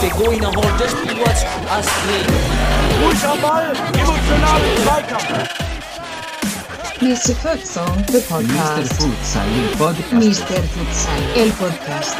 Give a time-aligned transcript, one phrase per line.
[0.00, 2.26] Der Goiner holt das Spiel was Astrid.
[3.02, 5.48] Ruhig am Ball, emotional Zweikampf.
[7.00, 7.34] Mr.
[7.36, 8.22] Futsal, the Mr.
[8.28, 8.92] podcast.
[8.94, 10.12] Futsal, el podcast.
[10.12, 10.62] Mr.
[10.74, 12.16] Futsal, el podcast.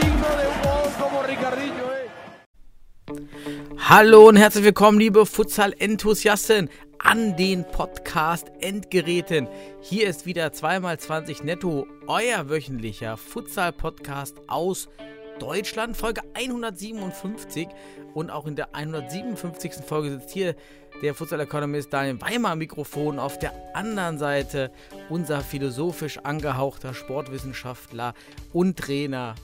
[3.91, 6.68] Hallo und herzlich willkommen, liebe Futsal-Enthusiasten
[6.98, 9.48] an den Podcast-Endgeräten.
[9.80, 14.90] Hier ist wieder 2x20 Netto, euer wöchentlicher Futsal-Podcast aus
[15.39, 17.66] Deutschland, Folge 157.
[18.13, 19.77] Und auch in der 157.
[19.86, 20.55] Folge sitzt hier
[21.00, 23.18] der Futsal-Economist Daniel Weimar Mikrofon.
[23.18, 24.71] Auf der anderen Seite
[25.08, 28.13] unser philosophisch angehauchter Sportwissenschaftler
[28.52, 29.35] und Trainer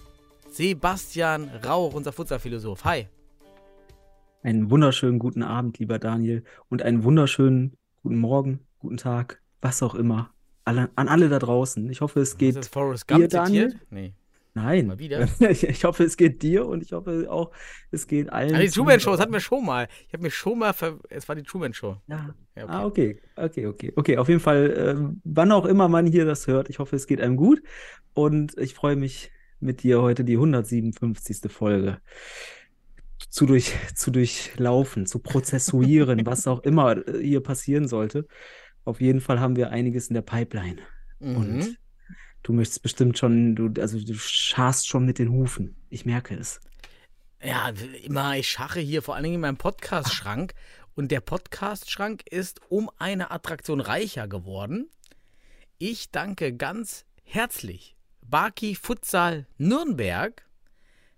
[0.50, 2.84] Sebastian Rauch, unser Futsal-Philosoph.
[2.84, 3.08] Hi.
[4.45, 9.95] Einen wunderschönen guten Abend, lieber Daniel, und einen wunderschönen guten Morgen, guten Tag, was auch
[9.95, 10.34] immer.
[10.67, 11.89] Alle, an alle da draußen.
[11.89, 12.57] Ich hoffe, es geht
[13.09, 13.80] dir, Daniel?
[13.89, 14.12] Nee.
[14.53, 14.89] Nein.
[14.89, 15.27] Mal wieder?
[15.48, 17.53] Ich, ich hoffe, es geht dir und ich hoffe auch,
[17.91, 18.55] es geht allen.
[18.55, 19.89] Ah, die Truman Show, das hatten wir schon mal.
[20.09, 21.97] Ich habe mir schon mal, ver es war die Truman Show.
[22.06, 22.34] Ja.
[22.55, 22.69] Ja, okay.
[22.69, 23.20] Ah, okay.
[23.36, 23.92] Okay, okay.
[23.97, 27.06] Okay, auf jeden Fall, ähm, wann auch immer man hier das hört, ich hoffe, es
[27.06, 27.62] geht einem gut.
[28.12, 31.51] Und ich freue mich mit dir heute die 157.
[31.51, 32.03] Folge
[33.29, 38.27] zu, durch, zu durchlaufen, zu prozessuieren, was auch immer äh, hier passieren sollte.
[38.84, 40.83] Auf jeden Fall haben wir einiges in der Pipeline.
[41.19, 41.37] Mhm.
[41.37, 41.79] Und
[42.42, 45.77] du möchtest bestimmt schon, du, also du scharst schon mit den Hufen.
[45.89, 46.61] Ich merke es.
[47.42, 50.55] Ja, immer, ich schache hier vor allen Dingen in meinem Podcast-Schrank.
[50.95, 54.89] Und der Podcast-Schrank ist um eine Attraktion reicher geworden.
[55.79, 60.47] Ich danke ganz herzlich Baki Futsal Nürnberg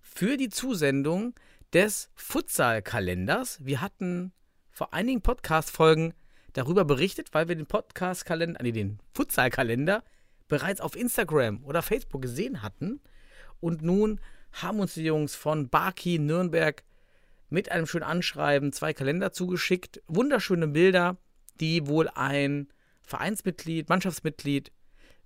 [0.00, 1.34] für die Zusendung
[1.72, 3.64] des Futsal-Kalenders.
[3.64, 4.32] Wir hatten
[4.70, 6.14] vor einigen Podcast-Folgen
[6.52, 10.04] darüber berichtet, weil wir den Podcast-Kalender, nee, den Futsal-Kalender
[10.48, 13.00] bereits auf Instagram oder Facebook gesehen hatten.
[13.60, 14.20] Und nun
[14.52, 16.84] haben uns die Jungs von Baki Nürnberg
[17.48, 20.02] mit einem schönen Anschreiben zwei Kalender zugeschickt.
[20.06, 21.16] Wunderschöne Bilder,
[21.60, 22.68] die wohl ein
[23.02, 24.72] Vereinsmitglied, Mannschaftsmitglied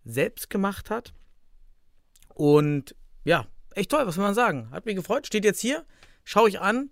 [0.04, 1.14] selbst gemacht hat.
[2.34, 4.70] Und ja, echt toll, was soll man sagen.
[4.70, 5.84] Hat mich gefreut, steht jetzt hier,
[6.30, 6.91] schaue ich an.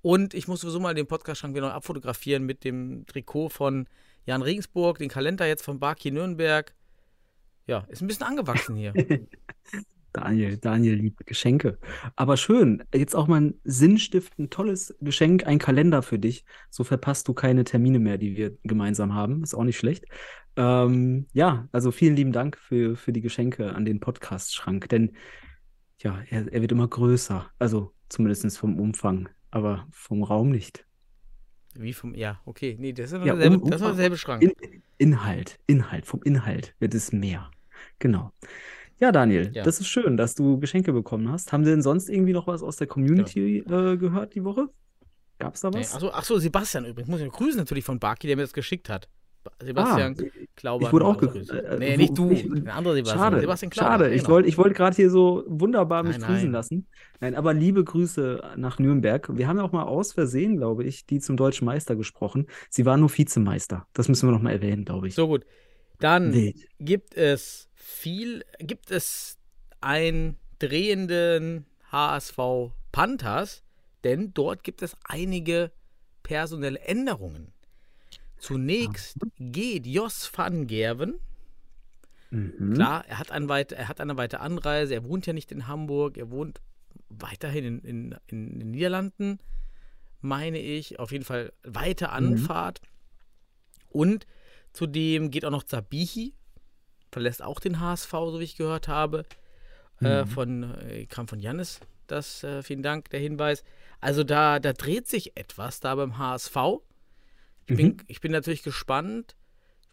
[0.00, 3.86] Und ich muss sowieso mal den Podcast-Schrank wieder abfotografieren mit dem Trikot von
[4.24, 6.74] Jan Regensburg, den Kalender jetzt von Baki Nürnberg.
[7.66, 8.94] Ja, ist ein bisschen angewachsen hier.
[10.12, 11.78] Daniel, Daniel liebt Geschenke.
[12.16, 16.44] Aber schön, jetzt auch mal ein sinnstiftend tolles Geschenk, ein Kalender für dich.
[16.70, 19.42] So verpasst du keine Termine mehr, die wir gemeinsam haben.
[19.42, 20.06] Ist auch nicht schlecht.
[20.56, 25.14] Ähm, ja, also vielen lieben Dank für, für die Geschenke an den Podcast-Schrank, denn
[25.98, 27.50] ja, er, er wird immer größer.
[27.58, 30.84] Also zumindest vom Umfang, aber vom Raum nicht.
[31.74, 32.76] Wie vom, ja, okay.
[32.78, 34.42] Nee, das ist Ja, derselbe, um- das war um- derselbe Schrank.
[34.42, 34.52] In,
[34.98, 37.50] Inhalt, Inhalt, vom Inhalt wird es mehr.
[37.98, 38.32] Genau.
[38.98, 39.62] Ja, Daniel, Ja.
[39.62, 41.52] das ist schön, dass du Geschenke bekommen hast.
[41.52, 44.68] Haben Sie denn sonst irgendwie noch was aus der Community äh, gehört die Woche?
[45.38, 45.94] Gab es da Nee, was?
[45.94, 47.08] Achso, ach so, Sebastian übrigens.
[47.08, 49.08] Muss ich grüßen natürlich von Baki, der mir das geschickt hat.
[49.58, 50.16] Ba- Sebastian
[50.56, 50.84] Klauber.
[50.84, 51.58] Ah, ich wurde auch mir ge- grüßen.
[51.58, 52.30] äh, Nee, nicht du.
[52.30, 53.18] ich- Ein anderer Sebastian.
[53.20, 53.90] Schade, Sebastian Klauber.
[53.92, 54.10] schade.
[54.14, 54.34] Ich genau.
[54.34, 56.52] wollte ich wollte gerade hier so wunderbar mich Nein, grüßen nein.
[56.52, 56.86] lassen.
[57.20, 59.28] Nein, aber liebe Grüße nach Nürnberg.
[59.36, 62.46] Wir haben ja auch mal aus Versehen, glaube ich, die zum deutschen Meister gesprochen.
[62.70, 63.86] Sie waren nur Vizemeister.
[63.92, 65.14] Das müssen wir noch mal erwähnen, glaube ich.
[65.14, 65.44] So gut.
[66.00, 66.56] Dann Wild.
[66.78, 69.36] gibt es viel, gibt es
[69.80, 72.38] einen drehenden HSV
[72.92, 73.62] Panthers,
[74.04, 75.72] denn dort gibt es einige
[76.22, 77.52] personelle Änderungen.
[78.38, 81.14] Zunächst geht Jos van Gerven
[82.30, 82.74] Mhm.
[82.74, 85.66] Klar, er hat, ein weit, er hat eine weite Anreise, er wohnt ja nicht in
[85.66, 86.60] Hamburg, er wohnt
[87.08, 89.38] weiterhin in, in, in den Niederlanden,
[90.20, 90.98] meine ich.
[90.98, 92.80] Auf jeden Fall weite Anfahrt.
[93.88, 94.26] Und
[94.72, 96.34] zudem geht auch noch Zabihi,
[97.10, 99.24] verlässt auch den HSV, so wie ich gehört habe.
[100.00, 103.64] Äh, von, äh, kam von Jannis, das, äh, vielen Dank, der Hinweis.
[104.00, 106.56] Also da, da dreht sich etwas da beim HSV.
[107.68, 109.36] Ich, bin, ich bin natürlich gespannt,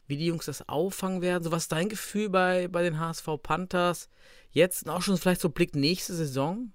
[0.07, 1.43] wie die Jungs das auffangen werden.
[1.43, 4.09] So, was ist dein Gefühl bei, bei den HSV Panthers?
[4.51, 6.71] Jetzt und auch schon vielleicht so Blick nächste Saison?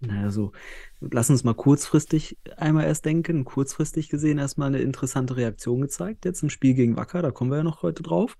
[0.00, 0.52] Naja, so,
[1.00, 3.44] lass uns mal kurzfristig einmal erst denken.
[3.44, 7.58] Kurzfristig gesehen erstmal eine interessante Reaktion gezeigt, jetzt im Spiel gegen Wacker, da kommen wir
[7.58, 8.36] ja noch heute drauf.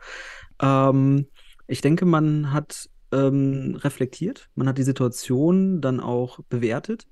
[0.63, 1.27] Ähm,
[1.67, 7.09] ich denke, man hat ähm, reflektiert, man hat die Situation dann auch bewertet.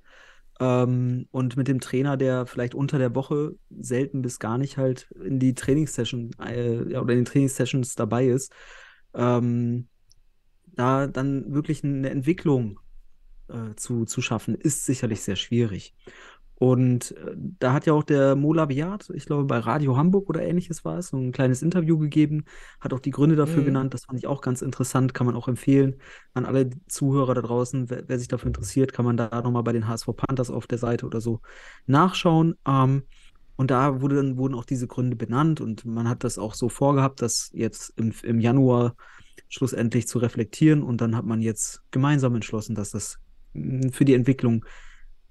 [0.61, 5.11] Ähm, und mit dem Trainer, der vielleicht unter der Woche selten bis gar nicht halt
[5.25, 8.53] in die Trainingssession äh, ja, oder in den Trainingssessions dabei ist,
[9.15, 9.89] ähm,
[10.67, 12.81] da dann wirklich eine Entwicklung
[13.49, 15.95] äh, zu, zu schaffen, ist sicherlich sehr schwierig.
[16.61, 20.43] Und äh, da hat ja auch der Mola Biat, ich glaube bei Radio Hamburg oder
[20.43, 22.45] ähnliches war es, so ein kleines Interview gegeben,
[22.81, 23.67] hat auch die Gründe dafür Mhm.
[23.67, 23.95] genannt.
[23.95, 25.97] Das fand ich auch ganz interessant, kann man auch empfehlen
[26.35, 27.91] an alle Zuhörer da draußen.
[27.91, 30.79] Wer, wer sich dafür interessiert, kann man da nochmal bei den HSV Panthers auf der
[30.79, 31.41] Seite oder so
[31.87, 32.57] nachschauen.
[32.67, 33.05] Ähm,
[33.57, 36.69] und da wurde dann, wurden auch diese Gründe benannt und man hat das auch so
[36.69, 38.95] vorgehabt, das jetzt im, im Januar
[39.49, 43.19] schlussendlich zu reflektieren und dann hat man jetzt gemeinsam entschlossen, dass das
[43.55, 44.65] mh, für die Entwicklung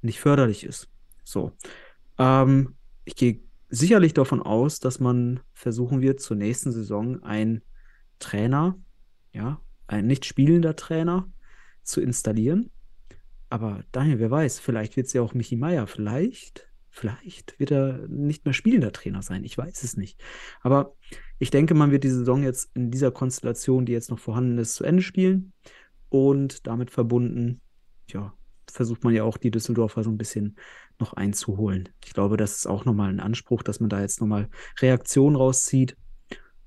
[0.02, 0.90] nicht förderlich ist.
[1.28, 1.52] So.
[2.18, 7.64] Ähm, ich gehe sicherlich davon aus, dass man versuchen wird, zur nächsten Saison einen
[8.20, 8.80] Trainer,
[9.34, 11.30] ja, ein nicht spielender Trainer
[11.84, 12.72] zu installieren.
[13.50, 15.86] Aber Daniel, wer weiß, vielleicht wird es ja auch Michi Meier.
[15.86, 19.44] Vielleicht, vielleicht wird er nicht mehr spielender Trainer sein.
[19.44, 20.22] Ich weiß es nicht.
[20.62, 20.96] Aber
[21.40, 24.76] ich denke, man wird die Saison jetzt in dieser Konstellation, die jetzt noch vorhanden ist,
[24.76, 25.52] zu Ende spielen.
[26.08, 27.60] Und damit verbunden,
[28.08, 28.34] ja,
[28.72, 30.56] versucht man ja auch die Düsseldorfer so ein bisschen
[31.00, 31.90] noch einzuholen.
[32.06, 34.50] Ich glaube, das ist auch nochmal ein Anspruch, dass man da jetzt nochmal
[34.80, 35.96] Reaktionen rauszieht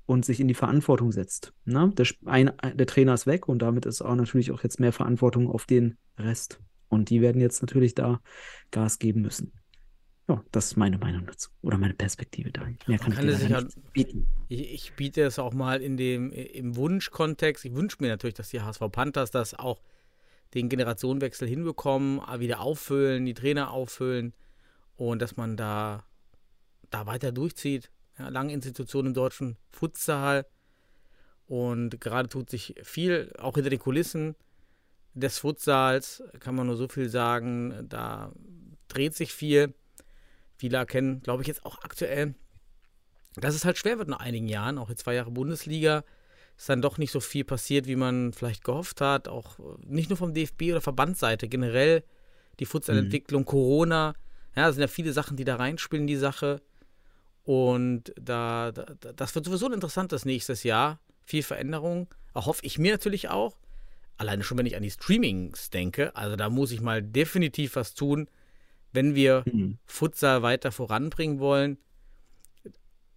[0.05, 1.53] und sich in die Verantwortung setzt.
[1.65, 1.91] Ne?
[1.95, 5.49] Der, ein, der Trainer ist weg und damit ist auch natürlich auch jetzt mehr Verantwortung
[5.49, 6.59] auf den Rest.
[6.89, 8.19] Und die werden jetzt natürlich da
[8.71, 9.53] Gas geben müssen.
[10.27, 11.49] Ja, das ist meine Meinung dazu.
[11.61, 12.63] Oder meine Perspektive da.
[12.87, 14.27] Mehr kann, kann ich dir nicht bieten.
[14.49, 17.65] Ich, ich biete es auch mal in dem, im Wunschkontext.
[17.65, 19.81] Ich wünsche mir natürlich, dass die HSV Panthers das auch
[20.53, 24.33] den Generationenwechsel hinbekommen, wieder auffüllen, die Trainer auffüllen
[24.95, 26.05] und dass man da,
[26.89, 27.89] da weiter durchzieht.
[28.19, 30.45] Ja, lange Institutionen im deutschen Futsal
[31.47, 34.35] und gerade tut sich viel, auch hinter den Kulissen
[35.13, 38.31] des Futsals, kann man nur so viel sagen, da
[38.87, 39.73] dreht sich viel.
[40.55, 42.35] Viele erkennen, glaube ich, jetzt auch aktuell,
[43.35, 46.03] dass es halt schwer wird nach einigen Jahren, auch jetzt zwei Jahre Bundesliga,
[46.61, 49.27] ist dann doch nicht so viel passiert, wie man vielleicht gehofft hat.
[49.27, 52.03] Auch äh, nicht nur vom DFB oder Verbandsseite, generell
[52.59, 54.13] die Futsalentwicklung, Corona.
[54.55, 56.61] Ja, es sind ja viele Sachen, die da reinspielen in die Sache.
[57.43, 60.99] Und da, da, das wird sowieso ein interessantes nächstes Jahr.
[61.25, 62.07] Viel Veränderung.
[62.35, 63.57] Erhoffe ich mir natürlich auch.
[64.17, 66.15] Alleine schon, wenn ich an die Streamings denke.
[66.15, 68.29] Also da muss ich mal definitiv was tun,
[68.93, 69.79] wenn wir Mhm.
[69.87, 71.79] Futsal weiter voranbringen wollen.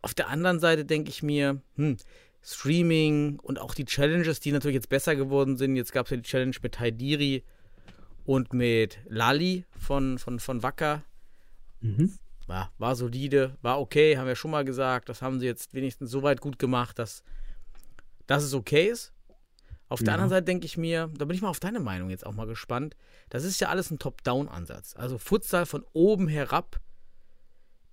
[0.00, 1.98] Auf der anderen Seite denke ich mir, hm,
[2.44, 5.76] Streaming und auch die Challenges, die natürlich jetzt besser geworden sind.
[5.76, 7.42] Jetzt gab es ja die Challenge mit Haidiri
[8.24, 11.02] und mit Lali von, von, von Wacker.
[11.80, 12.18] Mhm.
[12.46, 15.08] War, war solide, war okay, haben wir schon mal gesagt.
[15.08, 17.22] Das haben sie jetzt wenigstens so weit gut gemacht, dass,
[18.26, 19.12] dass es okay ist.
[19.88, 20.12] Auf der Ja.
[20.14, 22.46] anderen Seite denke ich mir, da bin ich mal auf deine Meinung jetzt auch mal
[22.46, 22.96] gespannt.
[23.30, 24.94] Das ist ja alles ein Top-Down-Ansatz.
[24.96, 26.80] Also Futsal von oben herab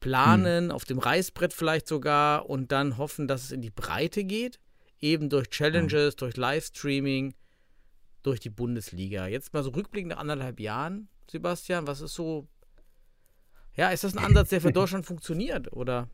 [0.02, 4.60] planen, auf dem Reißbrett vielleicht sogar und dann hoffen, dass es in die Breite geht.
[5.00, 7.34] Eben durch Challenges, durch Livestreaming,
[8.24, 9.28] durch die Bundesliga.
[9.28, 12.48] Jetzt mal so rückblickend nach anderthalb Jahren, Sebastian, was ist so.
[13.76, 15.72] Ja, ist das ein Ansatz, der für Deutschland funktioniert?
[15.72, 16.10] Oder?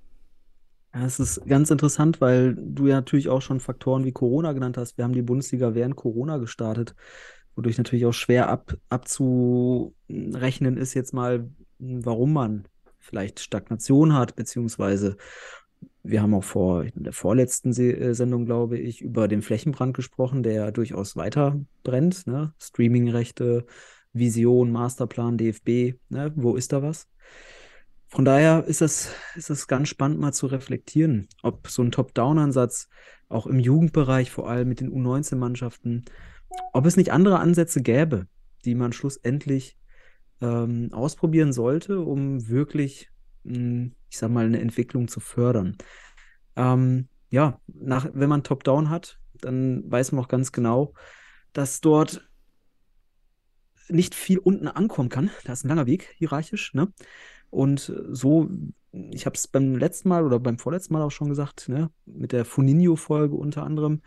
[0.93, 4.77] Ja, es ist ganz interessant, weil du ja natürlich auch schon Faktoren wie Corona genannt
[4.77, 4.97] hast.
[4.97, 6.95] Wir haben die Bundesliga während Corona gestartet,
[7.55, 11.49] wodurch natürlich auch schwer ab, abzurechnen ist jetzt mal,
[11.79, 12.67] warum man
[13.07, 15.17] vielleicht Stagnation hat, beziehungsweise
[16.03, 19.95] wir haben auch vor, in der vorletzten Se äh, Sendung, glaube ich, über den Flächenbrand
[19.95, 22.27] gesprochen, der ja durchaus weiter brennt.
[22.27, 22.53] Ne?
[22.61, 23.65] Streamingrechte,
[24.13, 26.31] Vision, Masterplan, DFB, ne?
[26.35, 27.07] wo ist da was?
[28.07, 32.87] Von daher ist es, ist es ganz spannend, mal zu reflektieren, ob so ein Top-Down-Ansatz
[33.27, 36.05] auch im Jugendbereich, vor allem mit den U19-Mannschaften,
[36.71, 38.27] ob es nicht andere Ansätze gäbe,
[38.63, 39.77] die man schlussendlich
[40.41, 43.09] ähm, ausprobieren sollte, um wirklich,
[43.43, 45.77] mh, ich sag mal, eine Entwicklung zu fördern.
[46.55, 50.93] Ähm, ja, nach, wenn man Top-Down hat, dann weiß man auch ganz genau,
[51.53, 52.27] dass dort
[53.89, 55.29] nicht viel unten ankommen kann.
[55.45, 56.91] Da ist ein langer Weg, hierarchisch, ne?
[57.49, 58.49] Und so,
[58.91, 62.33] ich habe es beim letzten Mal oder beim vorletzten Mal auch schon gesagt, ne, mit
[62.33, 64.01] der Funinho-Folge unter anderem,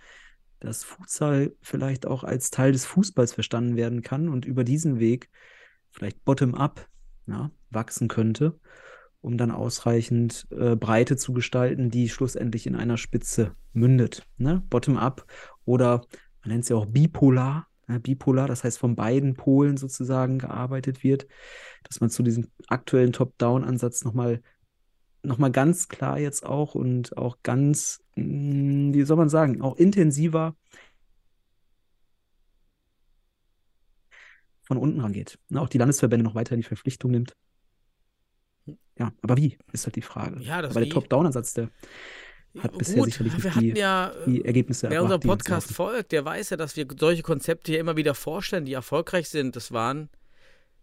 [0.59, 5.31] dass Futsal vielleicht auch als Teil des Fußballs verstanden werden kann und über diesen Weg
[5.91, 6.89] vielleicht bottom-up
[7.27, 8.59] ja, wachsen könnte,
[9.21, 14.27] um dann ausreichend äh, Breite zu gestalten, die schlussendlich in einer Spitze mündet.
[14.37, 14.63] Ne?
[14.71, 15.27] Bottom-up
[15.65, 16.07] oder
[16.43, 18.01] man nennt es ja auch bipolar, ne?
[18.01, 21.27] bipolar, das heißt von beiden Polen sozusagen gearbeitet wird,
[21.85, 24.41] dass man zu diesem aktuellen Top-Down-Ansatz nochmal
[25.23, 29.77] noch mal ganz klar jetzt auch und auch ganz, mh, wie soll man sagen, auch
[29.77, 30.57] intensiver
[34.71, 35.37] von unten rangeht.
[35.49, 37.35] Ne, auch die Landesverbände noch weiter in die Verpflichtung nimmt.
[38.97, 40.41] Ja, aber wie, ist halt die Frage.
[40.43, 41.71] Ja, das aber der Top-Down-Ansatz, der
[42.57, 46.12] hat bisher Gut, sicherlich wir nicht hatten die, ja, die Ergebnisse wer unserem Podcast folgt,
[46.12, 49.57] der weiß ja, dass wir solche Konzepte hier immer wieder vorstellen, die erfolgreich sind.
[49.57, 50.09] Das waren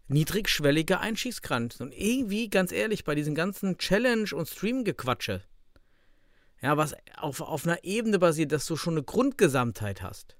[0.08, 1.86] niedrigschwellige Einschießgrenzen.
[1.86, 5.44] Und irgendwie, ganz ehrlich, bei diesen ganzen Challenge- und Stream-Gequatsche,
[6.60, 10.36] ja, was auf, auf einer Ebene basiert, dass du schon eine Grundgesamtheit hast.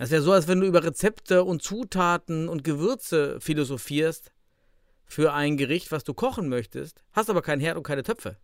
[0.00, 4.32] Das wäre so, als wenn du über Rezepte und Zutaten und Gewürze philosophierst
[5.04, 8.38] für ein Gericht, was du kochen möchtest, hast aber kein Herd und keine Töpfe.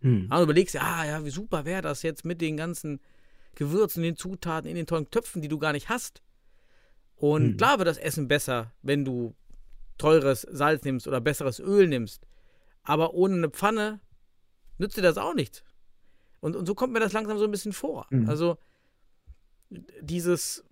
[0.00, 0.26] Hm.
[0.28, 2.98] Aber du überlegst, ja, ja, wie super wäre das jetzt mit den ganzen
[3.54, 6.20] Gewürzen, den Zutaten in den tollen Töpfen, die du gar nicht hast.
[7.14, 7.56] Und Hm.
[7.56, 9.36] klar wird das Essen besser, wenn du
[9.98, 12.26] teures Salz nimmst oder besseres Öl nimmst.
[12.82, 14.00] Aber ohne eine Pfanne
[14.78, 15.62] nützt dir das auch nichts.
[16.40, 18.08] Und, und so kommt mir das langsam so ein bisschen vor.
[18.10, 18.28] Mhm.
[18.28, 18.58] Also
[20.00, 20.64] dieses,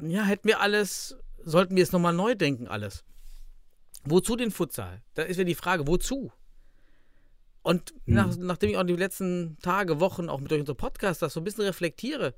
[0.00, 3.04] ja, hätten wir alles, sollten wir es nochmal neu denken, alles.
[4.04, 5.02] Wozu den Futsal?
[5.14, 6.32] Da ist ja die Frage, wozu?
[7.62, 8.14] Und Mhm.
[8.14, 11.40] nach, nachdem ich auch die letzten Tage, Wochen auch mit euch unser Podcast das so
[11.40, 12.34] ein bisschen reflektiere,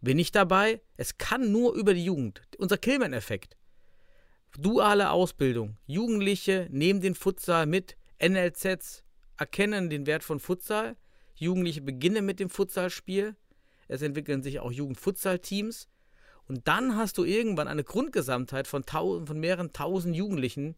[0.00, 2.42] bin ich dabei, es kann nur über die Jugend.
[2.58, 3.56] Unser Killman-Effekt.
[4.56, 5.76] Duale Ausbildung.
[5.86, 7.96] Jugendliche nehmen den Futsal mit.
[8.22, 9.02] NLZs
[9.36, 10.96] erkennen den Wert von Futsal.
[11.34, 13.34] Jugendliche beginnen mit dem Futsalspiel.
[13.88, 15.88] Es entwickeln sich auch Jugendfutsal-Teams.
[16.46, 20.76] Und dann hast du irgendwann eine Grundgesamtheit von, tausend, von mehreren tausend Jugendlichen,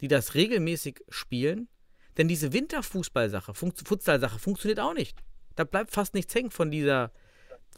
[0.00, 1.68] die das regelmäßig spielen.
[2.16, 5.18] Denn diese Winterfußballsache, Fun Futsalsache funktioniert auch nicht.
[5.56, 7.12] Da bleibt fast nichts hängen von dieser,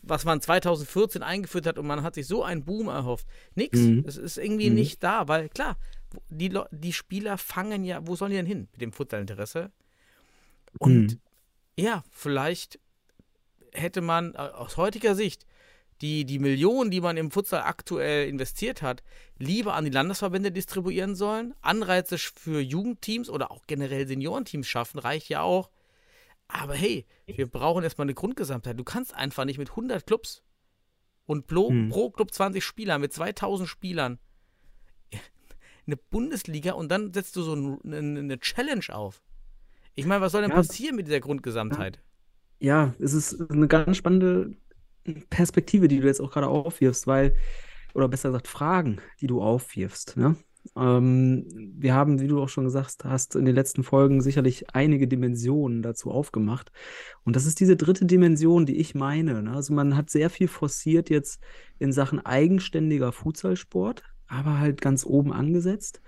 [0.02, 3.26] was man 2014 eingeführt hat und man hat sich so einen Boom erhofft.
[3.54, 3.78] Nix.
[3.78, 4.04] Mhm.
[4.06, 4.76] Es ist irgendwie Mhm.
[4.76, 5.78] nicht da, weil klar,
[6.28, 9.70] die, die Spieler fangen ja, wo sollen die denn hin mit dem Futsalinteresse?
[10.78, 11.20] Und Mhm.
[11.78, 12.78] ja, vielleicht
[13.76, 15.46] hätte man äh, aus heutiger Sicht
[16.02, 19.02] die, die Millionen, die man im Futsal aktuell investiert hat,
[19.38, 21.54] lieber an die Landesverbände distribuieren sollen.
[21.62, 25.70] Anreize für Jugendteams oder auch generell Seniorenteams schaffen, reicht ja auch.
[26.48, 28.78] Aber hey, wir brauchen erstmal eine Grundgesamtheit.
[28.78, 30.42] Du kannst einfach nicht mit 100 Clubs
[31.24, 31.88] und pro, Hm.
[31.88, 34.18] pro Club 20 Spieler, mit 2000 Spielern
[35.86, 37.80] eine Bundesliga und dann setzt du so ein-
[38.18, 39.22] eine, Challenge auf.
[39.94, 42.00] Ich meine, was soll denn passieren mit dieser Grundgesamtheit?
[42.58, 44.52] Ja, es ist eine ganz spannende
[45.30, 47.34] Perspektive, die du jetzt auch gerade aufwirfst, weil,
[47.94, 50.16] oder besser gesagt, Fragen, die du aufwirfst.
[50.16, 50.36] Ne?
[50.74, 51.46] Ähm,
[51.76, 55.82] wir haben, wie du auch schon gesagt hast, in den letzten Folgen sicherlich einige Dimensionen
[55.82, 56.72] dazu aufgemacht.
[57.24, 59.42] Und das ist diese dritte Dimension, die ich meine.
[59.42, 59.52] Ne?
[59.52, 61.40] Also man hat sehr viel forciert jetzt
[61.78, 66.00] in Sachen eigenständiger Futsalsport, aber halt ganz oben angesetzt.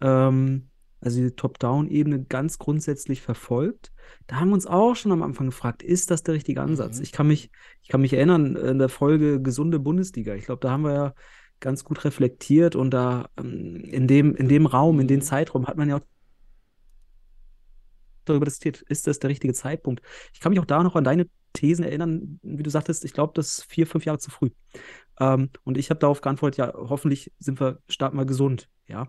[0.00, 0.70] Ähm,
[1.04, 3.92] also die Top-Down-Ebene ganz grundsätzlich verfolgt.
[4.26, 6.98] Da haben wir uns auch schon am Anfang gefragt, ist das der richtige Ansatz?
[6.98, 7.02] Mhm.
[7.02, 7.50] Ich kann mich,
[7.82, 10.34] ich kann mich erinnern, in der Folge Gesunde Bundesliga.
[10.34, 11.14] Ich glaube, da haben wir ja
[11.60, 15.24] ganz gut reflektiert und da ähm, in dem, in dem Raum, in dem Mhm.
[15.24, 16.06] Zeitraum hat man ja auch
[18.24, 20.02] darüber diskutiert, ist das der richtige Zeitpunkt?
[20.32, 23.32] Ich kann mich auch da noch an deine Thesen erinnern, wie du sagtest, ich glaube,
[23.34, 24.50] das ist vier, fünf Jahre zu früh.
[25.18, 29.08] Ähm, und ich habe darauf geantwortet, ja, hoffentlich sind wir, starten wir gesund, ja,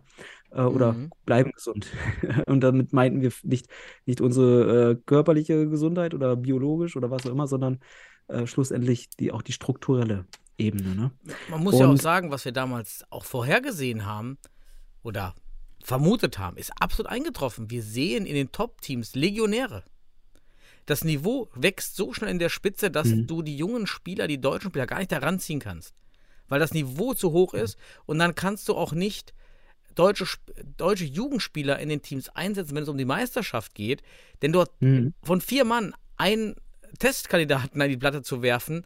[0.52, 1.10] äh, oder Mhm.
[1.26, 1.88] bleiben gesund.
[2.48, 3.68] Und damit meinten wir nicht,
[4.06, 7.80] nicht unsere äh, körperliche Gesundheit oder biologisch oder was auch immer, sondern
[8.28, 10.26] äh, schlussendlich die, auch die strukturelle
[10.58, 11.12] Ebene, ne?
[11.50, 14.38] Man muss ja auch Und- sagen, was wir damals auch vorhergesehen haben
[15.04, 15.36] oder
[15.84, 17.70] vermutet haben, ist absolut eingetroffen.
[17.70, 19.84] Wir sehen in den Top-Teams Legionäre.
[20.86, 23.28] Das Niveau wächst so schnell in der Spitze, dass Mhm.
[23.28, 25.96] du die jungen Spieler, die deutschen Spieler, gar nicht da ranziehen kannst.
[26.48, 29.34] Weil das Niveau zu hoch ist und dann kannst du auch nicht
[29.96, 30.26] deutsche,
[30.78, 34.04] deutsche Jugendspieler in den Teams einsetzen, wenn es um die Meisterschaft geht.
[34.42, 35.14] Denn dort Mhm.
[35.24, 36.56] von vier Mann einen
[37.00, 38.86] Testkandidaten an die Platte zu werfen,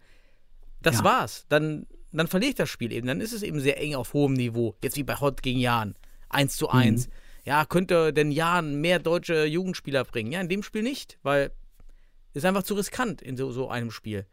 [0.81, 1.03] das Ja.
[1.03, 1.45] war's.
[1.49, 3.07] Dann, dann verliere ich das Spiel eben.
[3.07, 4.75] Dann ist es eben sehr eng auf hohem Niveau.
[4.83, 5.95] Jetzt wie bei Hot gegen Jan.
[6.29, 7.07] 1 zu 1.
[7.07, 7.11] Mhm.
[7.45, 10.31] Ja, könnte denn Jan mehr deutsche Jugendspieler bringen?
[10.31, 11.51] Ja, in dem Spiel nicht, weil
[12.33, 14.25] ist einfach zu riskant in so, so einem Spiel.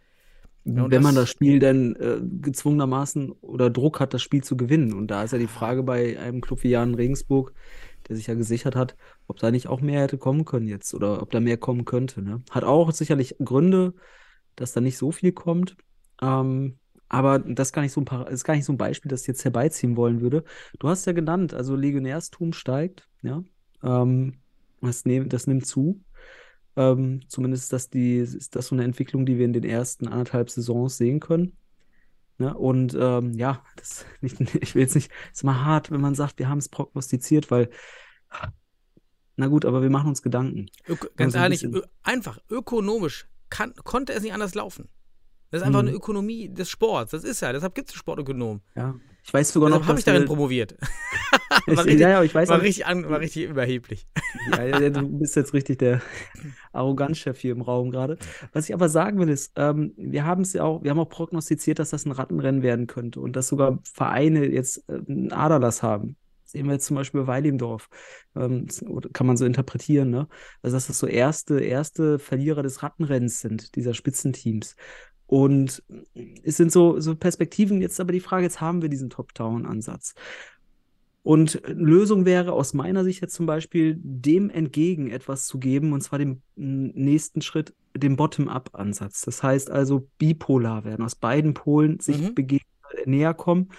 [0.64, 4.42] Ja, und Wenn man das- das Spiel dann äh, gezwungenermaßen oder Druck hat, das Spiel
[4.42, 4.92] zu gewinnen.
[4.94, 7.54] Und da ist ja die Frage bei einem Club wie Jan Regensburg,
[8.08, 8.96] der sich ja gesichert hat,
[9.28, 12.22] ob da nicht auch mehr hätte kommen können jetzt oder ob da mehr kommen könnte.
[12.22, 12.42] Ne?
[12.50, 13.94] Hat auch sicherlich Gründe,
[14.56, 15.76] dass da nicht so viel kommt.
[16.22, 19.08] Ähm, aber das ist gar nicht so ein, Par- ist gar nicht so ein Beispiel,
[19.10, 20.44] das ich jetzt herbeiziehen wollen würde.
[20.80, 23.42] Du hast ja genannt, also Legionärstum steigt, ja.
[23.82, 24.40] Ähm,
[24.80, 26.00] das, nehm, das nimmt zu.
[26.76, 30.08] Ähm, zumindest ist das, die, ist das so eine Entwicklung, die wir in den ersten
[30.08, 31.56] anderthalb Saisons sehen können.
[32.38, 32.54] Ne?
[32.56, 36.38] Und ähm, ja, das nicht, ich will jetzt nicht, ist immer hart, wenn man sagt,
[36.38, 37.70] wir haben es prognostiziert, weil,
[39.36, 40.66] na gut, aber wir machen uns Gedanken.
[40.88, 44.88] Öko, ganz so ein ehrlich, bisschen- einfach, ökonomisch kann, konnte es nicht anders laufen.
[45.50, 45.88] Das ist einfach Mhm.
[45.88, 47.12] eine Ökonomie des Sports.
[47.12, 48.62] Das ist ja, deshalb gibt es Sportökonomen.
[48.74, 48.94] Ja,
[49.26, 50.76] ich weiß sogar noch, Deshalb habe ich darin promoviert.
[51.66, 54.06] war richtig- ja, ja, ich weiß war, richtig an, war richtig überheblich.
[54.52, 56.00] Ja, ja, du bist jetzt richtig der
[56.72, 58.18] Arroganzchef hier im Raum gerade.
[58.52, 61.08] Was ich aber sagen will, ist, ähm, wir haben es ja auch, wir haben auch
[61.08, 65.82] prognostiziert, dass das ein Rattenrennen werden könnte und dass sogar Vereine jetzt äh, einen Aderlass
[65.82, 66.16] haben.
[66.44, 67.88] sehen wir jetzt zum Beispiel bei Weilimdorf,
[68.36, 68.66] ähm,
[69.12, 70.28] kann man so interpretieren, ne?
[70.62, 74.76] Also, dass das so erste, erste Verlierer des Rattenrennens sind, dieser Spitzenteams.
[75.26, 75.82] Und
[76.44, 80.14] es sind so, so Perspektiven, jetzt aber die Frage, jetzt haben wir diesen Top-Down-Ansatz.
[81.22, 86.00] Und Lösung wäre aus meiner Sicht jetzt zum Beispiel, dem entgegen etwas zu geben, und
[86.00, 89.22] zwar dem nächsten Schritt, dem Bottom-up-Ansatz.
[89.22, 92.34] Das heißt also bipolar werden, aus beiden Polen sich Mhm.
[92.34, 92.70] begegnen,
[93.06, 93.70] näher kommen.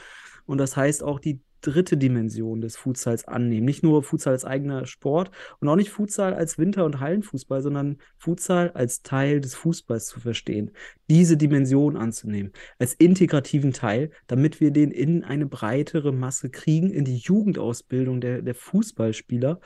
[0.46, 3.66] Und das heißt auch die dritte Dimension des Futsals annehmen.
[3.66, 7.98] Nicht nur Futsal als eigener Sport und auch nicht Futsal als Winter- und Hallenfußball, sondern
[8.18, 10.72] Futsal als Teil des Fußballs zu verstehen.
[11.10, 17.06] Diese Dimension anzunehmen, als integrativen Teil, damit wir den in eine breitere Masse kriegen, in
[17.06, 19.60] die Jugendausbildung der, der Fußballspieler,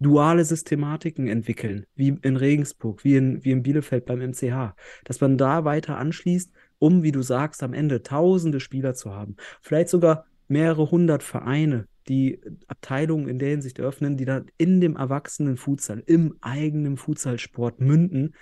[0.00, 4.74] duale Systematiken entwickeln, wie in Regensburg, wie in, wie in Bielefeld beim MCH,
[5.04, 9.36] dass man da weiter anschließt, um, wie du sagst, am Ende tausende Spieler zu haben.
[9.60, 14.96] Vielleicht sogar mehrere hundert Vereine, die Abteilungen in der Hinsicht eröffnen, die dann in dem
[14.96, 18.34] erwachsenen Futsal, im eigenen Futsalsport münden.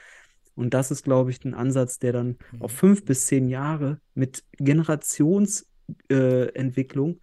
[0.55, 2.63] Und das ist, glaube ich, ein Ansatz, der dann Mhm.
[2.63, 7.21] auf fünf bis zehn Jahre mit Generationsentwicklung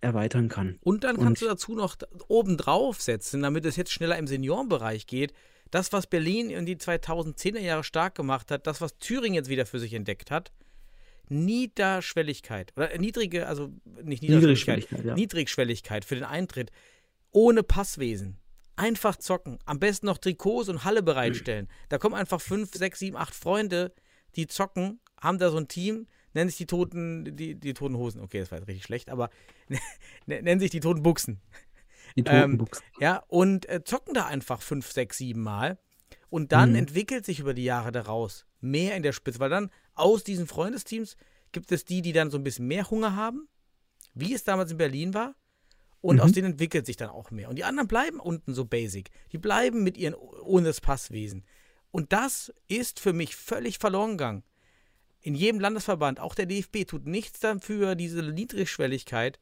[0.00, 0.78] erweitern kann.
[0.82, 4.18] Und dann kannst Und- du dazu noch d- oben drauf setzen, damit es jetzt schneller
[4.18, 5.32] im Seniorenbereich geht.
[5.70, 9.66] Das, was Berlin in die 2010er Jahre stark gemacht hat, das, was Thüringen jetzt wieder
[9.66, 10.52] für sich entdeckt hat,
[11.28, 15.14] Niederschwelligkeit oder äh, niedrige, also nicht Niederschwelligkeit, Niedrigschwelligkeit, ja.
[15.14, 16.70] Niedrigschwelligkeit für den Eintritt,
[17.32, 18.38] ohne Passwesen.
[18.76, 19.58] Einfach zocken.
[19.66, 21.68] Am besten noch Trikots und Halle bereitstellen.
[21.90, 23.92] Da kommen einfach fünf, sechs, sieben, acht Freunde,
[24.34, 28.20] die zocken, haben da so ein Team, nennen sich die toten, die, die toten Hosen.
[28.20, 29.30] Okay, das war jetzt richtig schlecht, aber
[30.26, 31.40] nennen sich die toten Buchsen.
[32.16, 32.82] Die Ähm, Totenbuchs.
[33.00, 35.78] Ja, und äh, zocken da einfach fünf, sechs, sieben Mal.
[36.28, 36.76] Und dann Mhm.
[36.76, 41.16] entwickelt sich über die Jahre daraus mehr in der Spitze, weil dann aus diesen Freundesteams
[41.52, 43.48] gibt es die, die dann so ein bisschen mehr Hunger haben,
[44.14, 45.34] wie es damals in Berlin war.
[46.00, 46.22] Und Mhm.
[46.22, 47.48] aus denen entwickelt sich dann auch mehr.
[47.48, 49.10] Und die anderen bleiben unten so basic.
[49.32, 51.44] Die bleiben mit ihren ohne das Passwesen.
[51.90, 54.42] Und das ist für mich völlig verloren gegangen.
[55.20, 59.38] In jedem Landesverband, auch der DFB, tut nichts dafür, diese Niedrigschwelligkeit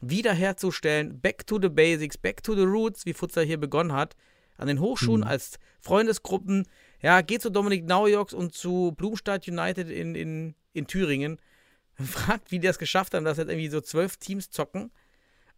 [0.00, 1.20] wiederherzustellen.
[1.20, 4.16] Back to the basics, back to the roots, wie Futsal hier begonnen hat.
[4.56, 6.66] An den Hochschulen als Freundesgruppen.
[7.00, 11.38] Ja, geht zu Dominik Naujoks und zu Blumstadt United in, in, in Thüringen.
[12.00, 14.90] Fragt, wie die das geschafft haben, dass jetzt irgendwie so zwölf Teams zocken.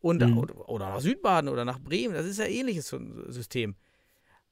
[0.00, 0.38] Und, Mhm.
[0.38, 2.14] oder, oder nach Südbaden oder nach Bremen.
[2.14, 2.94] Das ist ja ähnliches
[3.28, 3.76] System.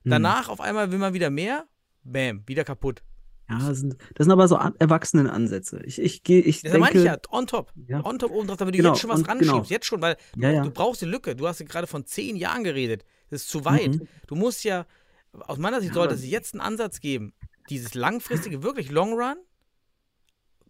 [0.04, 0.10] Mhm.
[0.10, 1.66] Danach auf einmal will man wieder mehr.
[2.04, 3.02] Bam, wieder kaputt.
[3.50, 5.80] Ja, das sind, das sind aber so an, Erwachsenenansätze.
[5.84, 7.72] Ich, ich gehe, ich Das denke, meine ich ja, on top.
[7.86, 8.04] Ja.
[8.04, 9.52] On top oben drauf, damit du Genau, jetzt schon was und- ranschiebst.
[9.54, 9.64] genau.
[9.64, 10.62] Jetzt schon, weil Ja, ja.
[10.62, 11.34] du brauchst die Lücke.
[11.34, 13.06] Du hast gerade von zehn Jahren geredet.
[13.30, 13.92] Das ist zu weit.
[13.92, 14.08] Mhm.
[14.26, 14.84] Du musst ja,
[15.32, 17.32] aus meiner Sicht sollte es jetzt einen Ansatz geben.
[17.70, 19.36] Dieses langfristige, wirklich Long Run.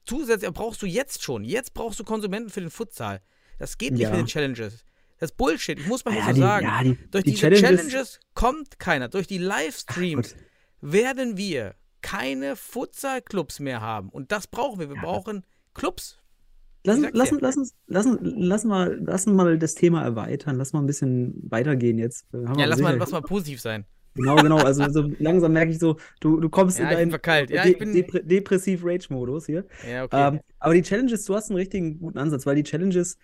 [0.04, 1.44] Zusätzlich brauchst du jetzt schon.
[1.44, 3.20] Jetzt brauchst du Konsumenten für den Futsal.
[3.58, 4.10] Das geht nicht Ja.
[4.10, 4.84] mit den Challenges.
[5.18, 5.78] Das ist Bullshit.
[5.78, 6.66] Ich muss mal hier ja, so die, sagen.
[6.66, 9.08] ja, die, Durch die diese Challenges, Challenges, kommt keiner.
[9.08, 10.42] Durch die Livestreams Gott.
[10.80, 14.08] werden wir keine Futsal-Clubs mehr haben.
[14.10, 14.88] Und das brauchen wir.
[14.88, 15.02] Wir Ja.
[15.02, 15.44] brauchen
[15.74, 16.18] Clubs.
[16.84, 17.42] Lassen, sag's lassen, dir.
[17.42, 20.56] lassen, lassen, lassen, mal, lassen mal das Thema erweitern.
[20.56, 22.24] Lass mal ein bisschen weitergehen jetzt.
[22.32, 23.84] Haben Ja, lass mal, lass mal positiv sein.
[24.18, 24.58] Genau, genau.
[24.58, 27.10] Also so langsam merke ich so, du, du kommst Ja, in deinen.
[27.50, 29.64] Ja, bin- Depre Depressiv-Rage-Modus hier.
[29.88, 30.28] Ja, okay.
[30.28, 33.16] Ähm, aber die Challenges, du hast einen richtigen guten Ansatz, weil die Challenges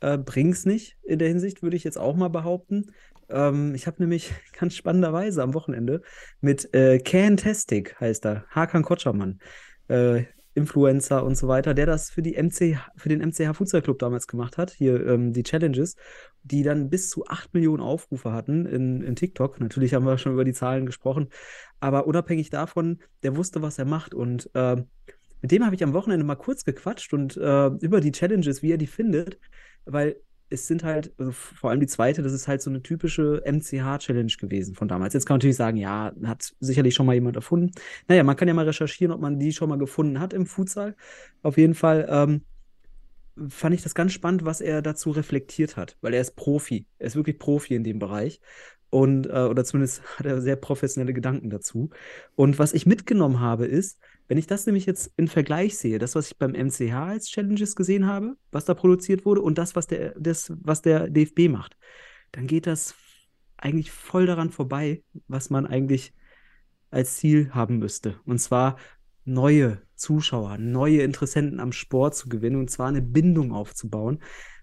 [0.00, 2.92] äh, bringen es nicht in der Hinsicht, würde ich jetzt auch mal behaupten.
[3.28, 6.02] Ähm, ich habe nämlich ganz spannenderweise am Wochenende
[6.40, 9.40] mit äh, Cantastic, heißt er, Hakan Kotschermann,
[9.88, 13.98] äh, Influencer und so weiter, der das für, die MC, für den MCH Futsal Club
[13.98, 15.96] damals gemacht hat, hier ähm, die Challenges,
[16.42, 19.60] die dann bis zu 8 Millionen Aufrufe hatten in, in TikTok.
[19.60, 21.28] Natürlich haben wir schon über die Zahlen gesprochen,
[21.80, 24.88] aber unabhängig davon, der wusste, was er macht und ähm,
[25.40, 28.70] mit dem habe ich am Wochenende mal kurz gequatscht und äh, über die Challenges, wie
[28.70, 29.38] er die findet,
[29.84, 30.16] weil
[30.52, 34.32] es sind halt, also vor allem die zweite, das ist halt so eine typische MCH-Challenge
[34.38, 35.14] gewesen von damals.
[35.14, 37.72] Jetzt kann man natürlich sagen, ja, hat sicherlich schon mal jemand erfunden.
[38.08, 40.94] Naja, man kann ja mal recherchieren, ob man die schon mal gefunden hat im Futsal.
[41.42, 42.42] Auf jeden Fall ähm,
[43.48, 46.86] fand ich das ganz spannend, was er dazu reflektiert hat, weil er ist Profi.
[46.98, 48.40] Er ist wirklich Profi in dem Bereich.
[48.90, 51.90] Und, äh, oder zumindest hat er sehr professionelle Gedanken dazu.
[52.34, 56.14] Und was ich mitgenommen habe, ist, wenn ich das nämlich jetzt in Vergleich sehe, das,
[56.14, 59.86] was ich beim MCH als Challenges gesehen habe, was da produziert wurde, und das, was
[59.86, 61.76] der, das, was der DFB macht,
[62.32, 62.94] dann geht das
[63.56, 66.14] eigentlich voll daran vorbei, was man eigentlich
[66.90, 68.20] als Ziel haben müsste.
[68.24, 68.76] Und zwar
[69.24, 74.20] neue Zuschauer, neue Interessenten am Sport zu gewinnen und zwar eine Bindung aufzubauen.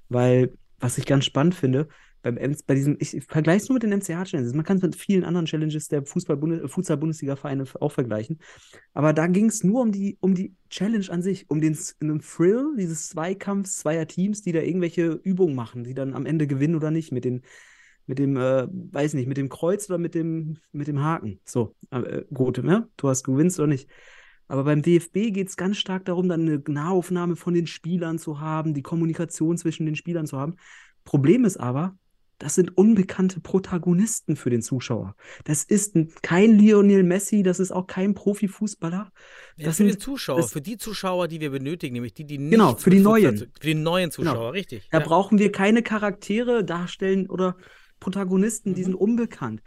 [0.10, 1.88] Weil, was ich ganz spannend finde,
[2.22, 4.54] beim bei diesem, ich vergleiche es nur mit den MCH-Challenges.
[4.54, 8.40] Man kann es mit vielen anderen Challenges der Fußball-Bundes- Futsal-Bundesliga-Vereine auch vergleichen.
[8.94, 12.20] Aber da ging es nur um die, um die Challenge an sich, um den, den
[12.20, 16.76] Thrill dieses Zweikampfs zweier Teams, die da irgendwelche Übungen machen, die dann am Ende gewinnen
[16.76, 17.42] oder nicht, mit den,
[18.06, 21.40] mit dem, äh, weiß nicht, mit dem Kreuz oder mit dem, mit dem Haken.
[21.46, 22.90] So, äh, gut, ne?
[22.98, 23.88] Du hast gewinnst oder nicht.
[24.50, 28.40] Aber beim DFB geht es ganz stark darum, dann eine Nahaufnahme von den Spielern zu
[28.40, 30.56] haben, die Kommunikation zwischen den Spielern zu haben.
[31.04, 31.96] Problem ist aber,
[32.40, 35.16] das sind unbekannte Protagonisten für den Zuschauer.
[35.44, 39.12] Das ist ein, kein Lionel Messi, das ist auch kein Profifußballer.
[39.58, 42.26] Ja, Das für den sind- Zuschauer, das- für die Zuschauer, die wir benötigen, nämlich die,
[42.26, 42.52] die nicht.
[42.52, 43.38] Genau, für die Neuen.
[43.38, 44.50] Für die neuen Zuschauer, Genau.
[44.50, 44.88] richtig.
[44.92, 45.06] Da ja.
[45.06, 47.56] brauchen wir keine Charaktere darstellen oder
[48.00, 48.86] Protagonisten, die Mhm.
[48.86, 49.62] sind unbekannt.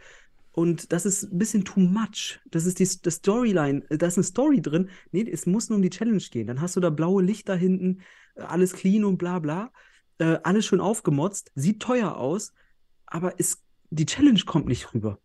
[0.51, 2.39] Und das ist ein bisschen too much.
[2.51, 3.81] Das ist die, das Storyline.
[3.89, 4.89] Da ist eine Story drin.
[5.11, 6.45] Nee, es muss nur um die Challenge gehen.
[6.47, 8.01] Dann hast du da blaue Lichter hinten,
[8.35, 9.71] äh, alles clean und bla bla.
[10.19, 12.53] Äh, alles schön aufgemotzt, sieht teuer aus,
[13.13, 15.19] aber es, die Challenge kommt nicht rüber.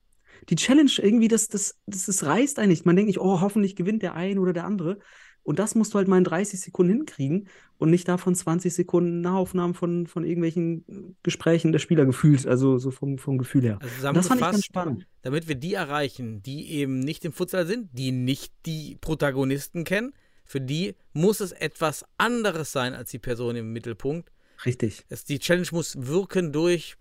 [0.51, 2.87] Die Challenge irgendwie, das, das, das, das reißt einen nicht.
[2.87, 4.99] Man denkt nicht, oh, hoffentlich gewinnt der eine oder der andere.
[5.43, 7.49] Und das musst du halt mal in 30 Sekunden hinkriegen
[7.79, 12.91] und nicht davon 20 Sekunden Nahaufnahmen von, von irgendwelchen Gesprächen der Spieler gefühlt, also so
[12.91, 13.79] vom, vom Gefühl her.
[13.81, 15.07] Also das fand ich ganz spannend.
[15.23, 20.13] damit wir die erreichen, die eben nicht im Futsal sind, die nicht die Protagonisten kennen,
[20.45, 24.31] für die muss es etwas anderes sein als die Person im Mittelpunkt.
[24.67, 25.07] Richtig.
[25.09, 26.99] Es, die Challenge muss wirken durch,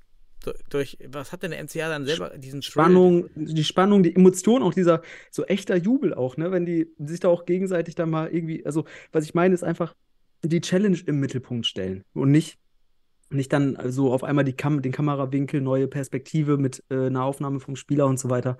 [0.69, 2.71] durch, was hat denn der MCA dann selber, diesen Thrill?
[2.71, 7.19] Spannung, die Spannung, die Emotion, auch dieser so echter Jubel auch, ne, wenn die sich
[7.19, 9.95] da auch gegenseitig da mal irgendwie, also was ich meine, ist einfach
[10.43, 12.57] die Challenge im Mittelpunkt stellen und nicht,
[13.29, 17.59] nicht dann so auf einmal die Kam den Kamerawinkel, neue Perspektive mit äh, einer Aufnahme
[17.59, 18.57] vom Spieler und so weiter.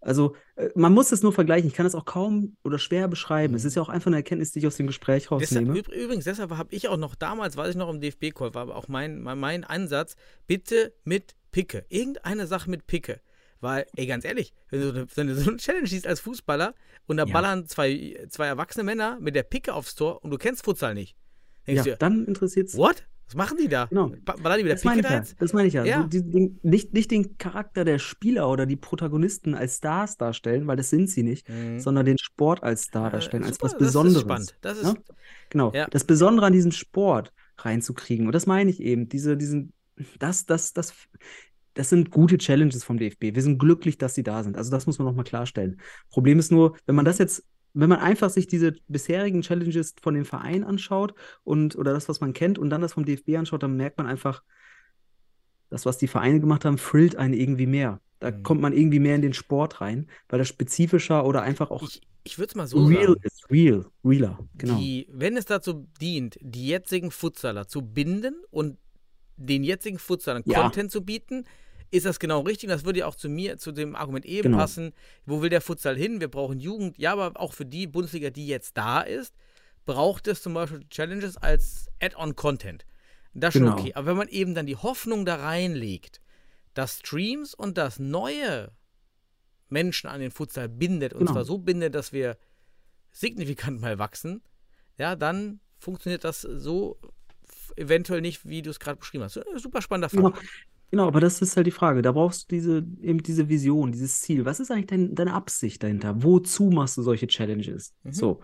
[0.00, 1.68] Also äh, man muss es nur vergleichen.
[1.68, 3.54] Ich kann es auch kaum oder schwer beschreiben.
[3.54, 5.72] Es ist ja auch einfach eine Erkenntnis, die ich aus dem Gespräch Deshalb, rausnehme.
[5.78, 8.76] üb- übrigens, deshalb habe ich auch noch damals, weiß ich noch im DFB-Call, war aber
[8.76, 10.14] auch mein, mein, mein Ansatz,
[10.46, 11.84] bitte mit Picke.
[11.88, 13.20] Irgendeine Sache mit Picke.
[13.60, 16.74] Weil, ey, ganz ehrlich, wenn du, wenn du so eine Challenge siehst als Fußballer
[17.06, 17.32] und da Ja.
[17.32, 21.16] ballern zwei, zwei erwachsene Männer mit der Picke aufs Tor und du kennst Futsal nicht.
[21.66, 22.76] Ja, Denkst du, dann interessiert es.
[22.76, 23.04] what?
[23.28, 23.84] Was machen die da?
[23.86, 24.10] Genau.
[24.24, 25.16] Ballern die mit der Das meine ich ja.
[25.16, 25.36] jetzt?
[25.38, 25.84] Das meine ich ja.
[25.84, 26.02] Ja.
[26.04, 30.76] Die, den, nicht, nicht den Charakter der Spieler oder die Protagonisten als Stars darstellen, weil
[30.76, 31.78] das sind sie nicht, Mhm.
[31.78, 34.20] sondern den Sport als Star darstellen, als super, was das ist Besonderes.
[34.22, 34.56] spannend.
[34.62, 34.94] Das ist- ja?
[35.50, 35.72] Genau.
[35.74, 35.86] Ja.
[35.90, 38.26] Das Besondere an diesem Sport reinzukriegen.
[38.26, 39.08] Und das meine ich eben.
[39.08, 39.72] Diese, diesen,
[40.18, 40.94] das, das, das,
[41.74, 43.34] das sind gute Challenges vom DFB.
[43.34, 44.56] Wir sind glücklich, dass sie da sind.
[44.56, 45.80] Also das muss man nochmal klarstellen.
[46.10, 50.14] Problem ist nur, wenn man das jetzt, wenn man einfach sich diese bisherigen Challenges von
[50.14, 53.62] den Vereinen anschaut und oder das, was man kennt, und dann das vom DFB anschaut,
[53.62, 54.42] dann merkt man einfach,
[55.70, 58.00] das, was die Vereine gemacht haben, frillt einen irgendwie mehr.
[58.20, 58.42] Da Mhm.
[58.42, 62.00] kommt man irgendwie mehr in den Sport rein, weil das spezifischer oder einfach auch Ich,
[62.24, 63.20] ich würde es mal so real sagen.
[63.22, 63.50] ist.
[63.50, 64.38] Real, realer.
[64.56, 64.78] Genau.
[64.78, 68.78] Die, wenn es dazu dient, die jetzigen Futsaler zu binden und
[69.36, 70.62] den jetzigen Futsalern Ja.
[70.62, 71.44] Content zu bieten,
[71.90, 72.68] ist das genau richtig.
[72.68, 74.58] Das würde ja auch zu mir, zu dem Argument eben Genau.
[74.58, 74.92] passen.
[75.26, 76.20] Wo will der Futsal hin?
[76.20, 76.98] Wir brauchen Jugend.
[76.98, 79.34] Ja, aber auch für die Bundesliga, die jetzt da ist,
[79.86, 82.84] braucht es zum Beispiel Challenges als Add-on-Content.
[83.34, 83.80] Das ist schon Genau.
[83.80, 83.94] okay.
[83.94, 86.20] Aber wenn man eben dann die Hoffnung da reinlegt,
[86.74, 88.70] dass Streams und das neue
[89.68, 91.32] Menschen an den Futsal bindet, und Genau.
[91.32, 92.36] zwar so bindet, dass wir
[93.12, 94.42] signifikant mal wachsen,
[94.98, 96.98] ja, dann funktioniert das so
[97.76, 99.40] eventuell nicht, wie du es gerade beschrieben hast.
[99.56, 100.22] Super spannender Fall.
[100.32, 100.36] Genau.
[100.90, 102.02] Genau, aber das ist halt die Frage.
[102.02, 104.44] Da brauchst du diese, eben diese Vision, dieses Ziel.
[104.44, 106.22] Was ist eigentlich dein, deine Absicht dahinter?
[106.22, 107.94] Wozu machst du solche Challenges?
[108.04, 108.12] Mhm.
[108.12, 108.40] So.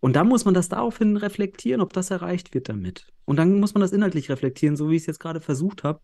[0.00, 3.06] Und dann muss man das daraufhin reflektieren, ob das erreicht wird damit.
[3.24, 6.00] Und dann muss man das inhaltlich reflektieren, so wie ich es jetzt gerade versucht habe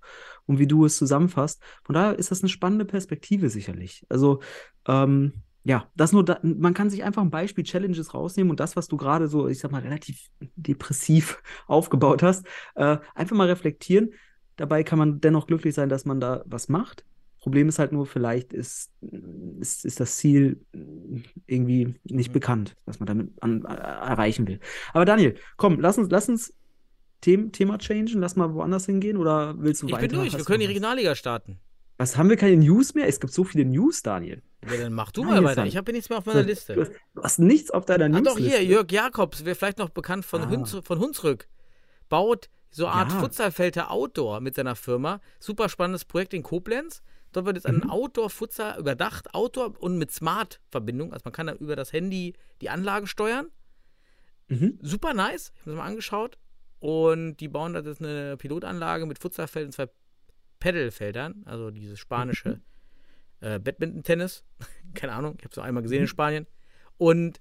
[0.46, 1.62] und wie du es zusammenfasst.
[1.84, 4.04] Von daher ist das eine spannende Perspektive sicherlich.
[4.08, 4.40] Also,
[4.86, 8.76] ähm, ja, das nur, da, man kann sich einfach ein Beispiel Challenges rausnehmen und das,
[8.76, 14.10] was du gerade so, ich sag mal, relativ depressiv aufgebaut hast, äh, einfach mal reflektieren.
[14.56, 17.04] Dabei kann man dennoch glücklich sein, dass man da was macht.
[17.38, 18.90] Problem ist halt nur, vielleicht ist,
[19.60, 20.60] ist, ist das Ziel
[21.46, 22.32] irgendwie nicht Mhm.
[22.32, 24.60] bekannt, was man damit an, äh, erreichen will.
[24.92, 26.54] Aber Daniel, komm, lass uns, lass uns
[27.20, 30.08] Them Thema changen, lass mal woanders hingehen oder willst du Ich weiter?
[30.08, 30.66] bin durch, wir können die?
[30.66, 31.58] Regionalliga starten.
[31.96, 33.06] Was haben wir keine News mehr?
[33.08, 34.42] Es gibt so viele News, Daniel.
[34.68, 35.64] Ja, dann mach du Nein, mal weiter.
[35.66, 36.74] Ich habe hier nichts mehr auf meiner du, Liste.
[36.74, 40.42] du hast nichts auf deiner Ah, doch, hier, Jörg Jakobs, wäre vielleicht noch bekannt von,
[40.42, 40.50] Ah.
[40.50, 41.48] Huns, von Hunsrück,
[42.08, 43.20] baut so eine Art Ja.
[43.20, 45.20] Futsalfelder Outdoor mit seiner Firma.
[45.38, 47.02] Super spannendes Projekt in Koblenz.
[47.32, 47.90] Dort wird jetzt ein Mhm.
[47.90, 51.12] Outdoor-Futsal überdacht, Outdoor und mit Smart-Verbindung.
[51.12, 53.48] Also man kann da über das Handy die Anlage steuern.
[54.48, 54.78] Mhm.
[54.82, 55.52] Super nice.
[55.54, 56.38] Ich habe mir das mal angeschaut.
[56.80, 59.88] Und die bauen da jetzt eine Pilotanlage mit Futsalfeldern, zwei
[60.60, 62.60] Pedalfeldern, also dieses spanische
[63.40, 64.44] äh, Badminton-Tennis.
[64.94, 66.46] Keine Ahnung, ich habe es noch einmal gesehen in Spanien.
[66.98, 67.40] Und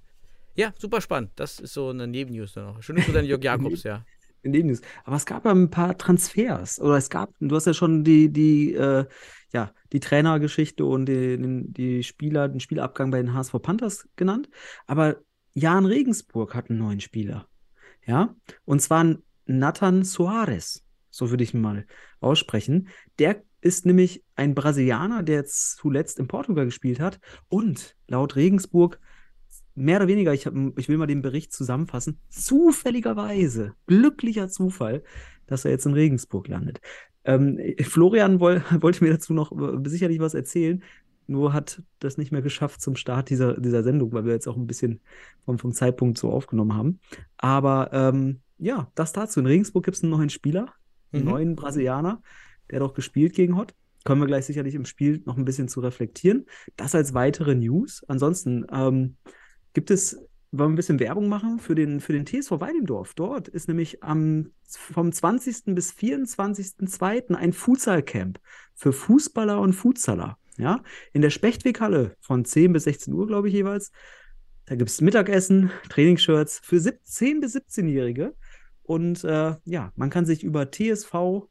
[0.55, 1.31] ja, super spannend.
[1.35, 2.81] Das ist so eine Nebennews dann noch.
[2.83, 4.05] Schöne Grüße an Jörg Jakobs, ja.
[4.43, 4.81] In den News.
[5.03, 6.79] Aber es gab ja ein paar Transfers.
[6.79, 9.05] Oder es gab, du hast ja schon die, die, äh,
[9.51, 14.49] ja, die Trainergeschichte und den, die Spieler, den Spielabgang bei den HSV Panthers genannt.
[14.85, 15.17] Aber
[15.53, 17.47] Jan Regensburg hat einen neuen Spieler.
[18.05, 20.83] Ja, und zwar Nathan Soares.
[21.09, 21.85] So würde ich ihn mal
[22.19, 22.89] aussprechen.
[23.19, 28.99] Der ist nämlich ein Brasilianer, der zuletzt in Portugal gespielt hat und laut Regensburg
[29.75, 35.03] mehr oder weniger, ich, hab, ich will mal den Bericht zusammenfassen, zufälligerweise, glücklicher Zufall,
[35.47, 36.79] dass er jetzt in Regensburg landet.
[37.25, 40.83] Ähm, Florian woll, wollte mir dazu noch äh, sicherlich was erzählen,
[41.25, 44.57] nur hat das nicht mehr geschafft zum Start dieser, dieser Sendung, weil wir jetzt auch
[44.57, 44.99] ein bisschen
[45.45, 46.99] vom, vom Zeitpunkt so aufgenommen haben.
[47.37, 49.39] Aber ähm, ja, das dazu.
[49.39, 50.73] In Regensburg gibt es einen neuen Spieler,
[51.11, 51.29] einen mhm.
[51.29, 52.21] neuen Brasilianer,
[52.69, 53.73] der hat auch gespielt gegen Hot.
[54.03, 56.45] Kommen wir gleich sicherlich im Spiel noch ein bisschen zu reflektieren.
[56.75, 58.03] Das als weitere News.
[58.07, 59.15] Ansonsten, ähm,
[59.73, 60.15] Gibt es,
[60.51, 63.13] wollen wir ein bisschen Werbung machen für den, für den TSV Weidendorf?
[63.15, 65.75] Dort ist nämlich am, vom 20.
[65.75, 67.33] bis 24.02.
[67.33, 68.39] ein Futsal-Camp
[68.75, 70.37] für Fußballer und Futsaler.
[70.57, 70.83] Ja,
[71.13, 73.91] in der Spechtweghalle von 10 bis 16 Uhr, glaube ich, jeweils.
[74.65, 78.35] Da gibt es Mittagessen, Trainingsshirts für 17 bis 17-Jährige.
[78.83, 81.49] Und äh, ja, man kann sich über tsv-school.de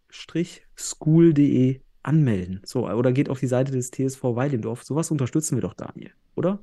[2.02, 2.60] anmelden.
[2.64, 4.84] So, oder geht auf die Seite des TSV Weilendorf.
[4.84, 6.60] Sowas unterstützen wir doch, Daniel, oder?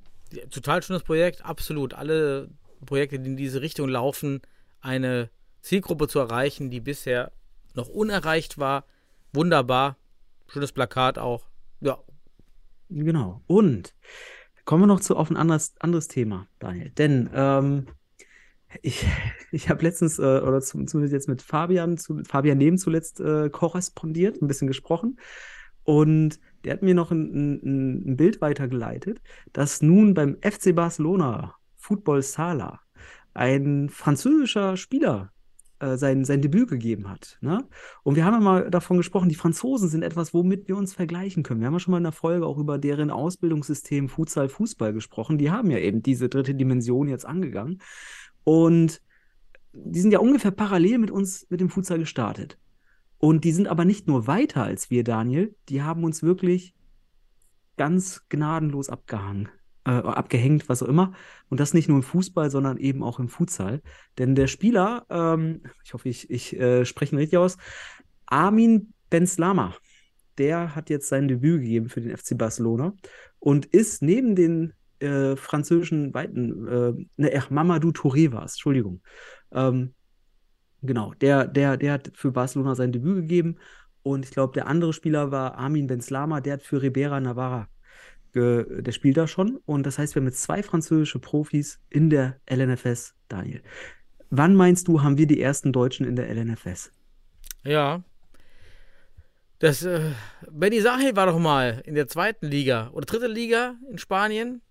[0.49, 1.93] Total schönes Projekt, absolut.
[1.93, 2.49] Alle
[2.85, 4.41] Projekte, die in diese Richtung laufen,
[4.81, 5.29] eine
[5.61, 7.31] Zielgruppe zu erreichen, die bisher
[7.73, 8.85] noch unerreicht war.
[9.33, 9.97] Wunderbar.
[10.47, 11.45] Schönes Plakat auch.
[11.81, 11.99] Ja.
[12.89, 13.41] Genau.
[13.47, 13.93] Und
[14.65, 16.89] kommen wir noch zu, auf ein anderes, anderes Thema, Daniel.
[16.91, 17.87] Denn ähm,
[18.81, 19.05] ich,
[19.51, 24.41] ich habe letztens, äh, oder zumindest jetzt mit Fabian, zu, Fabian Neben zuletzt äh, korrespondiert,
[24.41, 25.19] ein bisschen gesprochen.
[25.83, 29.21] Und der hat mir noch ein, ein, ein Bild weitergeleitet,
[29.53, 32.79] dass nun beim FC Barcelona Football Sala
[33.33, 35.31] ein französischer Spieler
[35.79, 37.37] äh, sein, sein Debüt gegeben hat.
[37.41, 37.65] Ne?
[38.03, 41.41] Und wir haben ja mal davon gesprochen, die Franzosen sind etwas, womit wir uns vergleichen
[41.41, 41.61] können.
[41.61, 45.37] Wir haben ja schon mal in der Folge auch über deren Ausbildungssystem Futsal, Fußball gesprochen.
[45.37, 47.81] Die haben ja eben diese dritte Dimension jetzt angegangen.
[48.43, 49.01] Und
[49.71, 52.57] die sind ja ungefähr parallel mit uns, mit dem Futsal gestartet.
[53.19, 56.73] Und die sind aber nicht nur weiter als wir, Daniel, die haben uns wirklich
[57.77, 59.49] ganz gnadenlos abgehangen,
[59.85, 61.13] äh, abgehängt, was auch immer.
[61.49, 63.81] Und das nicht nur im Fußball, sondern eben auch im Futsal.
[64.17, 67.57] Denn der Spieler, ähm, ich hoffe, ich, ich äh, spreche ihn richtig aus,
[68.25, 69.75] Armin Benzlama,
[70.37, 72.93] der hat jetzt sein Debüt gegeben für den FC Barcelona
[73.39, 79.01] und ist neben den äh, französischen Weiten, äh, ne, Mamadou Touré war es, Entschuldigung,
[79.51, 79.93] ähm,
[80.81, 83.57] Genau, der, der, der hat für Barcelona sein Debüt gegeben.
[84.03, 87.67] Und ich glaube, der andere Spieler war Armin Benzlama, der hat für Ribera Navarra,
[88.33, 89.57] der spielt da schon.
[89.65, 93.61] Und das heißt, wir haben jetzt zwei französische Profis in der LNFS, Daniel.
[94.29, 96.91] Wann meinst du, haben wir die ersten Deutschen in der LNFS?
[97.63, 98.03] Ja.
[99.57, 100.11] Das, äh,
[100.49, 104.61] Benny Sahel war doch mal in der zweiten Liga oder dritte Liga in Spanien.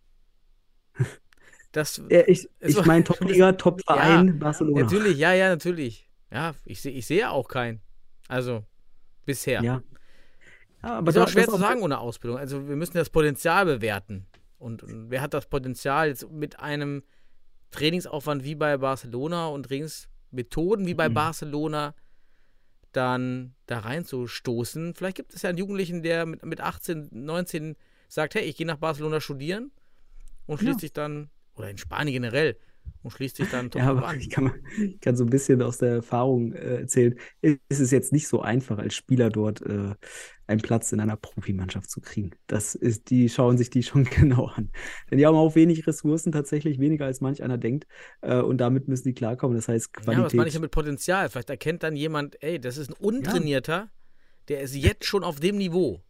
[1.73, 4.83] Das, ja, ich ich meine Top-Liga, Top-Verein, ja, Barcelona.
[4.83, 6.09] Natürlich, ja, ja, natürlich.
[6.31, 7.81] Ja, ich, ich sehe auch keinen.
[8.29, 8.65] Also,
[9.25, 9.63] bisher.
[9.63, 9.83] Ja.
[10.83, 12.39] ja aber ist auch schwer zu sagen ohne Ausbildung.
[12.39, 14.27] Also, wir müssen das Potenzial bewerten.
[14.59, 17.03] Und, und, wer hat das Potenzial jetzt mit einem
[17.71, 21.15] Trainingsaufwand wie bei Barcelona und Trainingsmethoden wie bei mhm.
[21.15, 21.95] Barcelona
[22.93, 24.95] dann da reinzustoßen?
[24.95, 27.77] Vielleicht gibt es ja einen Jugendlichen, der mit, mit 18, 19
[28.09, 29.71] sagt, hey, ich gehe nach Barcelona studieren
[30.47, 30.81] und schließt ja.
[30.81, 32.57] sich dann oder in Spanien generell
[33.03, 34.21] und schließt sich dann ja, aber an.
[34.21, 38.13] Ich kann, ich kann so ein bisschen aus der Erfahrung äh, erzählen, es ist jetzt
[38.13, 39.95] nicht so einfach, als Spieler dort äh,
[40.47, 42.31] einen Platz in einer Profimannschaft zu kriegen.
[42.47, 44.71] Das ist, die schauen sich die schon genau an.
[45.11, 47.87] Denn die haben auch wenig Ressourcen, tatsächlich weniger als manch einer denkt.
[48.23, 49.57] Äh, und damit müssen die klarkommen.
[49.57, 50.19] Das heißt, Qualität.
[50.19, 51.29] Ja, was meine ich mit Potenzial?
[51.29, 53.91] Vielleicht erkennt dann jemand, ey, das ist ein Untrainierter, ja.
[54.49, 56.03] der ist jetzt schon auf dem Niveau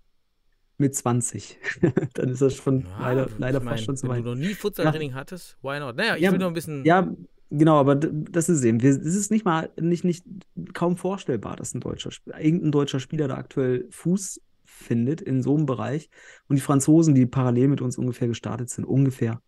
[0.79, 1.59] mit 20.
[2.15, 4.19] dann ist das schon ja, leider, leider mein, fast schon zu weit.
[4.19, 5.17] Wenn du noch nie Futsaltraining ja.
[5.17, 5.97] hattest, why not?
[5.97, 6.85] Naja, ich ja, will noch ein bisschen.
[6.85, 7.13] Ja,
[7.51, 8.79] genau, aber das ist eben.
[8.81, 10.25] Es ist nicht mal, nicht, nicht
[10.73, 15.67] kaum vorstellbar, dass ein deutscher, irgendein deutscher Spieler da aktuell Fuß findet in so einem
[15.67, 16.09] Bereich.
[16.49, 19.43] Und die Franzosen, die parallel mit uns ungefähr gestartet sind, ungefähr,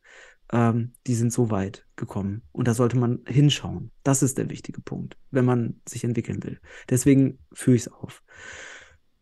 [0.52, 2.42] ähm, die sind so weit gekommen.
[2.50, 3.92] Und da sollte man hinschauen.
[4.02, 6.58] Das ist der wichtige Punkt, wenn man sich entwickeln will.
[6.88, 8.22] Deswegen führe ich es auf.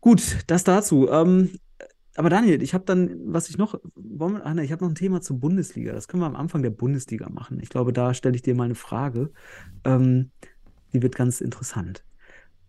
[0.01, 1.09] Gut, das dazu.
[1.09, 1.51] Ähm,
[2.19, 4.91] aber Daniel, ich habe dann, was ich noch, wollen wir, ah, ne, ich habe noch
[4.91, 5.93] ein Thema zur Bundesliga.
[5.93, 7.61] Das können wir am Anfang der Bundesliga machen.
[7.61, 9.31] Ich glaube, da stelle ich dir mal eine Frage.
[9.85, 10.31] Ähm,
[10.91, 12.03] die wird ganz interessant.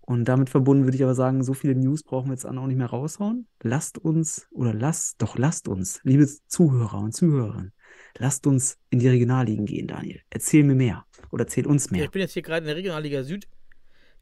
[0.03, 2.77] Und damit verbunden würde ich aber sagen, so viele News brauchen wir jetzt auch nicht
[2.77, 3.49] mehr raushauen.
[3.61, 7.73] Lasst uns, oder lasst, doch lasst uns, liebe Zuhörer und Zuhörerinnen,
[8.19, 10.21] lasst uns in die Regionalligen gehen, Daniel.
[10.31, 11.07] Erzähl mir mehr.
[11.33, 12.03] Oder erzähl uns mehr.
[12.03, 13.49] Ja, ich bin jetzt hier gerade in der Regionalliga Süd.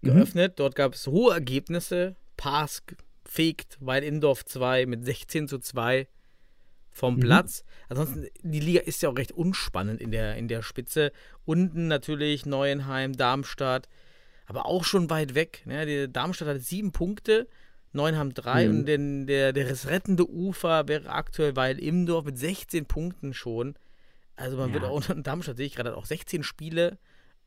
[0.00, 0.08] Mhm.
[0.08, 0.54] geöffnet.
[0.56, 2.16] Dort gab es hohe Ergebnisse.
[2.38, 2.82] Pass
[3.30, 6.08] fegt Weil Indorf 2 mit 16 zu 2
[6.90, 7.20] vom Mhm.
[7.20, 7.64] Platz.
[7.88, 11.12] Ansonsten, die Liga ist ja auch recht unspannend in der, in der Spitze.
[11.44, 13.88] Unten natürlich Neuenheim, Darmstadt,
[14.46, 15.62] aber auch schon weit weg.
[15.66, 15.86] Ne?
[15.86, 17.46] Die Darmstadt hat sieben Punkte,
[17.92, 18.70] Neuenheim drei Mhm.
[18.78, 23.76] und den, der, der das rettende Ufer wäre aktuell Weil Imdorf mit 16 Punkten schon.
[24.36, 24.88] Also man wird Ja.
[24.88, 26.98] auch, Darmstadt sehe ich gerade auch 16 Spiele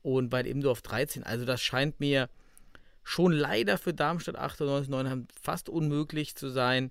[0.02, 1.24] und bei Imdorf 13.
[1.24, 2.28] Also das scheint mir
[3.02, 6.90] schon leider für Darmstadt 98, Neuenheim fast unmöglich zu sein,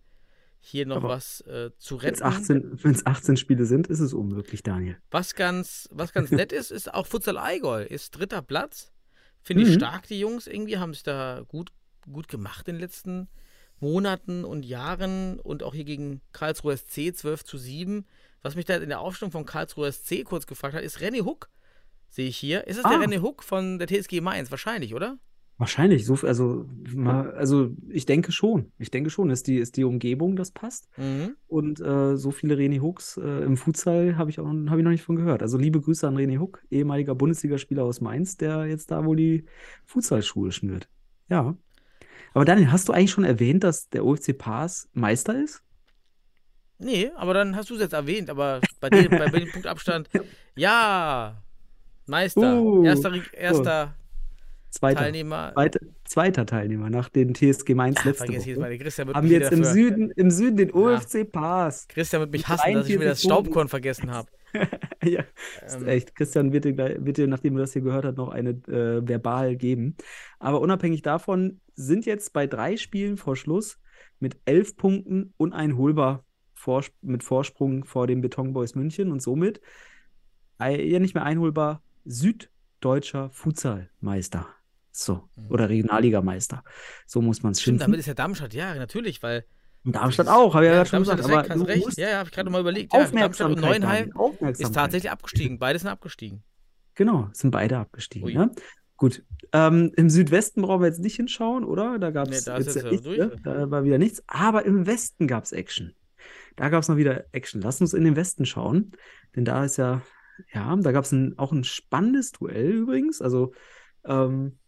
[0.59, 2.15] hier noch Aber was äh, zu Wenn retten.
[2.15, 4.97] es 18, wenn's 18 Spiele sind, ist es unmöglich, Daniel.
[5.09, 7.83] Was ganz, was ganz nett ist, ist auch Futsal Allgäu.
[7.83, 8.91] Ist dritter Platz.
[9.41, 9.73] Finde ich Mhm.
[9.75, 10.45] stark, die Jungs.
[10.45, 11.71] Irgendwie haben es da gut,
[12.11, 13.27] gut gemacht in den letzten
[13.79, 15.39] Monaten und Jahren.
[15.39, 18.05] Und auch hier gegen Karlsruhe SC 12 zu 7.
[18.43, 21.49] Was mich da in der Aufstellung von Karlsruhe SC kurz gefragt hat, ist René Huck.
[22.09, 22.67] Sehe ich hier.
[22.67, 23.01] Ist es der Ah.
[23.03, 24.51] René Huck von der TSG Mainz?
[24.51, 25.17] Wahrscheinlich, oder?
[25.61, 28.71] Wahrscheinlich, so, also, mal, also ich denke schon.
[28.79, 30.89] Ich denke schon, ist die, ist die Umgebung, das passt.
[30.97, 31.35] Mhm.
[31.47, 34.89] Und äh, so viele René Hooks äh, im Futsal habe ich auch hab ich noch
[34.89, 35.43] nicht von gehört.
[35.43, 39.45] Also liebe Grüße an René Hook, ehemaliger Bundesligaspieler aus Mainz, der jetzt da wohl die
[39.85, 40.89] Futsalschuhe schnürt.
[41.29, 41.55] Ja.
[42.33, 45.61] Aber Daniel, hast du eigentlich schon erwähnt, dass der OFC Pass Meister ist?
[46.79, 48.31] Nee, aber dann hast du es jetzt erwähnt.
[48.31, 50.09] Aber bei dem, bei dem Punktabstand,
[50.55, 51.39] ja,
[52.07, 53.95] Meister, Uh, erster, erster
[54.71, 55.01] Zweiter.
[55.01, 55.51] Teilnehmer.
[55.53, 58.45] Zweiter, zweiter Teilnehmer nach den TSG Mainz Ach, letzte Woche.
[58.45, 61.87] Wird Haben wir jetzt im dafür- Süden, im Süden den OFC Pass.
[61.89, 63.45] Christian wird mich hassen, dass ich mir das 43 Punkten.
[63.45, 64.27] Staubkorn vergessen habe.
[65.03, 65.23] Ja,
[65.75, 65.87] Ähm.
[65.87, 66.13] echt.
[66.15, 69.55] Christian wird dir, wird dir, nachdem er das hier gehört hat, noch eine äh, verbal
[69.55, 69.95] geben.
[70.39, 73.79] Aber unabhängig davon sind jetzt bei drei Spielen vor Schluss
[74.19, 79.59] mit elf Punkten uneinholbar vor, mit Vorsprung vor den Betonboys München und somit
[80.59, 84.47] ei- ja nicht mehr einholbar süddeutscher Futsalmeister.
[84.91, 86.63] So, oder Regionalligameister.
[87.07, 87.63] So muss man es Mhm.
[87.63, 87.79] Schimpfen.
[87.79, 89.45] damit ist ja Darmstadt, ja, natürlich, weil.
[89.83, 91.23] Und Darmstadt auch, habe ich ja, gerade schon gesagt.
[91.23, 91.97] Aber du recht.
[91.97, 92.93] Ja, ja, habe ich gerade mal überlegt.
[92.93, 95.57] Ja, Darmstadt und Neuenheim ist tatsächlich abgestiegen.
[95.59, 96.43] Beide sind abgestiegen.
[96.95, 98.27] Genau, sind beide abgestiegen.
[98.27, 98.33] Ui.
[98.33, 98.51] Ne?
[98.97, 99.23] Gut.
[99.53, 101.97] Ähm, Im Südwesten brauchen wir jetzt nicht hinschauen, oder?
[101.97, 103.35] Da gab Nee, es ist jetzt ja ja nichts, ne?
[103.43, 104.21] Da war wieder nichts.
[104.27, 105.95] Aber im Westen gab es Action.
[106.55, 107.61] Da gab es noch wieder Action.
[107.61, 108.91] Lass uns in den Westen schauen.
[109.35, 110.03] Denn da ist ja,
[110.53, 113.21] ja, da gab es auch ein spannendes Duell übrigens.
[113.21, 113.53] Also,
[114.05, 114.59] ähm,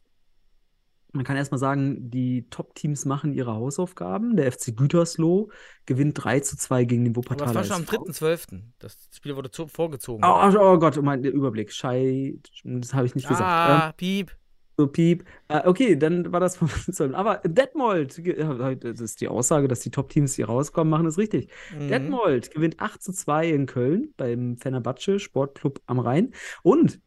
[1.14, 4.36] man kann erstmal sagen, die Top-Teams machen ihre Hausaufgaben.
[4.36, 5.50] Der FC Gütersloh
[5.86, 8.26] gewinnt 3 zu 2 gegen den Aber Wuppertaler es war schon am SV.
[8.26, 8.62] 3.12.
[8.80, 10.26] Das Spiel wurde vorgezogen.
[10.26, 11.72] Oh, oh, oh Gott, mein Überblick.
[11.72, 13.42] Schei, das habe ich nicht gesagt.
[13.42, 14.36] Ähm, ah, Piep.
[14.76, 15.24] so piep.
[15.50, 17.14] Äh, okay, dann war das von Zoll.
[17.14, 18.20] Aber Detmold,
[18.84, 21.48] das ist die Aussage, dass die Top-Teams hier rauskommen, machen ist richtig.
[21.78, 21.90] Mhm.
[21.90, 26.34] Detmold gewinnt 8 zu 2 in Köln beim Fenerbahce Sportclub am Rhein.
[26.64, 27.00] Und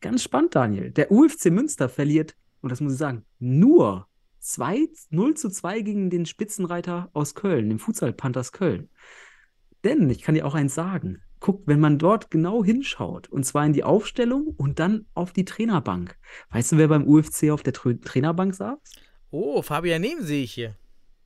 [0.00, 4.06] ganz spannend, Daniel, der UFC Münster verliert, und das muss ich sagen, nur
[4.40, 8.88] 2, 0 zu 2 gegen den Spitzenreiter aus Köln, den Futsal Panthers Köln.
[9.84, 11.22] Denn ich kann dir auch eins sagen.
[11.40, 15.46] Guck, wenn man dort genau hinschaut, und zwar in die Aufstellung und dann auf die
[15.46, 16.18] Trainerbank.
[16.50, 18.78] Weißt du, wer beim UFC auf der Tra Trainerbank saß?
[19.30, 20.76] Oh, Fabian Nehm sehe ich hier.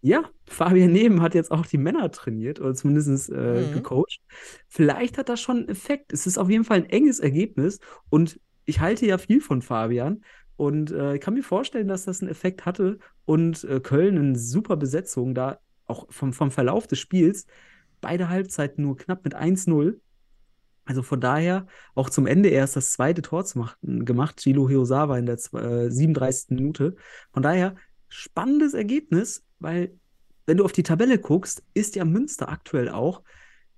[0.02, 3.72] Ja, Fabian Neben hat jetzt auch die Männer trainiert oder zumindest äh, Mhm.
[3.72, 4.20] gecoacht.
[4.68, 6.12] Vielleicht hat das schon einen Effekt.
[6.12, 10.22] Es ist auf jeden Fall ein enges Ergebnis und ich halte ja viel von Fabian
[10.56, 14.38] und äh, ich kann mir vorstellen, dass das einen Effekt hatte und äh, Köln eine
[14.38, 17.46] super Besetzung da auch vom, vom Verlauf des Spiels
[18.00, 19.98] beide Halbzeiten nur knapp mit 1-0.
[20.84, 25.16] Also von daher auch zum Ende erst das zweite Tor zu machen, gemacht, Gilo Hiosawa
[25.16, 26.50] in der äh, 37.
[26.50, 26.96] Minute.
[27.32, 27.76] Von daher
[28.08, 29.98] spannendes Ergebnis, weil
[30.44, 33.22] wenn du auf die Tabelle guckst, ist ja Münster aktuell auch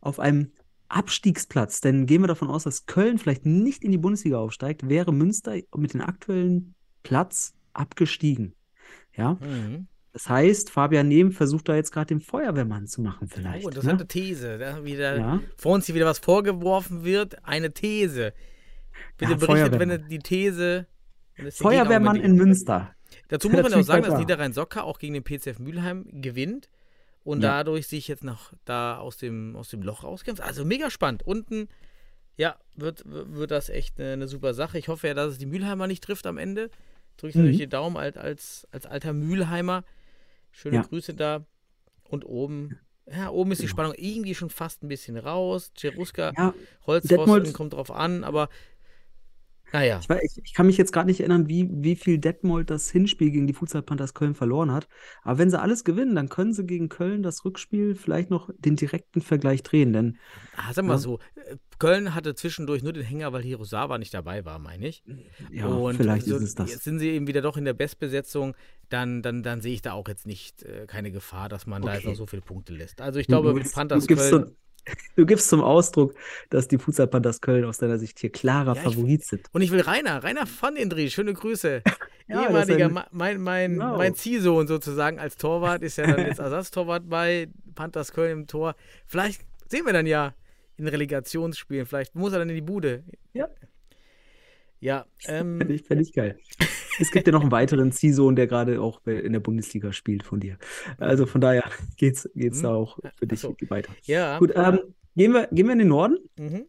[0.00, 0.50] auf einem
[0.88, 1.80] Abstiegsplatz.
[1.80, 5.56] Denn gehen wir davon aus, dass Köln vielleicht nicht in die Bundesliga aufsteigt, wäre Münster
[5.76, 8.54] mit dem aktuellen Platz abgestiegen.
[9.16, 9.86] Ja, Mhm.
[10.12, 13.64] das heißt, Fabian Nehm versucht da jetzt gerade den Feuerwehrmann zu machen, vielleicht.
[13.64, 14.08] Oh, interessante ne?
[14.08, 14.58] These.
[14.58, 15.40] Da wieder Ja.
[15.56, 17.44] vor uns hier wieder was vorgeworfen wird.
[17.44, 18.32] Eine These.
[19.18, 20.86] Bitte Ja, berichtet, wenn die These.
[21.50, 22.92] Feuerwehrmann in Münster.
[23.28, 24.20] Dazu muss man auch sagen, dass Bar.
[24.20, 26.68] Niederrhein Socker auch gegen den PCF Mülheim gewinnt
[27.26, 27.48] und Ja.
[27.58, 30.42] dadurch sich jetzt noch da aus dem, aus dem Loch rauskämpft.
[30.42, 31.24] Also mega spannend.
[31.26, 31.68] Unten,
[32.36, 34.78] ja, wird, wird das echt eine, eine super Sache.
[34.78, 36.70] Ich hoffe ja, dass es die Mülheimer nicht trifft am Ende.
[37.16, 37.40] Drücke ich Mhm.
[37.42, 39.84] natürlich die Daumen als, als, als alter Mülheimer.
[40.52, 40.82] Schöne Ja.
[40.82, 41.44] Grüße da.
[42.04, 42.78] Und oben,
[43.10, 43.74] ja, oben ist die Genau.
[43.74, 45.72] Spannung irgendwie schon fast ein bisschen raus.
[45.76, 46.54] Cheruska, Ja,
[46.86, 48.48] Holzpfosten kommt drauf an, aber
[49.72, 49.98] Naja.
[50.00, 52.90] Ich, weiß, ich, ich kann mich jetzt gerade nicht erinnern, wie, wie viel Detmold das
[52.90, 54.88] Hinspiel gegen die Futsal Panthers Köln verloren hat.
[55.22, 58.76] Aber wenn sie alles gewinnen, dann können sie gegen Köln das Rückspiel vielleicht noch den
[58.76, 59.92] direkten Vergleich drehen.
[59.92, 60.18] Denn
[60.56, 60.98] Ah, sag mal Ja.
[60.98, 65.02] so, äh, Köln hatte zwischendurch nur den Hänger, weil Hirosawa nicht dabei war, meine ich.
[65.52, 66.70] ja, und vielleicht so, ist es das.
[66.70, 68.56] jetzt sind sie eben wieder doch in der Bestbesetzung,
[68.88, 71.92] dann, dann, dann sehe ich da auch jetzt nicht äh, keine Gefahr, dass man da
[71.92, 72.10] jetzt Okay.
[72.12, 73.00] noch so viele Punkte lässt.
[73.00, 74.56] Also ich glaube, du, Panthers du, gibst Köln, zum,
[75.16, 76.14] du gibst zum Ausdruck,
[76.50, 79.46] dass die Futsal Panthers Köln aus deiner Sicht hier klarer Ja, ich- Favorit sind.
[79.52, 81.82] und ich will Rainer, Rainer van den Drie, schöne Grüße.
[82.28, 83.98] Ja, Ehemaliger, ein- mein, mein, Genau.
[83.98, 88.74] mein Ziehsohn sozusagen als Torwart, ist ja dann jetzt Ersatztorwart bei Panthers Köln im Tor.
[89.06, 90.34] Vielleicht sehen wir dann ja
[90.76, 93.04] in Relegationsspielen, vielleicht muss er dann in die Bude.
[93.32, 93.48] Ja.
[94.80, 96.36] Ja, ähm, Fände ich, fänd ich geil.
[96.98, 100.40] Es gibt ja noch einen weiteren Ziehsohn, der gerade auch in der Bundesliga spielt von
[100.40, 100.58] dir.
[100.98, 101.64] Also von daher
[101.96, 102.62] geht's, geht's Hm.
[102.64, 103.54] da auch für dich so.
[103.68, 103.92] weiter.
[104.04, 104.38] ja.
[104.38, 104.78] Gut, ähm,
[105.14, 106.18] gehen, wir, gehen wir in den Norden.
[106.38, 106.66] Mhm.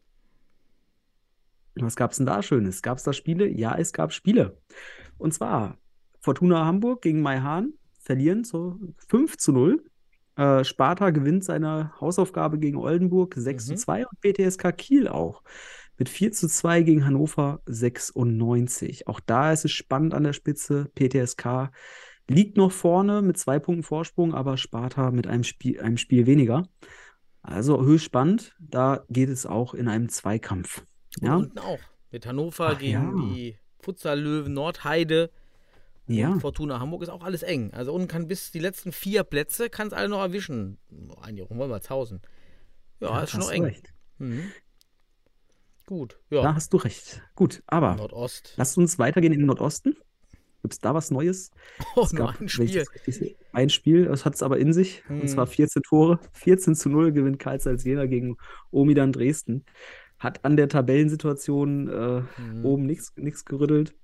[1.80, 2.82] Was gab's denn da Schönes?
[2.82, 3.48] Gab's da Spiele?
[3.48, 4.58] Ja, es gab Spiele.
[5.18, 5.78] Und zwar
[6.22, 9.84] Fortuna Hamburg gegen Maihahn verlieren so 5 zu 0.
[10.38, 13.78] Äh, Sparta gewinnt seine Hausaufgabe gegen Oldenburg 6 zu Mhm.
[13.78, 15.44] 2 und BTSK Kiel auch
[15.98, 19.08] mit 4 zu 2 gegen Hannover 96.
[19.08, 20.90] Auch da ist es spannend an der Spitze.
[20.96, 21.72] PTSK
[22.30, 26.68] liegt noch vorne mit zwei Punkten Vorsprung, aber Sparta mit einem Spiel, einem Spiel weniger.
[27.42, 28.56] Also höchst spannend.
[28.60, 30.84] Da geht es auch in einem Zweikampf.
[31.22, 31.80] Und Ja, unten auch.
[32.12, 33.12] Mit Hannover Ach, gegen ja.
[33.34, 35.32] die Futsal-Löwen Nordheide.
[36.08, 36.32] ja.
[36.32, 37.72] Und Fortuna Hamburg ist auch alles eng.
[37.74, 40.78] Also unten kann bis die letzten vier Plätze kann es alle noch erwischen.
[41.22, 42.22] Eigentlich auch Wolmertshausen.
[43.00, 43.76] Ja, Ja, ist schon noch eng.
[44.18, 44.52] Mhm.
[45.88, 46.54] Gut, Da ja.
[46.56, 47.24] hast du recht.
[47.34, 48.54] Gut, aber Nordost.
[48.58, 49.96] lasst uns weitergehen in den Nordosten.
[50.62, 51.50] Gibt es da was Neues?
[51.96, 52.86] Oh, Es gab, ein Spiel.
[53.08, 55.04] sehe, ein Spiel, das hat es aber in sich.
[55.10, 55.28] Und Hm.
[55.30, 56.20] zwar 14 Tore.
[56.34, 58.36] 14 zu 0 gewinnt Karl Zeiss Jena gegen
[58.70, 59.64] Omidan Dresden.
[60.20, 62.66] Hat an der Tabellensituation äh, Mhm.
[62.66, 63.96] oben nichts gerüttelt.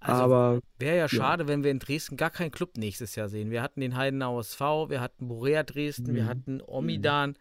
[0.00, 1.08] Also, aber Wäre ja ja.
[1.08, 3.50] schade, wenn wir in Dresden gar keinen Club nächstes Jahr sehen.
[3.50, 6.28] Wir hatten den Heidenauer SV, wir hatten Borea Dresden, wir Mhm.
[6.28, 7.36] hatten Omidan.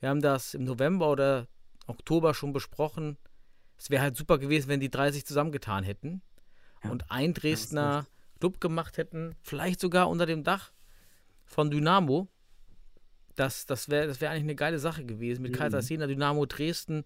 [0.00, 1.48] Wir haben das im November oder
[1.88, 3.18] Oktober schon besprochen.
[3.76, 6.22] Es wäre halt super gewesen, wenn die drei sich zusammengetan hätten
[6.82, 8.06] Ja, und ein Dresdner
[8.40, 10.72] Club gemacht hätten, vielleicht sogar unter dem Dach
[11.44, 12.28] von Dynamo.
[13.36, 15.56] Das, das wäre das wär eigentlich eine geile Sache gewesen mit Mhm.
[15.56, 17.04] Kaiserslautern, Dynamo Dresden.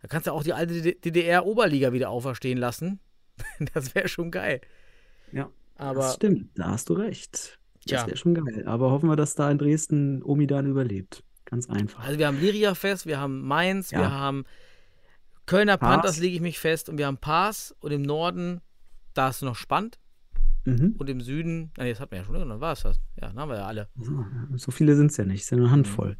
[0.00, 3.00] Da kannst du auch die alte DDR-Oberliga wieder auferstehen lassen.
[3.74, 4.60] Das wäre schon geil.
[5.32, 6.50] ja, Aber das stimmt.
[6.58, 7.58] Da hast du recht.
[7.86, 8.66] Das wäre schon geil.
[8.66, 11.22] Aber hoffen wir, dass da in Dresden Omidan überlebt.
[11.44, 12.04] Ganz einfach.
[12.04, 14.00] Also wir haben Liria fest, wir haben Mainz, Ja.
[14.00, 14.44] wir haben
[15.46, 15.94] Kölner Paas.
[15.96, 18.60] Panthers, lege ich mich fest, und wir haben Paas und im Norden,
[19.14, 19.98] da ist es noch spannend.
[20.64, 20.96] Mhm.
[20.98, 22.96] Und im Süden, nee, das hatten wir ja schon, dann war es das.
[23.20, 23.88] Ja, dann haben wir ja alle.
[24.56, 26.16] So, viele sind es ja nicht, es sind eine Handvoll.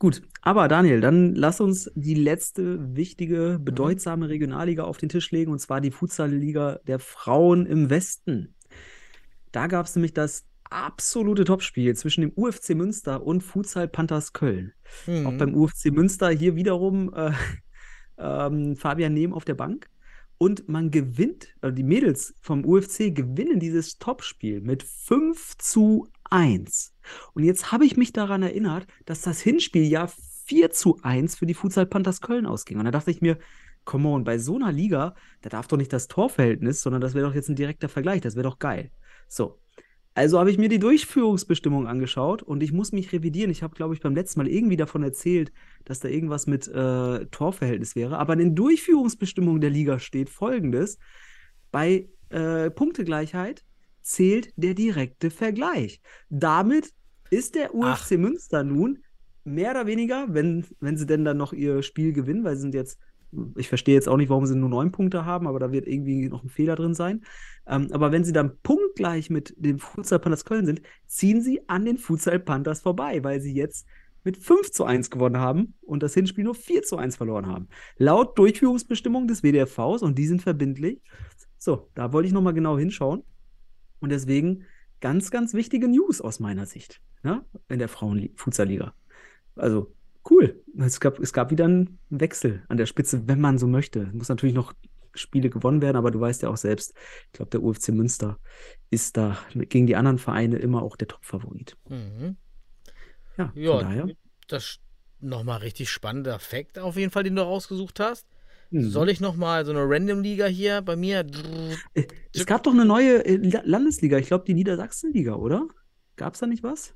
[0.00, 5.52] Gut, aber Daniel, dann lass uns die letzte wichtige, bedeutsame Regionalliga auf den Tisch legen,
[5.52, 8.54] und zwar die Futsal-Liga der Frauen im Westen.
[9.52, 14.72] Da gab es nämlich das absolute Topspiel zwischen dem UFC Münster und Futsal Panthers Köln.
[15.06, 15.38] Auch Mhm.
[15.38, 17.30] beim UFC Münster hier wiederum äh,
[18.18, 19.88] ähm, Fabian Nehm auf der Bank.
[20.38, 26.94] Und man gewinnt, also die Mädels vom UFC gewinnen dieses Topspiel mit 5 zu 1.
[27.32, 30.08] Und jetzt habe ich mich daran erinnert, dass das Hinspiel ja
[30.44, 32.78] 4 zu 1 für die Futsal Panthers Köln ausging.
[32.78, 33.38] Und da dachte ich mir,
[33.84, 37.26] come on, bei so einer Liga, da darf doch nicht das Torverhältnis, sondern das wäre
[37.26, 38.90] doch jetzt ein direkter Vergleich, das wäre doch geil.
[39.28, 39.58] So.
[40.16, 43.50] Also habe ich mir die Durchführungsbestimmung angeschaut und ich muss mich revidieren.
[43.50, 45.52] Ich habe, glaube ich, beim letzten Mal irgendwie davon erzählt,
[45.84, 48.16] dass da irgendwas mit äh, Torverhältnis wäre.
[48.16, 50.98] Aber in den Durchführungsbestimmungen der Liga steht folgendes:
[51.70, 53.62] Bei äh, Punktegleichheit
[54.00, 56.00] zählt der direkte Vergleich.
[56.30, 56.94] Damit
[57.28, 59.04] ist der UFC Münster nun
[59.44, 62.74] mehr oder weniger, wenn, wenn sie denn dann noch ihr Spiel gewinnen, weil sie sind
[62.74, 62.98] jetzt,
[63.56, 66.28] ich verstehe jetzt auch nicht, warum sie nur neun Punkte haben, aber da wird irgendwie
[66.28, 67.24] noch ein Fehler drin sein.
[67.66, 71.84] Ähm, aber wenn sie dann punktgleich mit dem Futsal Panthers Köln sind, ziehen sie an
[71.84, 73.86] den Futsal Panthers vorbei, weil sie jetzt
[74.24, 77.68] mit 5 zu 1 gewonnen haben und das Hinspiel nur 4 zu 1 verloren haben.
[77.96, 81.00] Laut Durchführungsbestimmung des WDFVs und die sind verbindlich.
[81.58, 83.22] So, da wollte ich nochmal genau hinschauen.
[84.00, 84.64] Und deswegen
[85.00, 87.44] ganz, ganz wichtige News aus meiner Sicht ne?
[87.68, 88.94] in der Frauen-Futsal-Liga.
[89.54, 89.95] Also
[90.30, 90.62] cool.
[90.78, 94.00] Es gab, es gab wieder einen Wechsel an der Spitze, wenn man so möchte.
[94.08, 94.72] Es muss natürlich noch
[95.14, 96.92] Spiele gewonnen werden, aber du weißt ja auch selbst,
[97.26, 98.38] ich glaube, der UFC Münster
[98.90, 101.76] ist da gegen die anderen Vereine immer auch der Top-Favorit.
[101.88, 102.36] Mhm.
[103.38, 104.08] Ja, Ja, daher.
[104.48, 104.78] das
[105.20, 108.26] nochmal richtig spannender Fact auf jeden Fall, den du rausgesucht hast.
[108.70, 108.90] Mhm.
[108.90, 111.24] Soll ich nochmal so eine Random-Liga hier bei mir?
[111.94, 112.04] Äh,
[112.34, 115.66] Es gab doch eine neue äh, La- Landesliga, ich glaube die Niedersachsenliga, oder?
[116.16, 116.92] Gab es da nicht was?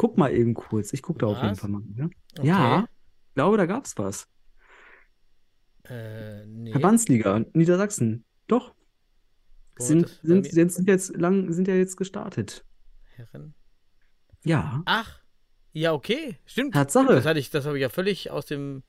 [0.00, 1.56] Guck mal eben kurz, ich gucke da auf jeden?
[1.56, 1.82] Fall mal.
[1.94, 2.46] Ja, Okay.
[2.46, 2.88] ja
[3.28, 4.28] ich glaube, da gab es was.
[5.84, 6.70] Äh, nee.
[6.70, 8.24] Verbandsliga, Niedersachsen.
[8.46, 8.74] Doch.
[9.76, 12.64] Wo Sind, sind, sind, sind jetzt lang, sind ja jetzt gestartet.
[13.14, 13.52] Herren.
[14.42, 14.82] Ja.
[14.86, 15.20] Ach,
[15.74, 16.38] ja, okay.
[16.46, 16.72] Stimmt.
[16.72, 17.12] Tatsache.
[17.12, 18.82] Das hatte ich, das habe ich ja völlig aus dem.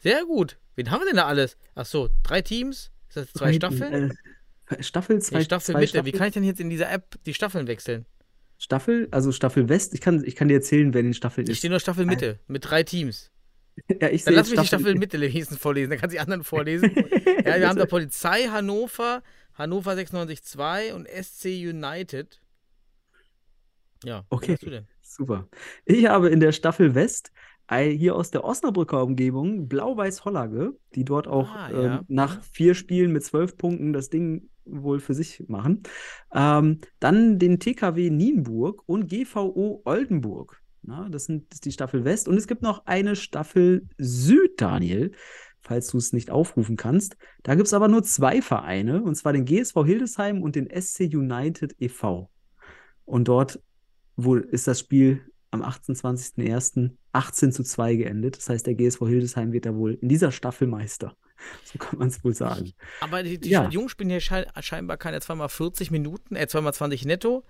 [0.00, 0.58] Sehr gut.
[0.74, 1.56] Wen haben wir denn da alles?
[1.74, 2.92] Ach so, drei Teams?
[3.08, 4.12] Ist das zwei Staffeln?
[4.68, 5.88] Äh, Staffel, zwei, Nee, Staffel zwei Mitte.
[5.88, 6.12] Staffeln.
[6.12, 8.04] Wie kann ich denn jetzt in dieser App die Staffeln wechseln?
[8.58, 9.94] Staffel, also Staffel West.
[9.94, 11.58] Ich kann, ich kann dir erzählen, wer in den Staffeln Ich ist.
[11.58, 13.30] stehe nur Staffel Mitte mit drei Teams.
[14.00, 16.90] Ja, ich Dann lass mich die Staffel Mitte wenigstens vorlesen, dann kann die anderen vorlesen.
[17.44, 22.40] ja, wir haben da Polizei Hannover, Hannover 96-2 und SC United.
[24.02, 24.48] Ja, Okay.
[24.48, 24.86] wen hast du denn?
[25.02, 25.48] Super.
[25.84, 27.32] Ich habe in der Staffel West
[27.70, 32.04] hier aus der Osnabrücker Umgebung Blau-Weiß Hollage, die dort auch Ah, ähm, ja.
[32.08, 35.82] nach vier Spielen mit zwölf Punkten das Ding wohl für sich machen.
[36.34, 40.60] Ähm, dann den TKW Nienburg und GVO Oldenburg.
[40.82, 42.28] Na, das, sind, das ist die Staffel West.
[42.28, 45.12] Und es gibt noch eine Staffel Süd, Daniel,
[45.60, 47.16] falls du es nicht aufrufen kannst.
[47.42, 51.00] Da gibt es aber nur zwei Vereine, und zwar den GSV Hildesheim und den SC
[51.12, 52.30] United e.V.
[53.04, 53.60] Und dort
[54.16, 56.90] wohl ist das Spiel am 28.01.
[57.12, 58.36] 18 zu 2 geendet.
[58.36, 61.16] Das heißt, der GSV Hildesheim wird da wohl in dieser Staffel Meister.
[61.64, 62.72] So kann man es wohl sagen.
[63.00, 63.68] Aber die, die Ja.
[63.68, 67.44] Jungs spielen hier schein, scheinbar keine zweimal 40 Minuten, äh, zweimal 20 netto.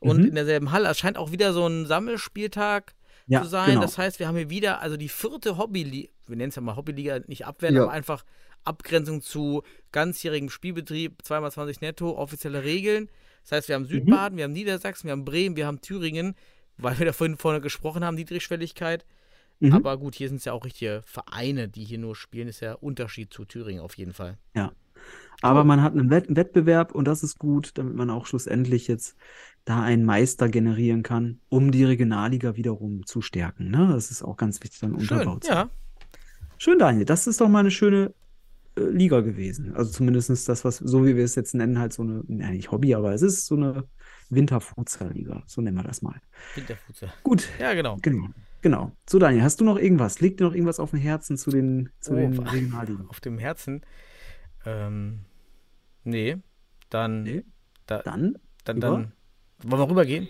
[0.00, 0.26] Und Mhm.
[0.28, 0.88] in derselben Halle.
[0.88, 2.94] Es scheint auch wieder so ein Sammelspieltag
[3.26, 3.70] Ja, zu sein.
[3.70, 3.80] genau.
[3.82, 6.76] Das heißt, wir haben hier wieder, also die vierte Hobbyliga, wir nennen es ja mal
[6.76, 7.82] Hobbyliga, nicht abwehren, Ja.
[7.82, 8.24] aber einfach
[8.64, 9.62] Abgrenzung zu
[9.92, 13.10] ganzjährigem Spielbetrieb, zweimal 20 netto, offizielle Regeln.
[13.42, 13.88] Das heißt, wir haben Mhm.
[13.88, 16.34] Südbaden, wir haben Niedersachsen, wir haben Bremen, wir haben Thüringen,
[16.76, 19.04] weil wir da vorhin vorne gesprochen haben, Niedrigschwelligkeit.
[19.60, 19.72] Mhm.
[19.72, 22.74] Aber gut, hier sind es ja auch richtige Vereine, die hier nur spielen, ist ja
[22.74, 24.38] Unterschied zu Thüringen auf jeden Fall.
[25.40, 29.16] Aber man hat einen Wett Wettbewerb und das ist gut, damit man auch schlussendlich jetzt
[29.64, 33.70] da einen Meister generieren kann, um die Regionalliga wiederum zu stärken.
[33.70, 33.88] Ne?
[33.92, 35.70] Das ist auch ganz wichtig, dann Schön, unterbaut zu ja.
[36.56, 37.04] Schön, Daniel.
[37.04, 38.12] Das ist doch mal eine schöne
[38.76, 39.74] äh, Liga gewesen.
[39.74, 42.72] Also zumindest das, was, so wie wir es jetzt nennen, halt so eine, ja, nicht
[42.72, 43.84] Hobby, aber es ist so eine
[44.30, 45.44] Winterfutsal-Liga.
[45.46, 46.20] So nennen wir das mal.
[46.56, 47.12] Winterfußball.
[47.22, 47.98] Gut, Ja, genau.
[48.02, 48.28] genau.
[48.62, 48.92] Genau.
[49.08, 50.20] So, Daniel, hast du noch irgendwas?
[50.20, 53.08] Liegt dir noch irgendwas auf dem Herzen zu den, zu Oh, den Regionalligen?
[53.08, 53.82] Auf dem Herzen.
[54.66, 55.20] Ähm,
[56.04, 56.36] nee.
[56.90, 57.44] Dann, Nee.
[57.86, 58.38] da, Dann?
[58.64, 59.12] dann, dann.
[59.62, 60.28] Wollen wir rübergehen?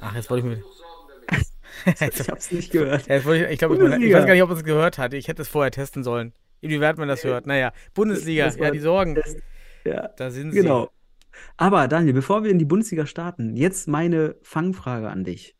[0.00, 0.64] Ach, jetzt wollte ich mir.
[1.86, 3.06] Ich hab's nicht gehört.
[3.08, 5.12] Ja, ich, ich glaube, ich, ich weiß gar nicht, ob man es gehört hat.
[5.12, 6.32] Ich hätte es vorher testen sollen.
[6.60, 7.46] Inwieweit man das hört.
[7.46, 9.18] Naja, Bundesliga, ja, die Sorgen.
[9.84, 10.60] Ja, Da sind sie.
[10.60, 10.90] genau.
[11.56, 15.56] Aber Daniel, bevor wir in die Bundesliga starten, jetzt meine Fangfrage an dich.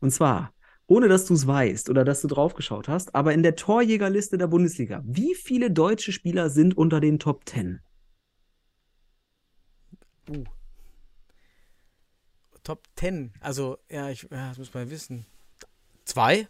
[0.00, 0.52] Und zwar,
[0.86, 4.46] ohne dass du es weißt oder dass du draufgeschaut hast, aber in der Torjägerliste der
[4.48, 7.80] Bundesliga, wie viele deutsche Spieler sind unter den Top 10?
[10.28, 10.44] Uh.
[12.62, 13.32] Top 10.
[13.40, 15.26] Also, ja, ich, ja, das muss man wissen.
[16.04, 16.48] Zwei?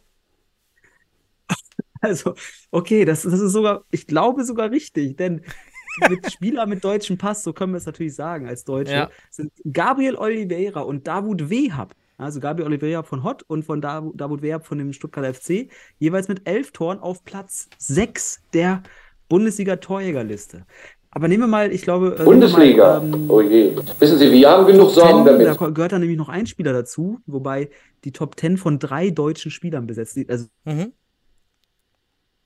[2.00, 2.34] Also,
[2.70, 5.40] okay, das, das ist sogar, ich glaube sogar richtig, denn
[6.10, 9.10] mit Spieler mit deutschem Pass, so können wir es natürlich sagen als Deutsche, Ja.
[9.30, 11.94] sind Gabriel Oliveira und Davut Wehab.
[12.16, 16.48] Also Gabriel Oliveira von Hott und von Davut, Wehab von dem Stuttgarter FC, jeweils mit
[16.48, 18.82] elf Toren auf Platz 6 der
[19.28, 20.64] Bundesliga-Torjägerliste.
[21.10, 22.16] Aber nehmen wir mal, ich glaube.
[22.18, 23.00] äh, Bundesliga.
[23.00, 23.76] Mal, ähm, oh je.
[23.98, 25.46] Wissen Sie, wir haben genug Top Sorgen 10, damit.
[25.46, 27.70] Da gehört dann nämlich noch ein Spieler dazu, wobei
[28.04, 30.18] die Top 10 von drei deutschen Spielern besetzt.
[30.28, 30.92] Also Mhm.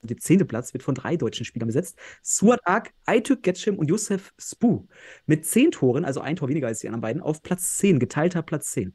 [0.02, 1.98] der zehnte Platz wird von drei deutschen Spielern besetzt.
[2.22, 4.86] Suat Ak, Aytürk Getschim und Youssef Spu.
[5.26, 8.42] Mit zehn Toren, also ein Tor weniger als die anderen beiden, auf Platz 10, geteilter
[8.42, 8.94] Platz 10.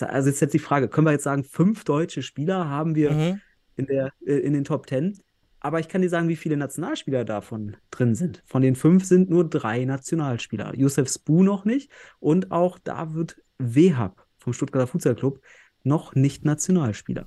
[0.00, 3.40] Also jetzt jetzt die Frage, können wir jetzt sagen, fünf deutsche Spieler haben wir Mhm.
[3.76, 5.18] in, der, äh, in den Top 10?
[5.62, 8.42] Aber ich kann dir sagen, wie viele Nationalspieler davon drin sind.
[8.46, 10.74] Von den fünf sind nur drei Nationalspieler.
[10.74, 15.40] Youssef Spu noch nicht und auch David Wehab vom Stuttgarter Futsal Club
[15.82, 17.26] noch nicht Nationalspieler.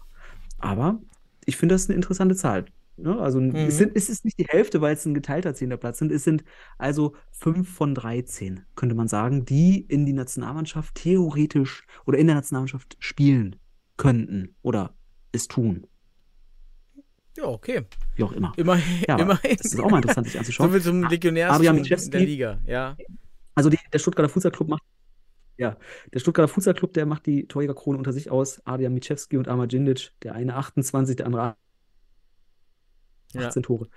[0.57, 0.99] Aber
[1.45, 2.65] ich finde das eine interessante Zahl.
[2.95, 3.19] Ne?
[3.19, 6.11] Also es, sind, es ist nicht die Hälfte, weil es ein geteilter zehnter Platz sind.
[6.11, 6.43] Es sind
[6.77, 12.35] also fünf von 13, könnte man sagen, die in die Nationalmannschaft theoretisch oder in der
[12.35, 13.55] Nationalmannschaft spielen
[13.97, 14.95] könnten oder
[15.31, 15.87] es tun.
[17.35, 17.81] Ja, okay.
[18.15, 18.53] Wie auch immer.
[18.57, 19.03] Immerhin.
[19.07, 19.57] Ja, immerhin.
[19.57, 20.71] das ist auch mal interessant, sich So anzuschauen.
[20.71, 22.21] viel zum Legionärstum Adrian in der.
[22.21, 22.61] Liga.
[22.67, 22.95] Ja.
[23.55, 24.83] Also die, der Stuttgarter Fußballclub macht,
[25.57, 25.77] ja,
[26.13, 28.61] der Stuttgarter Fußballclub, der macht die Torjägerkrone unter sich aus.
[28.65, 31.55] Adrian Michewski und Amar Djindjic, der eine 28, der andere
[33.41, 33.47] Ja.
[33.47, 33.87] 18 Tore.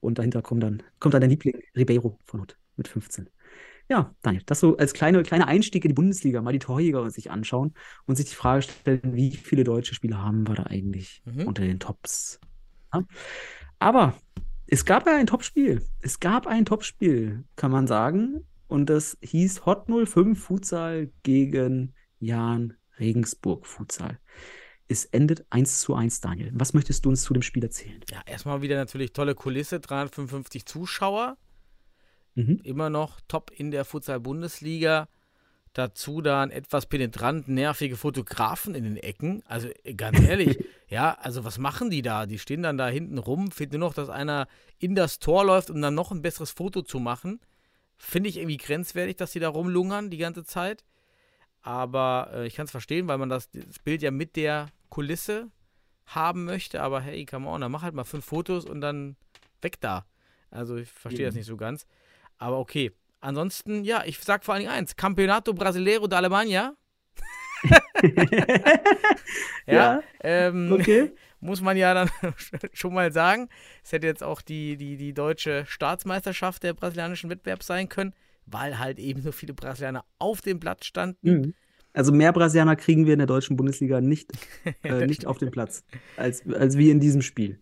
[0.00, 3.28] Und dahinter kommt dann, kommt dann der Liebling Ribeiro von Hut mit 15.
[3.90, 7.30] Ja, Daniel, das so als kleine, kleiner Einstieg in die Bundesliga, mal die Torjäger sich
[7.30, 7.72] anschauen
[8.04, 11.46] und sich die Frage stellen, wie viele deutsche Spieler haben wir da eigentlich Mhm.
[11.46, 12.38] unter den Tops?
[12.92, 13.04] Ja.
[13.78, 14.14] Aber
[14.66, 15.82] es gab ja ein Topspiel.
[16.00, 18.46] Es gab ein Topspiel, kann man sagen.
[18.66, 24.18] Und das hieß Hot 05 Futsal gegen Jan Regensburg Futsal.
[24.88, 26.50] Es endet 1 zu 1, Daniel.
[26.54, 28.00] Was möchtest du uns zu dem Spiel erzählen?
[28.10, 31.36] Ja, erstmal wieder natürlich tolle Kulisse, 355 Zuschauer.
[32.34, 32.60] Mhm.
[32.62, 35.08] Immer noch top in der Futsal-Bundesliga.
[35.74, 39.42] Dazu dann etwas penetrant nervige Fotografen in den Ecken.
[39.44, 40.58] Also äh, ganz ehrlich,
[40.88, 42.24] ja, also was machen die da?
[42.24, 45.68] Die stehen dann da hinten rum, finden nur noch, dass einer in das Tor läuft,
[45.68, 47.40] um dann noch ein besseres Foto zu machen.
[47.98, 50.84] Finde ich irgendwie grenzwertig, dass die da rumlungern die ganze Zeit.
[51.60, 55.50] Aber äh, ich kann es verstehen, weil man das, das Bild ja mit der Kulisse
[56.06, 56.80] haben möchte.
[56.82, 59.16] Aber hey, come on, dann mach halt mal fünf Fotos und dann
[59.62, 60.06] weg da.
[60.50, 61.38] Also ich verstehe das Mhm.
[61.40, 61.86] nicht so ganz.
[62.38, 62.92] Aber okay.
[63.20, 66.74] Ansonsten, ja, ich sag vor allen Dingen eins: Campeonato Brasileiro da Alemanha.
[69.66, 71.12] Ja, Ja, ähm, Okay.
[71.40, 72.10] muss man ja dann
[72.72, 73.48] schon mal sagen.
[73.84, 78.12] Es hätte jetzt auch die, die, die deutsche Staatsmeisterschaft der brasilianischen Wettbewerb sein können,
[78.46, 81.30] weil halt eben so viele Brasilianer auf dem Platz standen.
[81.30, 81.54] Mhm.
[81.98, 84.30] Also mehr Brasilianer kriegen wir in der deutschen Bundesliga nicht,
[84.84, 85.82] äh, nicht auf den Platz,
[86.16, 87.60] als, als wie in diesem Spiel.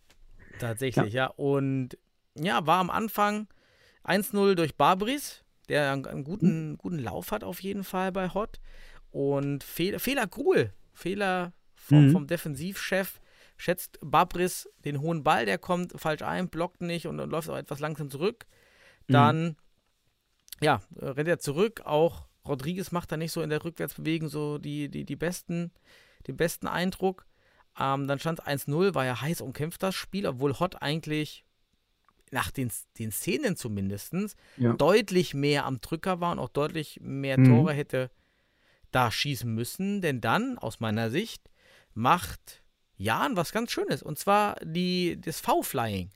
[0.58, 1.28] Tatsächlich, ja.
[1.28, 1.96] Und
[2.38, 3.48] ja, war am Anfang
[4.04, 8.60] 1-0 durch Barbris, der einen, guten, guten Lauf hat auf jeden Fall bei Hot.
[9.10, 12.12] Und Fehl, Fehler Gruhl, Fehler vom, Mhm.
[12.12, 13.20] vom Defensivchef.
[13.56, 17.56] Schätzt Babris den hohen Ball, der kommt falsch ein, blockt nicht und, und läuft auch
[17.56, 18.44] etwas langsam zurück.
[19.08, 19.56] Dann,
[20.60, 21.80] ja, äh, rennt er zurück.
[21.86, 25.72] Auch Rodriguez macht da nicht so in der Rückwärtsbewegung so die, die, die besten,
[26.26, 27.26] den besten Eindruck.
[27.78, 31.44] Ähm, dann stand es 1-0, war ja heiß umkämpft das Spiel, obwohl Hot eigentlich
[32.30, 34.14] nach den, den Szenen zumindest
[34.56, 34.72] Ja.
[34.72, 37.44] deutlich mehr am Drücker war und auch deutlich mehr Mhm.
[37.46, 38.10] Tore hätte
[38.90, 40.00] da schießen müssen.
[40.00, 41.50] Denn dann, aus meiner Sicht,
[41.94, 42.62] macht
[42.96, 44.02] Jan was ganz Schönes.
[44.02, 46.10] Und zwar die, das V-Flying.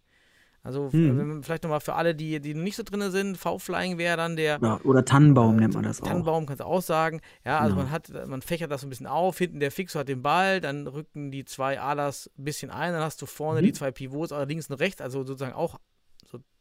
[0.63, 3.97] Also, wenn man vielleicht nochmal für alle, die, die noch nicht so drin sind, V-Flying
[3.97, 6.07] wäre dann der Ja, oder Tannenbaum nennt man das auch.
[6.07, 7.23] Tannenbaum kannst du auch sagen.
[7.47, 7.85] Ja, also Genau.
[7.85, 10.61] man hat, man fächert das so ein bisschen auf, hinten der Fixo hat den Ball,
[10.61, 13.65] dann rücken die zwei Alas ein bisschen ein, dann hast du vorne Mhm.
[13.65, 15.79] die zwei Pivots, also links und rechts, also sozusagen auch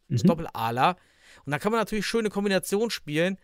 [0.08, 0.26] das Mhm.
[0.26, 0.96] Doppel-Ala.
[1.44, 3.36] Und da kann man natürlich schöne Kombination spielen,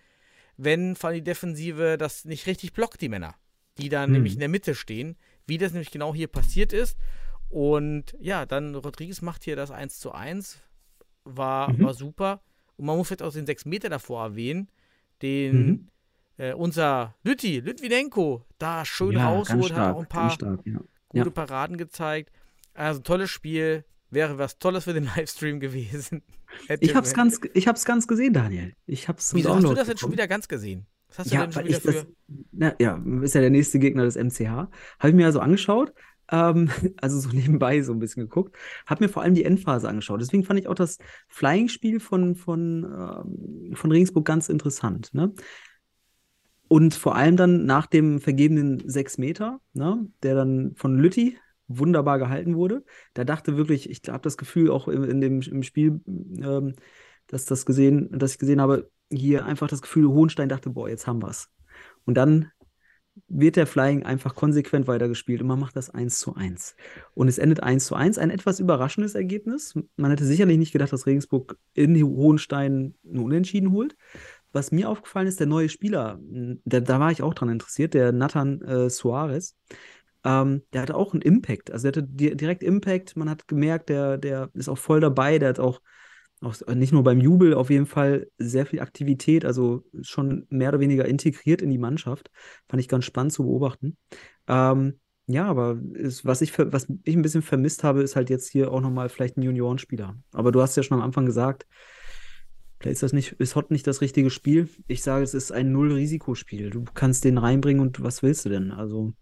[0.57, 3.35] wenn vor allem die Defensive das nicht richtig blockt, die Männer,
[3.77, 4.15] die dann Mhm.
[4.15, 6.97] nämlich in der Mitte stehen, wie das nämlich genau hier passiert ist.
[7.49, 10.59] Und ja, dann Rodriguez macht hier das 1 zu 1,
[11.25, 11.83] war, Mhm.
[11.83, 12.43] war super.
[12.77, 14.69] Und man muss vielleicht auch den 6 Meter davor erwähnen,
[15.23, 15.89] den Mhm.
[16.39, 20.81] äh, unser Lütti, Lütwinenko, da schön ja, rausholt, hat auch ein paar stark, ja.
[21.09, 21.31] gute Ja.
[21.31, 22.31] Paraden gezeigt.
[22.75, 26.23] Also tolles Spiel, wäre was Tolles für den Livestream gewesen.
[26.81, 28.73] Ich hab's ganz, ich hab's ganz gesehen, Daniel.
[28.87, 30.87] Ich hab's Wieso hast du das jetzt schon wieder ganz gesehen?
[31.09, 32.07] Was hast du Ja, denn schon wieder ich das, für.
[32.53, 34.47] na, ja, ist ja der nächste Gegner des MCH.
[34.49, 34.69] Habe
[35.09, 35.93] ich mir also angeschaut,
[36.31, 36.71] ähm,
[37.01, 38.57] also so nebenbei so ein bisschen geguckt,
[38.87, 40.21] habe mir vor allem die Endphase angeschaut.
[40.21, 40.99] Deswegen fand ich auch das
[41.29, 45.13] Flying-Spiel von, von, ähm, von Regensburg ganz interessant.
[45.15, 45.33] Ne?
[46.69, 52.19] Und vor allem dann nach dem vergebenen 6 Meter, ne, der dann von Lütti wunderbar
[52.19, 52.85] gehalten wurde.
[53.15, 56.75] Da dachte wirklich, ich habe das Gefühl auch im, in dem, im Spiel, ähm,
[57.27, 61.07] dass das gesehen, dass ich gesehen habe, hier einfach das Gefühl, Hohenstein dachte, boah, jetzt
[61.07, 61.49] haben wir's.
[62.05, 62.51] Und dann
[63.29, 66.77] wird der Flying einfach konsequent weitergespielt und man macht das 1 zu 1.
[67.15, 69.75] Und es endet 1 zu 1, ein etwas überraschendes Ergebnis.
[69.97, 73.97] Man hätte sicherlich nicht gedacht, dass Regensburg in Hohenstein einen Unentschieden holt.
[74.53, 76.19] Was mir aufgefallen ist, der neue Spieler,
[76.65, 79.57] da, da war ich auch dran interessiert, der Nathan äh, Suarez,
[80.25, 81.71] ähm, der hatte auch einen Impact.
[81.71, 83.17] Also der hatte di direkt Impact.
[83.17, 85.39] Man hat gemerkt, der, der ist auch voll dabei.
[85.39, 85.81] Der hat auch,
[86.47, 90.81] auch nicht nur beim Jubel auf jeden Fall sehr viel Aktivität, also schon mehr oder
[90.81, 92.31] weniger integriert in die Mannschaft.
[92.69, 93.97] Fand ich ganz spannend zu beobachten.
[94.49, 98.49] Ähm, ja, aber ist, was, ich, was ich ein bisschen vermisst habe, ist halt jetzt
[98.49, 100.17] hier auch nochmal vielleicht ein Juniorenspieler.
[100.33, 101.67] Aber du hast ja schon am Anfang gesagt,
[102.79, 104.69] Vielleicht ist das nicht, ist Hot nicht das richtige Spiel.
[104.87, 106.71] Ich sage, es ist ein Null-Risikospiel.
[106.71, 108.71] Du kannst den reinbringen und was willst du denn?
[108.71, 109.15] Also,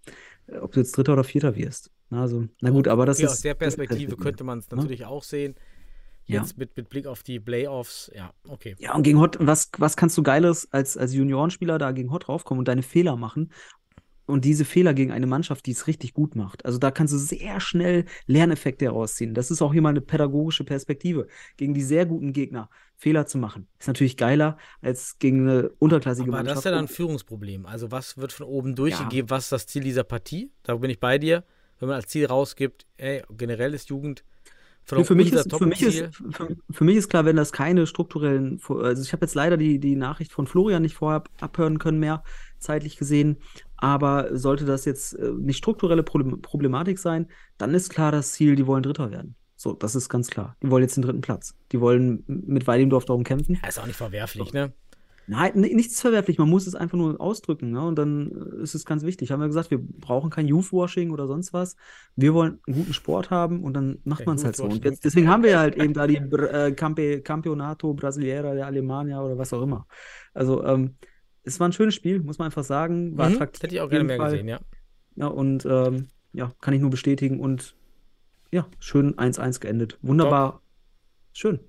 [0.49, 1.91] äh, ob du jetzt Dritter oder Vierter wirst.
[2.11, 3.33] Also, na gut, aber das Okay, ist.
[3.33, 4.77] aus der Perspektive könnte man es ne?
[4.77, 5.55] natürlich auch sehen.
[6.27, 6.41] Ja.
[6.41, 8.77] Jetzt mit, mit Blick auf die Playoffs, ja, okay.
[8.79, 12.29] Ja, und gegen Hot, was, was kannst du Geiles als, als Juniorenspieler da gegen Hot
[12.29, 13.51] draufkommen und deine Fehler machen?
[14.27, 16.65] Und diese Fehler gegen eine Mannschaft, die es richtig gut macht.
[16.65, 19.35] Also da kannst du sehr schnell Lerneffekte herausziehen.
[19.35, 21.27] Das ist auch hier mal eine pädagogische Perspektive.
[21.59, 23.69] Gegen die sehr guten Gegner Fehler zu machen.
[23.79, 26.59] Ist natürlich geiler als gegen eine unterklassige Aber das Mannschaft.
[26.59, 27.67] ist ja dann ein Führungsproblem.
[27.67, 29.29] Also, was wird von oben durchgegeben?
[29.29, 30.51] Was ist das Ziel dieser Partie?
[30.63, 31.45] Da bin ich bei dir.
[31.79, 34.25] Wenn man als Ziel rausgibt, ey, generell ist Jugend
[34.93, 37.87] Nee, für mich, ist, für, mich ist, für, für mich ist klar, wenn das keine
[37.87, 41.79] strukturellen, also ich habe jetzt leider die, die Nachricht von Florian nicht vorher ab- abhören
[41.79, 42.23] können mehr,
[42.59, 43.39] zeitlich gesehen,
[43.77, 47.29] aber sollte das jetzt äh, nicht strukturelle Problem, Problematik sein,
[47.59, 49.37] dann ist klar das Ziel, die wollen Dritter werden.
[49.57, 50.57] So, das ist ganz klar.
[50.63, 51.55] Die wollen jetzt den dritten Platz.
[51.73, 53.59] Die wollen mit Weidendorf darum kämpfen.
[53.63, 54.73] Ja, ist auch nicht verwerflich, ne?
[55.27, 57.87] Nein, ni- nichts verwerflich, man muss es einfach nur ausdrücken, ne?
[57.87, 59.31] Und dann äh, ist es ganz wichtig.
[59.31, 61.77] Haben wir gesagt, wir brauchen kein Youthwashing oder sonst was.
[62.17, 64.65] Wir wollen einen guten Sport haben und dann macht man es halt so.
[64.65, 69.23] Und jetzt, deswegen haben wir halt eben da die äh, Campe, Campeonato Brasileira der Alemania
[69.23, 69.87] oder was auch immer.
[70.35, 70.97] Also, ähm,
[71.43, 73.17] es war ein schönes Spiel, muss man einfach sagen.
[73.17, 73.63] War Mhm, attraktiv.
[73.63, 74.33] hätte ich auch gerne mehr Fall.
[74.33, 74.61] gesehen, ja.
[75.17, 77.41] Ja, und ähm, ja, kann ich nur bestätigen.
[77.41, 77.77] Und
[78.51, 79.99] ja, schön 1-1 geendet.
[80.03, 80.61] Wunderbar.
[81.33, 81.61] Schön.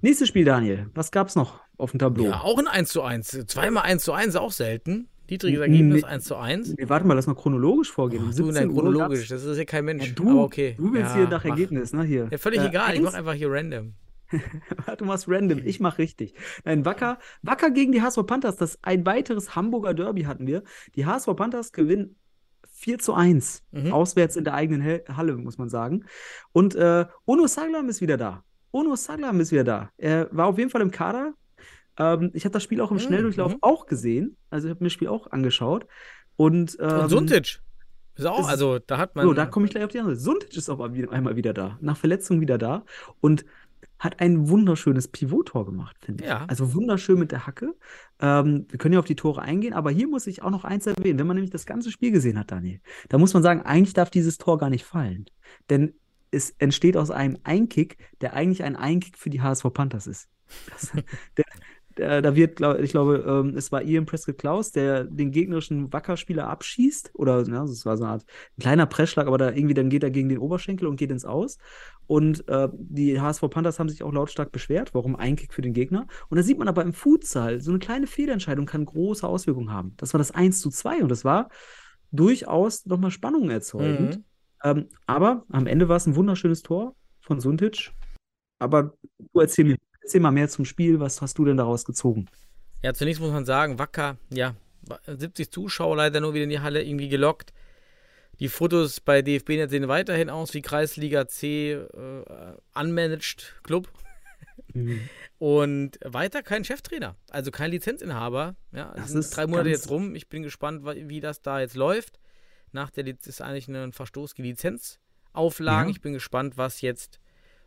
[0.00, 0.90] Nächstes Spiel, Daniel.
[0.94, 2.24] Was gab's noch auf dem Tableau?
[2.24, 3.44] Ja, auch ein 1 zu 1.
[3.46, 5.08] Zweimal 1 zu 1 ist auch selten.
[5.28, 5.64] Niedriges Nee.
[5.66, 6.74] Ergebnis 1 zu 1.
[6.76, 8.24] Nee, warte mal, lass mal chronologisch vorgehen.
[8.28, 10.06] Ach, du in 17 dein Uhr chronologisch, das ist ja kein Mensch.
[10.08, 10.74] Ja, du, okay.
[10.76, 11.50] du willst ja, hier nach mach.
[11.50, 12.02] Ergebnis, ne?
[12.02, 12.28] Hier.
[12.30, 13.94] Ja, völlig Äh, egal, ich eins- mach einfach hier random.
[14.98, 16.34] Du machst random, ich mach richtig.
[16.64, 18.56] Nein, Wacker, Wacker gegen die HSV Panthers.
[18.56, 20.62] Das ein weiteres Hamburger Derby hatten wir.
[20.94, 22.16] Die HSV Panthers gewinnen
[22.72, 23.62] 4 zu 1.
[23.72, 23.92] Mhm.
[23.92, 26.04] Auswärts in der eigenen Halle, muss man sagen.
[26.52, 28.44] Und äh, Ono Saglam ist wieder da.
[28.72, 29.90] Ono Saglam ist wieder da.
[29.96, 31.34] Er war auf jeden Fall im Kader.
[31.98, 33.58] Ähm, ich habe das Spiel auch im Mhm, Schnelldurchlauf mhm.
[33.62, 34.36] auch gesehen.
[34.50, 35.86] Also ich habe mir das Spiel auch angeschaut.
[36.36, 37.60] Und, ähm, Und Suntic.
[38.16, 39.24] Ist auch, ist- also da hat man.
[39.26, 40.16] so, da komme ich gleich auf die andere.
[40.16, 41.78] Suntic ist auch einmal wieder da.
[41.80, 42.84] Nach Verletzung wieder da.
[43.20, 43.44] Und
[43.98, 46.30] hat ein wunderschönes Pivottor gemacht, finde ich.
[46.30, 46.46] Ja.
[46.48, 47.74] Also wunderschön mit der Hacke.
[48.18, 50.86] Ähm, wir können ja auf die Tore eingehen, aber hier muss ich auch noch eins
[50.86, 51.18] erwähnen.
[51.18, 52.80] Wenn man nämlich das ganze Spiel gesehen hat, Daniel,
[53.10, 55.26] da muss man sagen, eigentlich darf dieses Tor gar nicht fallen.
[55.68, 55.92] Denn
[56.30, 60.28] es entsteht aus einem Einkick, der eigentlich ein Einkick für die HSV Panthers ist.
[60.70, 60.92] Das,
[61.36, 61.44] der,
[62.00, 65.92] der, da wird, glaub, ich glaube, ähm, es war Ian Prescott Klaus, der den gegnerischen
[65.92, 67.10] Wackerspieler abschießt.
[67.14, 68.24] Oder ja, es war so eine Art
[68.58, 71.58] kleiner Pressschlag, aber da irgendwie dann geht er gegen den Oberschenkel und geht ins Aus.
[72.06, 76.06] Und äh, die HSV Panthers haben sich auch lautstark beschwert, warum Einkick für den Gegner.
[76.28, 79.94] Und da sieht man aber im Futsal, so eine kleine Fehlentscheidung kann große Auswirkungen haben.
[79.98, 81.50] Das war das 1 zu 2 und das war
[82.10, 84.16] durchaus nochmal Spannung erzeugend.
[84.16, 84.24] Mhm.
[84.64, 87.92] Ähm, aber am Ende war es ein wunderschönes Tor von Suntic.
[88.58, 91.00] Aber du erzähl mir, erzähl mal mehr zum Spiel.
[91.00, 92.26] Was hast du denn daraus gezogen?
[92.82, 94.54] Ja, zunächst muss man sagen, Wacker, ja,
[95.06, 97.52] 70 Zuschauer leider nur wieder in die Halle irgendwie gelockt.
[98.38, 101.84] Die Fotos bei DFB sehen weiterhin aus wie Kreisliga C äh,
[102.74, 103.88] unmanaged Club.
[105.38, 108.56] Und weiter kein Cheftrainer, also kein Lizenzinhaber.
[108.72, 110.14] Ja, es Das sind ist drei Monate jetzt rum.
[110.14, 112.18] Ich bin gespannt, wie das da jetzt läuft.
[112.72, 115.88] Nach der Liz ist eigentlich ein Verstoß gegen Lizenzauflagen.
[115.88, 115.90] Ja.
[115.90, 117.20] Ich bin gespannt, was jetzt,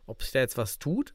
[0.06, 1.14] ob sich da jetzt was tut.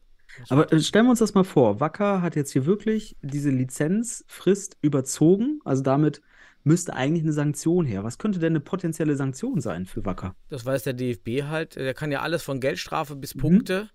[0.49, 1.79] Aber äh, stellen wir uns das mal vor.
[1.79, 5.59] Wacker hat jetzt hier wirklich diese Lizenzfrist überzogen.
[5.65, 6.21] Also damit
[6.63, 8.03] müsste eigentlich eine Sanktion her.
[8.03, 10.35] Was könnte denn eine potenzielle Sanktion sein für Wacker?
[10.49, 11.75] Das weiß der DFB halt.
[11.75, 13.39] Der kann ja alles von Geldstrafe bis Mhm.
[13.39, 13.89] Punkte.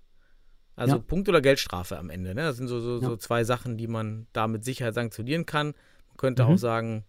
[0.77, 1.03] Also Ja.
[1.03, 2.35] Punkt oder Geldstrafe am Ende.
[2.35, 2.43] Ne?
[2.43, 3.19] Das sind so, so, so Ja.
[3.19, 5.69] zwei Sachen, die man da mit Sicherheit sanktionieren kann.
[6.09, 6.49] Man könnte Mhm.
[6.51, 7.05] auch sagen,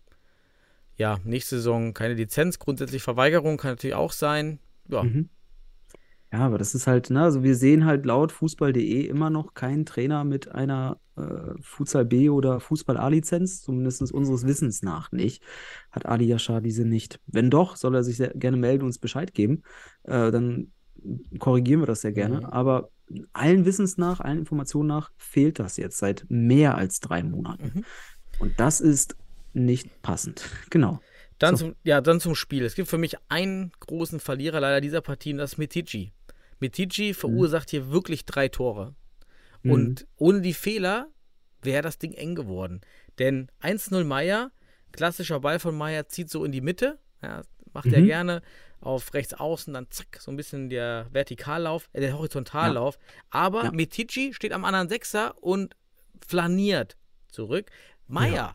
[0.98, 4.60] ja, nächste Saison keine Lizenz, grundsätzlich Verweigerung kann natürlich auch sein.
[4.88, 5.30] Ja, Mhm.
[6.36, 9.86] Ja, aber das ist halt, ne, also wir sehen halt laut Fußball.de immer noch keinen
[9.86, 15.42] Trainer mit einer äh, Futsal B oder Fußball A-Lizenz, zumindest unseres Wissens nach nicht.
[15.92, 17.22] Hat Ali Yashar diese nicht.
[17.26, 19.64] Wenn doch, soll er sich sehr gerne melden und uns Bescheid geben.
[20.04, 20.74] Äh, dann
[21.40, 22.40] korrigieren wir das sehr gerne.
[22.40, 22.46] Mhm.
[22.48, 22.90] Aber
[23.32, 27.72] allen Wissens nach, allen Informationen nach, fehlt das jetzt seit mehr als drei Monaten.
[27.76, 27.86] Mhm.
[28.40, 29.16] Und das ist
[29.54, 30.50] nicht passend.
[30.70, 31.00] Genau.
[31.38, 31.68] Dann, So.
[31.68, 32.64] zum, ja, dann zum Spiel.
[32.64, 36.14] Es gibt für mich einen großen Verlierer leider dieser Partie und das ist Metici.
[36.60, 38.96] Metici verursacht hier wirklich drei Tore.
[39.64, 39.72] Mhm.
[39.72, 41.08] Und ohne die Fehler
[41.62, 42.82] wäre das Ding eng geworden.
[43.20, 44.52] Denn 1-0 Meier,
[44.92, 47.00] klassischer Ball von Meier, zieht so in die Mitte.
[47.22, 47.42] Ja,
[47.74, 48.06] macht er Mhm.
[48.06, 48.42] gerne
[48.82, 53.00] auf rechts außen, dann zack, so ein bisschen der Vertikallauf, äh, der Horizontallauf.
[53.32, 53.72] Aber Ja.
[53.72, 55.76] Metici steht am anderen Sechser und
[56.26, 56.96] flaniert
[57.32, 57.70] zurück.
[58.08, 58.54] Meier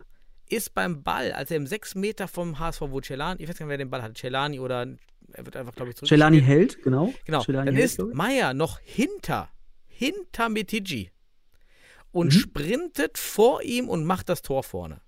[0.48, 3.66] ist beim Ball, als er im 6 Meter vom HSV, wo Celani, ich weiß gar
[3.66, 4.86] nicht, wer den Ball hat, Celani oder
[5.34, 6.08] er wird einfach, glaube ich, zurück.
[6.08, 7.12] Celani hält, genau.
[7.24, 7.98] Genau, Celani dann hält, ist.
[8.14, 9.48] Meier noch hinter,
[9.86, 11.10] hinter Metigi
[12.12, 12.38] und Mhm.
[12.38, 15.00] sprintet vor ihm und macht das Tor vorne.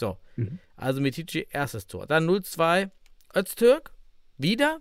[0.00, 0.58] So, Mhm.
[0.76, 2.06] also Metigi erstes Tor.
[2.06, 2.90] Dann 0-2
[3.36, 3.92] Öztürk,
[4.38, 4.80] wieder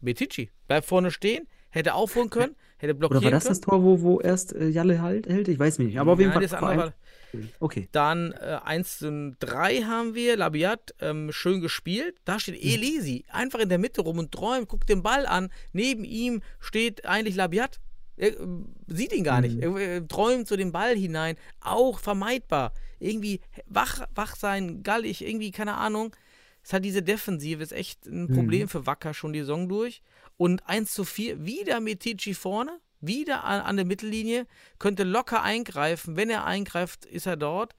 [0.00, 3.54] Metigi, bleibt vorne stehen, hätte aufholen können, hätte blockieren Oder war das können.
[3.54, 5.48] das Tor, wo, wo erst äh, Jalle halt, hält?
[5.48, 5.98] Ich weiß nicht.
[5.98, 6.94] Aber auf jeden Nein, Fall.
[7.42, 7.88] War- Okay.
[7.92, 10.36] Dann äh, 1 zu 3 haben wir.
[10.36, 12.16] Labiat, ähm, schön gespielt.
[12.24, 12.70] Da steht Mhm.
[12.70, 15.50] Elisi einfach in der Mitte rum und träumt, guckt den Ball an.
[15.72, 17.80] Neben ihm steht eigentlich Labiat.
[18.16, 18.46] Er äh,
[18.86, 19.56] sieht ihn gar nicht.
[19.56, 19.76] Mhm.
[19.76, 21.36] Er äh, träumt so den Ball hinein.
[21.60, 22.72] Auch vermeidbar.
[23.00, 26.14] Irgendwie wach, wach sein, gallig, irgendwie, keine Ahnung.
[26.62, 28.34] Es hat diese Defensive, ist echt ein Mhm.
[28.34, 30.00] Problem für Wacker schon die Saison durch.
[30.36, 34.46] Und 1 zu 4, wieder mit Tici vorne, wieder an, an der Mittellinie,
[34.78, 36.16] könnte locker eingreifen.
[36.16, 37.74] Wenn er eingreift, ist er dort.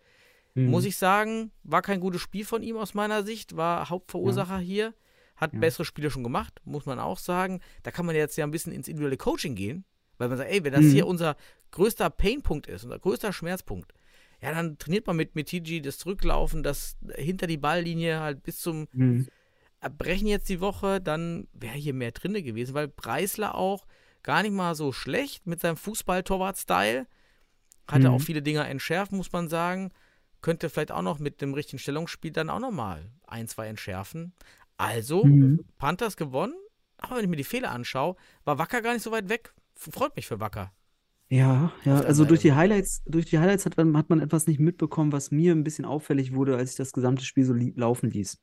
[0.53, 0.69] Mhm.
[0.69, 4.93] Muss ich sagen, war kein gutes Spiel von ihm aus meiner Sicht, war Hauptverursacher hier,
[5.35, 5.59] hat Ja.
[5.59, 7.59] bessere Spiele schon gemacht, muss man auch sagen.
[7.83, 9.83] Da kann man jetzt ja ein bisschen ins individuelle Coaching gehen,
[10.17, 10.91] weil man sagt, ey, wenn das Mhm.
[10.91, 11.35] hier unser
[11.71, 13.93] größter Painpunkt ist, unser größter Schmerzpunkt,
[14.41, 18.87] ja, dann trainiert man mit Metiji das Zurücklaufen, das hinter die Balllinie halt bis zum
[18.93, 19.27] Mhm.
[19.81, 23.85] Erbrechen jetzt die Woche, dann wäre hier mehr drinne gewesen, weil Preisler auch
[24.25, 27.05] gar nicht mal so schlecht mit seinem Fußball-Torwart-Style.
[27.87, 28.15] Hatte Mhm.
[28.15, 29.91] auch viele Dinger entschärft, muss man sagen.
[30.41, 34.33] Könnte vielleicht auch noch mit dem richtigen Stellungsspiel dann auch nochmal ein, zwei entschärfen.
[34.77, 35.61] Also, Mhm.
[35.77, 36.55] Panthers gewonnen,
[36.97, 39.53] aber wenn ich mir die Fehler anschaue, war Wacker gar nicht so weit weg.
[39.75, 40.73] Freut mich für Wacker.
[41.29, 44.59] Ja, ja, also durch die Highlights, durch die Highlights hat man, hat man etwas nicht
[44.59, 48.37] mitbekommen, was mir ein bisschen auffällig wurde, als ich das gesamte Spiel so laufen ließ.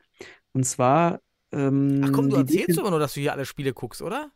[0.53, 1.21] Und zwar,
[1.53, 4.33] ähm, Ach komm, du erzählst Defen- aber nur, dass du hier alle Spiele guckst, oder?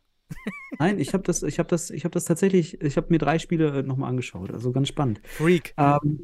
[0.79, 3.39] Nein, ich habe das, ich habe das, ich habe das tatsächlich, ich habe mir drei
[3.39, 5.21] Spiele nochmal angeschaut, also ganz spannend.
[5.23, 5.73] Freak.
[5.77, 6.21] Ähm,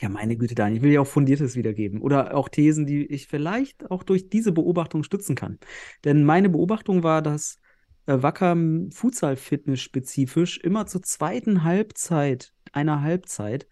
[0.00, 3.28] ja, meine Güte, Daniel, ich will ja auch Fundiertes wiedergeben oder auch Thesen, die ich
[3.28, 5.58] vielleicht auch durch diese Beobachtung stützen kann.
[6.04, 7.58] Denn meine Beobachtung war, dass
[8.06, 8.56] äh, Wacker
[8.90, 13.68] Futsal-Fitness spezifisch immer zur zweiten Halbzeit einer Halbzeit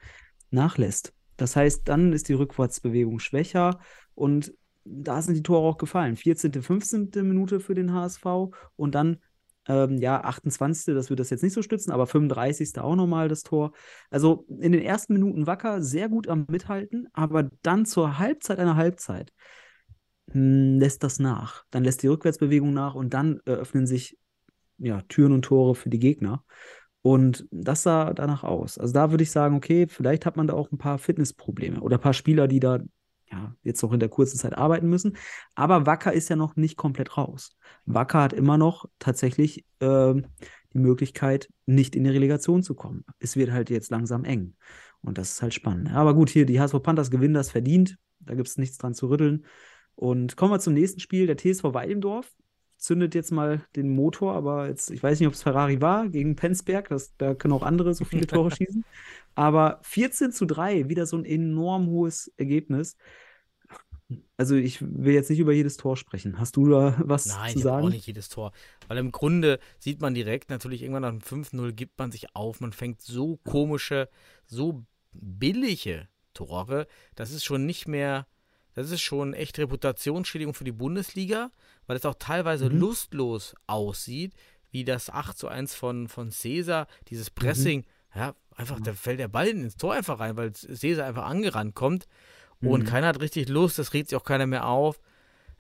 [0.51, 1.15] nachlässt.
[1.37, 3.81] Das heißt, dann ist die Rückwärtsbewegung schwächer
[4.15, 4.53] und
[4.85, 6.17] da sind die Tore auch gefallen.
[6.17, 7.11] 14., 15.
[7.23, 8.25] Minute für den HSV
[8.77, 9.19] und dann
[9.69, 10.95] ähm, ja, 28.
[10.95, 12.79] Das wird das jetzt nicht so stützen, aber 35.
[12.79, 13.73] auch nochmal das Tor.
[14.11, 18.77] Also in den ersten Minuten Wacker sehr gut am Mithalten, aber dann zur Halbzeit einer
[18.77, 19.33] Halbzeit
[20.33, 21.65] hm, lässt das nach.
[21.71, 24.19] Dann lässt die Rückwärtsbewegung nach und dann eröffnen sich
[24.79, 26.45] ja, Türen und Tore für die Gegner.
[27.03, 28.79] Und das sah danach aus.
[28.79, 31.97] Also da würde ich sagen, okay, vielleicht hat man da auch ein paar Fitnessprobleme oder
[31.99, 32.81] ein paar Spieler, die da
[33.31, 35.17] ja, jetzt noch in der kurzen Zeit arbeiten müssen.
[35.55, 37.57] Aber Wacker ist ja noch nicht komplett raus.
[37.87, 40.27] Wacker hat immer noch tatsächlich ähm,
[40.73, 43.05] die Möglichkeit, nicht in die Relegation zu kommen.
[43.19, 44.55] Es wird halt jetzt langsam eng.
[45.01, 45.93] Und das ist halt spannend.
[45.93, 47.97] Aber gut, hier die HSV Panthers gewinnen das verdient.
[48.21, 49.45] Da gibt es nichts dran zu rütteln.
[49.95, 51.27] Und kommen wir zum nächsten Spiel.
[51.27, 52.35] Der TSV Weilendorf
[52.79, 56.37] zündet jetzt mal den Motor, aber jetzt, ich weiß nicht, ob es Ferrari war gegen
[56.37, 56.89] Penzberg.
[56.89, 58.85] Das, da können auch andere so viele Tore schießen.
[59.35, 62.97] Aber 14 zu 3, wieder so ein enorm hohes Ergebnis.
[64.37, 66.39] Also ich will jetzt nicht über jedes Tor sprechen.
[66.39, 67.89] Hast du da was Nein, zu ich habe auch sagen?
[67.93, 68.53] nicht jedes Tor.
[68.87, 72.61] Weil im Grunde sieht man direkt, natürlich irgendwann nach dem 5-0 gibt man sich auf.
[72.61, 74.09] Man fängt so komische,
[74.47, 76.87] so billige Tore.
[77.17, 78.27] Das ist schon nicht mehr,
[78.79, 81.51] das ist schon echt Reputationsschädigung für die Bundesliga,
[81.87, 82.79] weil es auch teilweise Mhm.
[82.79, 84.35] lustlos aussieht,
[84.71, 87.05] wie das 8 zu 1 von, von Cäsar, Mhm.
[87.09, 87.85] dieses Pressing.
[88.15, 92.07] Ja, einfach, da fällt der Ball ins Tor einfach rein, weil Cäsar einfach angerannt kommt.
[92.61, 92.87] Und Mhm.
[92.87, 95.01] keiner hat richtig Lust, das regt sich auch keiner mehr auf.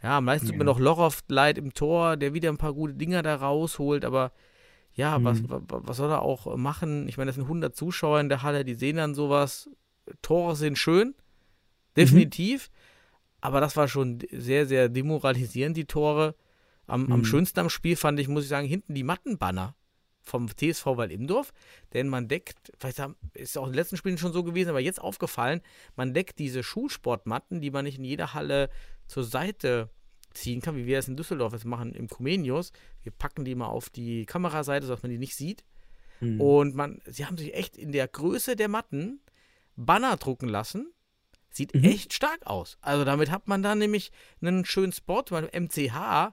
[0.03, 2.95] Ja, am meisten tut mir noch Loroff leid im Tor, der wieder ein paar gute
[2.95, 4.33] Dinger da rausholt, aber
[4.95, 5.51] ja, was, Mhm.
[5.51, 7.09] wa- wa- was soll er auch machen?
[7.09, 9.71] Ich meine, das sind 100 Zuschauer in der Halle, die sehen dann sowas.
[10.23, 11.15] Tore sind schön,
[11.97, 12.71] definitiv,
[13.41, 16.35] aber das war schon sehr, sehr demoralisierend, die Tore.
[16.87, 17.25] Am, am Mhm.
[17.25, 19.75] schönsten am Spiel fand ich, muss ich sagen, hinten die Mattenbanner
[20.23, 21.53] vom TSV Waldimdorf,
[21.93, 23.01] denn man deckt, vielleicht
[23.35, 25.61] ist auch in den letzten Spielen schon so gewesen, aber jetzt aufgefallen,
[25.97, 28.69] man deckt diese Schulsportmatten, die man nicht in jeder Halle
[29.07, 29.91] zur Seite
[30.35, 32.73] ziehen kann, wie wir es in Düsseldorf jetzt machen im Comenius.
[33.03, 35.65] Wir packen die mal auf die Kameraseite, sodass man die nicht sieht.
[36.21, 36.41] Mhm.
[36.41, 39.21] Und man, sie haben sich echt in der Größe der Matten
[39.77, 40.93] Banner drucken lassen.
[41.59, 41.85] Sieht Mhm.
[41.85, 42.79] echt stark aus.
[42.81, 46.33] Also damit hat man dann nämlich einen schönen Spot, beim MCH.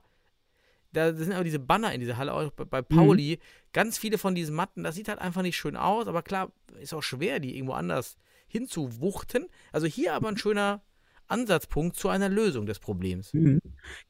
[0.93, 3.39] Da sind aber diese Banner in dieser Halle, auch bei, bei Pauli.
[3.73, 6.07] Ganz viele von diesen Matten, das sieht halt einfach nicht schön aus.
[6.07, 8.17] Aber klar, ist auch schwer, die irgendwo anders
[8.47, 9.47] hinzuwuchten.
[9.71, 10.81] Also hier aber ein schöner
[11.27, 13.33] Ansatzpunkt zu einer Lösung des Problems.
[13.33, 13.59] Mhm.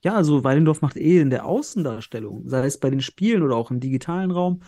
[0.04, 3.72] Ja, also Weilendorf macht eh in der Außendarstellung, sei es bei den Spielen oder auch
[3.72, 4.62] im digitalen Raum,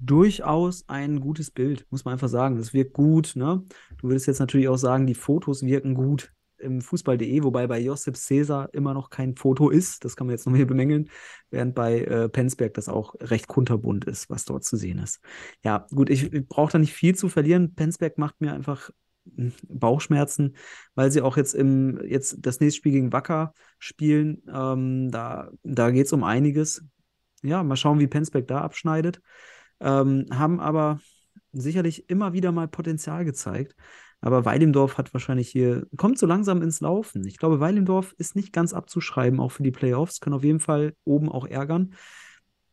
[0.00, 2.56] durchaus ein gutes Bild, muss man einfach sagen.
[2.56, 3.64] Das wirkt gut, ne?
[3.98, 8.16] Du würdest jetzt natürlich auch sagen, die Fotos wirken gut im Fußball.de, wobei bei Josip
[8.16, 10.04] Cäsar immer noch kein Foto ist.
[10.04, 11.10] Das kann man jetzt noch hier bemängeln,
[11.50, 15.20] während bei äh, Penzberg das auch recht kunterbunt ist, was dort zu sehen ist.
[15.64, 17.74] Ja, gut, ich, ich brauche da nicht viel zu verlieren.
[17.74, 18.90] Penzberg macht mir einfach
[19.36, 20.56] hm, Bauchschmerzen,
[20.94, 24.42] weil sie auch jetzt im jetzt das nächste Spiel gegen Wacker spielen.
[24.52, 26.84] Ähm, da da geht es um einiges.
[27.42, 29.20] Ja, mal schauen, wie Penzberg da abschneidet.
[29.80, 31.00] Ähm, haben aber
[31.52, 33.74] sicherlich immer wieder mal Potenzial gezeigt.
[34.20, 37.26] Aber Weilimdorf hat wahrscheinlich hier, kommt so langsam ins Laufen.
[37.26, 40.94] Ich glaube, Weilimdorf ist nicht ganz abzuschreiben, auch für die Playoffs, können auf jeden Fall
[41.04, 41.94] oben auch ärgern.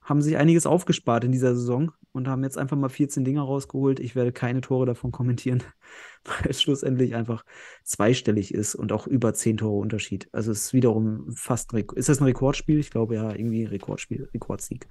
[0.01, 3.99] Haben sich einiges aufgespart in dieser Saison und haben jetzt einfach mal 14 Dinger rausgeholt.
[3.99, 5.63] Ich werde keine Tore davon kommentieren,
[6.25, 7.43] weil es schlussendlich einfach
[7.83, 10.27] zweistellig ist und auch über 10 Tore Unterschied.
[10.33, 12.79] Also es ist wiederum fast, ist das ein Rekordspiel?
[12.79, 14.87] Ich glaube ja, irgendwie Rekordspiel, Rekordsieg.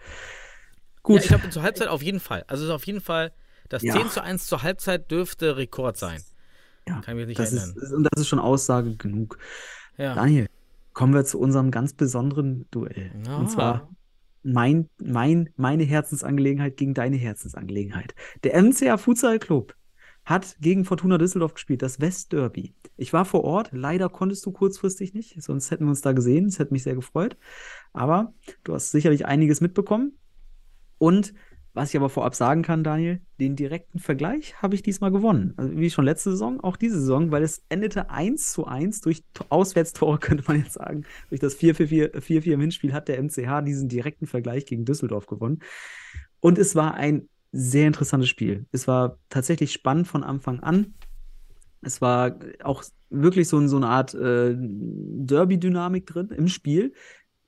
[1.07, 1.17] Gut.
[1.19, 2.45] Ja, ich glaube, zur Halbzeit auf jeden Fall.
[2.49, 3.33] Also es ist auf jeden Fall,
[3.69, 3.95] das Ja.
[3.95, 6.21] 10 zu 1 zur Halbzeit dürfte Rekord sein.
[6.89, 7.77] Ja, Kann ich mich nicht das erinnern.
[7.81, 9.39] ist, und das ist schon Aussage genug.
[9.97, 10.15] Ja.
[10.17, 10.49] Daniel,
[10.93, 13.13] kommen wir zu unserem ganz besonderen Duell.
[13.25, 13.37] Ja.
[13.37, 13.89] Und zwar
[14.43, 18.15] mein, mein, meine Herzensangelegenheit gegen deine Herzensangelegenheit.
[18.43, 19.75] Der MCA Futsal Club
[20.25, 22.75] hat gegen Fortuna Düsseldorf gespielt, das Westderby.
[22.97, 26.47] Ich war vor Ort, leider konntest du kurzfristig nicht, sonst hätten wir uns da gesehen,
[26.47, 27.37] es hätte mich sehr gefreut.
[27.93, 28.33] Aber
[28.65, 30.19] du hast sicherlich einiges mitbekommen.
[30.99, 31.35] Und
[31.77, 35.53] was ich aber vorab sagen kann, Daniel, den direkten Vergleich habe ich diesmal gewonnen.
[35.59, 39.23] Also wie schon letzte Saison, auch diese Saison, weil es endete 1 zu 1 durch
[39.51, 41.05] Auswärtstore, könnte man jetzt sagen.
[41.29, 45.59] Durch das 4-4 im Hinspiel hat der MCH diesen direkten Vergleich gegen Düsseldorf gewonnen.
[46.41, 48.65] Und es war ein sehr interessantes Spiel.
[48.73, 50.95] Es war tatsächlich spannend von Anfang an.
[51.83, 56.95] Es war auch wirklich so, so eine Art äh, Derby-Dynamik drin im Spiel.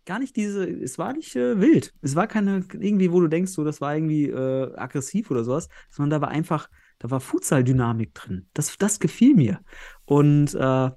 [0.09, 1.93] Gar nicht diese, es war nicht äh, wild.
[2.01, 5.69] Es war keine, irgendwie, wo du denkst, so, das war irgendwie äh, aggressiv oder sowas,
[5.91, 8.49] sondern da war einfach, da war Futsal-Dynamik drin.
[8.55, 9.61] Das, das gefiel mir.
[10.07, 10.91] Und äh,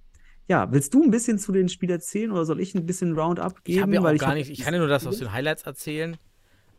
[0.47, 3.65] ja, willst du ein bisschen zu dem Spiel erzählen oder soll ich ein bisschen Roundup
[3.65, 3.77] geben?
[3.77, 5.63] Ich habe ja auch Weil gar nicht, ich kann ja nur das aus den Highlights
[5.63, 6.15] erzählen.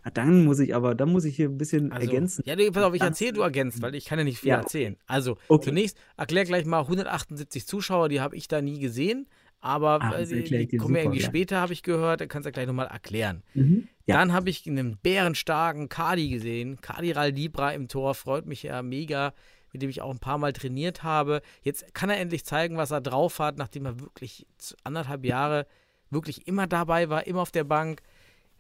[0.03, 2.43] Ah, Dann muss ich aber, dann muss ich hier ein bisschen Also, ergänzen.
[2.47, 4.57] Ja, nee, pass auf, ich erzähle, du ergänzt, weil ich kann ja nicht viel Ja.
[4.57, 4.97] erzählen.
[5.07, 5.67] Also, Okay.
[5.67, 9.27] zunächst erklär gleich mal 178 Zuschauer, die habe ich da nie gesehen,
[9.63, 11.29] aber Ah, äh, das die, die kommen ja irgendwie gleich.
[11.29, 13.43] später, habe ich gehört, da kannst du ja gleich nochmal erklären.
[13.55, 13.89] Mhm.
[14.07, 14.19] Ja.
[14.19, 19.33] Dann habe ich einen bärenstarken Kadi gesehen, Kadi Raldibra im Tor, freut mich ja mega,
[19.73, 21.41] mit dem ich auch ein paar Mal trainiert habe.
[21.63, 24.47] Jetzt kann er endlich zeigen, was er drauf hat, nachdem er wirklich
[24.85, 25.67] anderthalb Jahre
[26.11, 28.03] wirklich immer dabei war, immer auf der Bank.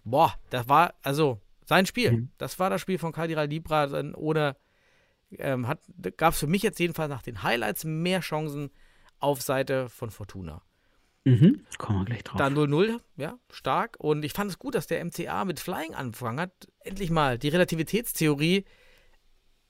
[0.05, 2.13] Boah, das war, also sein Spiel.
[2.13, 2.29] Mhm.
[2.39, 3.89] Das war das Spiel von Kadi Libra.
[3.89, 4.57] Dann ohne,
[5.37, 5.67] ähm,
[6.17, 8.71] gab es für mich jetzt jedenfalls nach den Highlights mehr Chancen
[9.19, 10.63] auf Seite von Fortuna.
[11.25, 11.64] Mhm.
[11.79, 12.39] Kommen wir gleich drauf.
[12.39, 13.97] Dann 0-0, ja, stark.
[13.99, 16.68] Und ich fand es gut, dass der MCA mit Flying angefangen hat.
[16.81, 18.64] Endlich mal die Relativitätstheorie.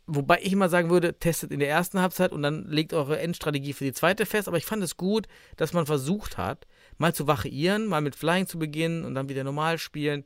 [0.07, 3.73] Wobei ich immer sagen würde, testet in der ersten Halbzeit und dann legt eure Endstrategie
[3.73, 4.49] für die zweite fest.
[4.49, 6.67] Aber ich fand es gut, dass man versucht hat,
[6.99, 10.25] mal zu variieren, mal mit Flying zu beginnen und dann wieder normal spielen.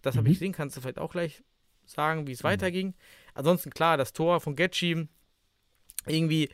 [0.00, 1.42] Das habe ich gesehen, kannst du vielleicht auch gleich
[1.84, 2.94] sagen, wie es weiterging.
[3.34, 5.08] Ansonsten klar, das Tor von Getchi,
[6.06, 6.48] irgendwie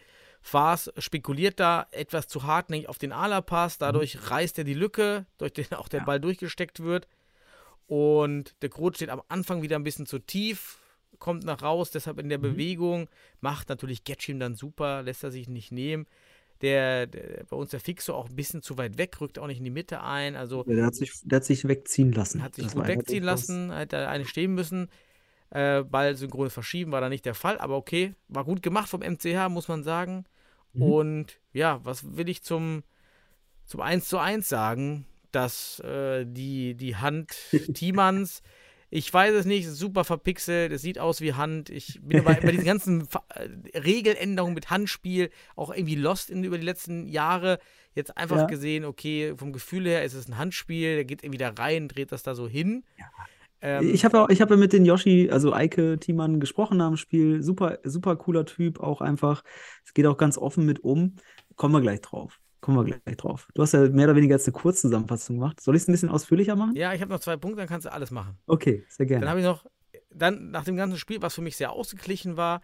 [0.53, 3.79] es spekuliert da etwas zu hartnäckig auf den Ala-Pass.
[3.79, 7.09] Dadurch reißt er die Lücke, durch den auch der Ball durchgesteckt wird.
[7.87, 10.79] Und der Groth steht am Anfang wieder ein bisschen zu tief,
[11.19, 13.09] kommt nach raus, deshalb in der Bewegung.
[13.41, 16.07] Macht natürlich Getschim dann super, lässt er sich nicht nehmen.
[16.61, 19.59] Der, der bei uns der Fixo auch ein bisschen zu weit weg, rückt auch nicht
[19.59, 20.35] in die Mitte ein.
[20.37, 22.43] Also Der hat sich, der hat sich wegziehen lassen.
[22.43, 24.91] hat sich Das gut wegziehen lassen, hat da eine stehen müssen.
[25.51, 29.01] Äh, Ball synchron verschieben war da nicht der Fall, aber okay, war gut gemacht vom
[29.01, 30.25] MCH, muss man sagen.
[30.73, 30.83] Mhm.
[30.83, 32.83] Und ja, was will ich zum,
[33.65, 35.07] zum 1 zu 1 sagen?
[35.31, 37.37] Dass äh, die, die Hand
[37.75, 38.43] Thiemanns,
[38.91, 41.69] ich weiß es nicht, super verpixelt, es sieht aus wie Hand.
[41.69, 46.57] Ich bin aber bei diesen ganzen äh, Regeländerungen mit Handspiel auch irgendwie lost in, über
[46.57, 47.59] die letzten Jahre.
[47.95, 48.47] Jetzt einfach Ja.
[48.47, 52.13] gesehen, okay, vom Gefühl her ist es ein Handspiel, der geht irgendwie da rein, dreht
[52.13, 52.85] das da so hin.
[53.61, 57.43] Ähm, Ich habe ich hab ja mit den Yoshi, also Eike Thiemann, gesprochen dem Spiel.
[57.43, 59.43] Super, super cooler Typ, auch einfach.
[59.85, 61.17] Es geht auch ganz offen mit um.
[61.57, 62.39] Kommen wir gleich drauf.
[62.61, 63.49] Kommen wir gleich drauf.
[63.55, 65.61] Du hast ja mehr oder weniger jetzt eine Kurzzusammenfassung gemacht.
[65.61, 66.75] Soll ich es ein bisschen ausführlicher machen?
[66.75, 68.37] ja, ich habe noch zwei Punkte, dann kannst du alles machen.
[68.47, 69.31] Okay, sehr Dann gerne.
[69.31, 69.65] habe ich noch,
[70.11, 72.63] dann nach dem ganzen Spiel, was für mich sehr ausgeglichen war,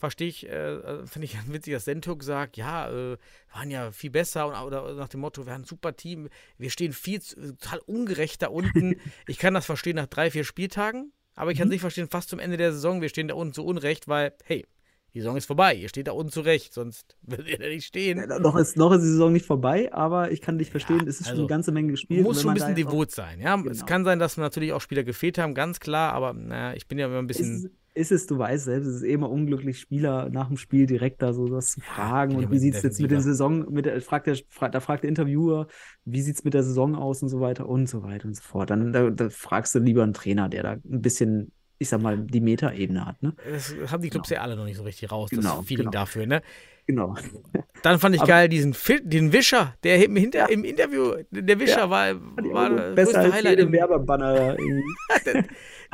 [0.00, 3.18] verstehe ich, äh, finde ich witzig, dass Sentuk sagt, ja, äh, wir
[3.54, 6.28] waren ja viel besser und, oder nach dem Motto, wir haben ein super Team,
[6.58, 8.96] wir stehen viel total ungerecht da unten.
[9.28, 12.30] ich kann das verstehen nach drei, vier Spieltagen, aber ich kann es nicht verstehen fast
[12.30, 14.66] zum Ende der Saison, wir stehen da unten zu Unrecht, weil, hey,
[15.12, 18.18] die Saison ist vorbei, ihr steht da unten zurecht, sonst würdet ihr da nicht stehen.
[18.18, 21.20] Ja, Noch ist, noch ist die Saison nicht vorbei, aber ich kann dich verstehen, es
[21.20, 22.22] ist schon also, eine ganze Menge gespielt.
[22.22, 23.56] Muss schon ein bisschen devot sein, ja.
[23.58, 23.86] Es Genau.
[23.86, 27.06] kann sein, dass natürlich auch Spieler gefehlt haben, ganz klar, aber naja, ich bin ja
[27.06, 27.66] immer ein bisschen.
[27.66, 27.70] Ist,
[28.00, 31.22] ist es, du weißt selbst, es ist eh immer unglücklich, Spieler nach dem Spiel direkt
[31.22, 32.34] da so was zu fragen.
[32.34, 33.32] Und wie sieht es jetzt mit der Defensiver.
[33.32, 34.36] Saison, mit der, fragt der,
[34.70, 35.66] da fragt der Interviewer,
[36.04, 38.42] wie sieht es mit der Saison aus und so weiter und so weiter und so
[38.42, 38.70] fort.
[38.70, 42.18] Dann da, da fragst du lieber einen Trainer, der da ein bisschen, ich sag mal,
[42.18, 43.34] die Metaebene hat, ne?
[43.50, 45.90] Das haben die Clubs ja alle noch nicht so richtig raus, Genau, das Feeling genau.
[45.92, 46.42] dafür, ne?
[46.90, 47.14] Genau.
[47.82, 51.58] Dann fand ich Aber- geil diesen Fi- den Wischer, der im, hinter, im Interview, der
[51.58, 53.58] Wischer Ja, war, war Besser als Highlight.
[53.58, 54.56] Im, Werbebanner.
[55.24, 55.44] der,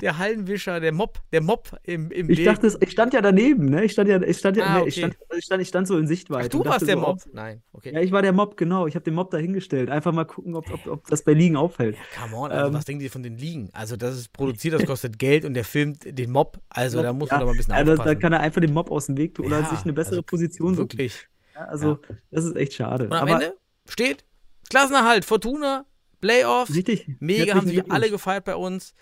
[0.02, 3.84] der Hallenwischer, der Mob, der Mob im, im Ich dachte, ich stand ja daneben, ne?
[3.84, 5.12] Ich stand ja, ich stand ja, Ah, ne, ich, okay.
[5.14, 6.46] stand, ich, stand, ich stand so in Sichtweite.
[6.46, 7.08] Ach, du warst der so, Mob?
[7.24, 7.94] ob- Nein, okay.
[7.94, 8.86] Ja, ich war der Mob, genau.
[8.88, 9.88] Ich habe den Mob dahingestellt.
[9.88, 11.96] Einfach mal gucken, ob, ob, ob das bei Ligen auffällt.
[12.20, 13.70] Come on, also Ähm, was denken die von den Ligen?
[13.72, 16.58] Also das ist produziert, das kostet Geld und der filmt den Mob.
[16.68, 18.08] Also da muss ja, man doch mal ein bisschen also, aufpassen.
[18.14, 20.16] da kann er einfach den Mob aus dem Weg tun oder Ja, sich eine bessere
[20.16, 20.85] also Position suchen.
[20.92, 21.28] Wirklich.
[21.54, 21.98] Ja, also,
[22.30, 23.04] das ist echt schade.
[23.04, 23.56] Und am Aber Ende
[23.88, 24.24] steht
[24.70, 25.86] Klassenerhalt, Fortuna,
[26.20, 26.74] Playoffs.
[26.74, 27.06] richtig.
[27.20, 28.94] Mega, haben sich alle gefeiert bei uns.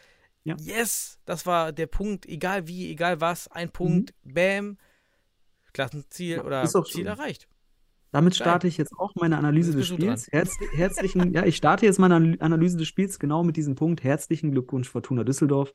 [0.45, 0.57] Ja.
[0.59, 4.77] Yes, das war der Punkt, egal wie, egal was, ein Punkt, bam,
[5.73, 6.41] Klassenziel Mhm.
[6.41, 7.07] Ja, oder Ziel schön.
[7.07, 7.49] erreicht.
[8.13, 9.89] Damit starte ich jetzt auch meine Analyse des.
[9.89, 10.29] Spiels.
[10.31, 14.05] Herzlich, herzlichen, ja, ich starte jetzt meine Analy- Analyse des Spiels genau mit diesem Punkt.
[14.05, 15.73] Herzlichen Glückwunsch, Fortuna Düsseldorf.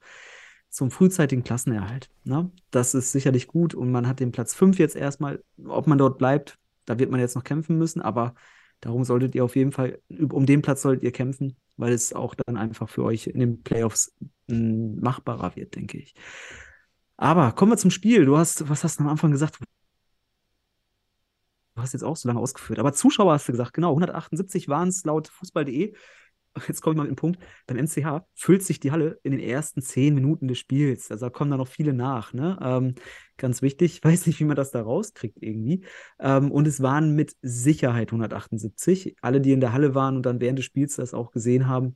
[0.70, 2.10] Zum frühzeitigen Klassenerhalt.
[2.24, 2.52] Ne?
[2.72, 5.44] Das ist sicherlich gut und man hat den Platz 5 jetzt erstmal.
[5.66, 8.36] Ob man dort bleibt, da wird man jetzt noch kämpfen müssen, aber
[8.82, 12.36] darum solltet ihr auf jeden Fall, um den Platz solltet ihr kämpfen, weil es auch
[12.36, 14.14] dann einfach für euch in den Playoffs
[14.48, 16.14] mh, machbarer wird, denke ich.
[17.18, 18.26] Aber kommen wir zum Spiel.
[18.26, 19.60] Du hast, was hast du am Anfang gesagt?
[21.76, 22.80] Du hast jetzt auch so lange ausgeführt.
[22.80, 25.96] Aber Zuschauer hast du gesagt, genau, 178 waren es laut Fußball.de.
[26.68, 27.40] Jetzt komme ich mal mit dem Punkt.
[27.68, 31.12] Beim MCH füllt sich die Halle in den ersten zehn Minuten des Spiels.
[31.12, 32.34] Also da kommen da noch viele nach.
[32.34, 32.58] Ne?
[32.62, 32.96] Ähm,
[33.38, 35.86] ganz wichtig, ich weiß nicht, wie man das da rauskriegt irgendwie.
[36.20, 39.16] Ähm, und es waren mit Sicherheit 178.
[39.22, 41.96] Alle, die in der Halle waren und dann während des Spiels das auch gesehen haben,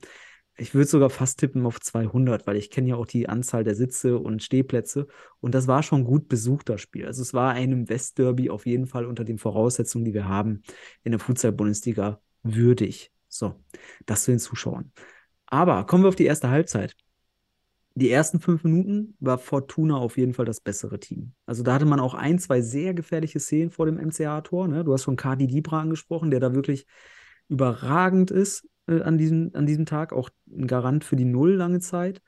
[0.56, 3.74] ich würde sogar fast tippen auf 200, weil ich kenne ja auch die Anzahl der
[3.76, 5.08] Sitze und Stehplätze.
[5.40, 7.08] Und das war schon gut besucht, das Spiel.
[7.08, 10.62] Also es war einem Westderby auf jeden Fall unter den Voraussetzungen, die wir haben,
[11.04, 13.13] in der Futsal-Bundesliga würdig.
[13.34, 13.56] So,
[14.06, 14.92] das zu den Zuschauern.
[15.48, 16.96] Aber kommen wir auf die erste Halbzeit.
[17.96, 21.34] Die ersten fünf Minuten war Fortuna auf jeden Fall das bessere Team.
[21.46, 24.68] Also da hatte man auch ein, zwei sehr gefährliche Szenen vor dem MCA-Tor.
[24.68, 24.84] Ne?
[24.84, 26.86] Du hast von Kadi Dibra angesprochen, der da wirklich
[27.50, 31.80] überragend ist äh, an, diesem, an diesem Tag, auch ein Garant für die Null lange
[31.80, 32.22] Zeit.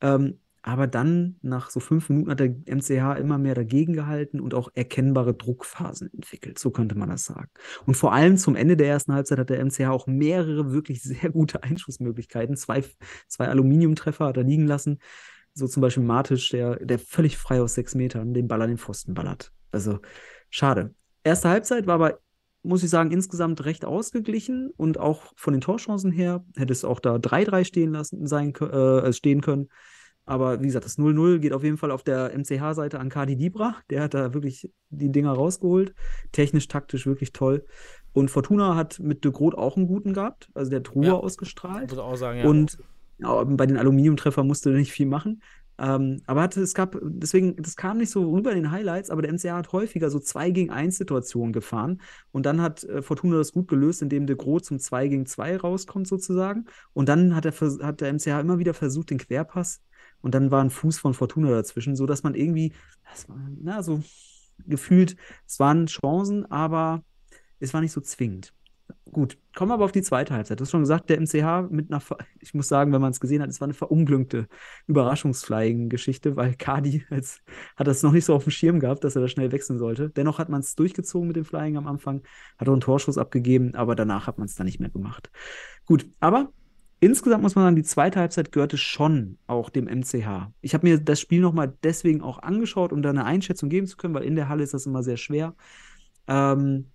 [0.00, 4.54] Ähm, aber dann, nach so fünf Minuten, hat der MCH immer mehr dagegen gehalten und
[4.54, 6.58] auch erkennbare Druckphasen entwickelt.
[6.58, 7.50] So könnte man das sagen.
[7.84, 11.30] Und vor allem zum Ende der ersten Halbzeit hat der MCH auch mehrere wirklich sehr
[11.30, 12.56] gute Einschussmöglichkeiten.
[12.56, 12.84] Zwei,
[13.26, 15.00] zwei Aluminiumtreffer hat er liegen lassen.
[15.52, 18.78] So zum Beispiel Martisch, der, der völlig frei aus sechs Metern den Ball an den
[18.78, 19.52] Pfosten ballert.
[19.72, 19.98] Also
[20.48, 20.94] schade.
[21.24, 22.18] Erste Halbzeit war aber
[22.64, 27.00] muss ich sagen, insgesamt recht ausgeglichen und auch von den Torchancen her hätte es auch
[27.00, 29.68] da 3-3 stehen lassen sein äh, stehen können.
[30.24, 33.76] Aber wie gesagt, das 0-0 geht auf jeden Fall auf der MCH-Seite an Kadi Dibra.
[33.90, 35.94] Der hat da wirklich die Dinger rausgeholt.
[36.30, 37.64] Technisch, taktisch wirklich toll.
[38.12, 40.48] Und Fortuna hat mit De Groot auch einen guten gehabt.
[40.54, 41.90] Also der hat Ruhe ja, ausgestrahlt.
[41.90, 42.46] Muss auch sagen, ja.
[42.46, 42.78] Und
[43.18, 45.42] ja, bei den Aluminiumtreffern musste er nicht viel machen.
[45.78, 49.22] Ähm, aber hatte, es gab, deswegen, das kam nicht so rüber in den Highlights, aber
[49.22, 52.00] der MCA hat häufiger so 2 gegen 1 Situationen gefahren.
[52.30, 55.56] Und dann hat äh, Fortuna das gut gelöst, indem De Groot zum 2 gegen 2
[55.56, 56.66] rauskommt, sozusagen.
[56.92, 57.52] Und dann hat, er,
[57.84, 59.80] hat der MCA immer wieder versucht, den Querpass.
[60.22, 62.72] Und dann war ein Fuß von Fortuna dazwischen, sodass man irgendwie,
[63.10, 64.02] das war, na, so
[64.66, 65.16] gefühlt,
[65.46, 67.04] es waren Chancen, aber
[67.60, 68.54] es war nicht so zwingend.
[69.10, 70.58] Gut, kommen wir aber auf die zweite Halbzeit.
[70.58, 72.02] Du hast schon gesagt, der MCH mit einer,
[72.40, 74.48] ich muss sagen, wenn man es gesehen hat, es war eine verunglückte
[74.86, 79.28] Überraschungsflying-Geschichte, weil Kadi hat das noch nicht so auf dem Schirm gehabt, dass er da
[79.28, 80.10] schnell wechseln sollte.
[80.10, 82.22] Dennoch hat man es durchgezogen mit dem Flying am Anfang,
[82.58, 85.30] hat auch einen Torschuss abgegeben, aber danach hat man es dann nicht mehr gemacht.
[85.84, 86.52] Gut, aber
[87.02, 90.52] insgesamt muss man sagen, die zweite Halbzeit gehörte schon auch dem MCH.
[90.60, 93.96] Ich habe mir das Spiel nochmal deswegen auch angeschaut, um da eine Einschätzung geben zu
[93.96, 95.56] können, weil in der Halle ist das immer sehr schwer.
[96.28, 96.92] Ähm,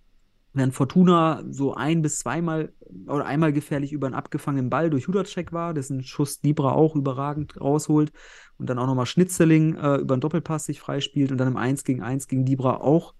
[0.54, 2.72] während Fortuna so ein bis zweimal
[3.06, 7.60] oder einmal gefährlich über einen abgefangenen Ball durch Hudacek war, dessen Schuss Libra auch überragend
[7.60, 8.10] rausholt
[8.56, 11.84] und dann auch nochmal Schnitzeling äh, über einen Doppelpass sich freispielt und dann im 1
[11.84, 13.12] gegen 1 gegen Libra auch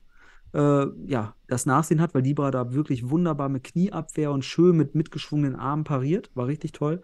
[0.55, 4.95] äh, ja, das Nachsehen hat, weil Libra da wirklich wunderbar mit Knieabwehr und schön mit
[4.95, 6.31] mitgeschwungenen Armen pariert.
[6.35, 7.03] War richtig toll.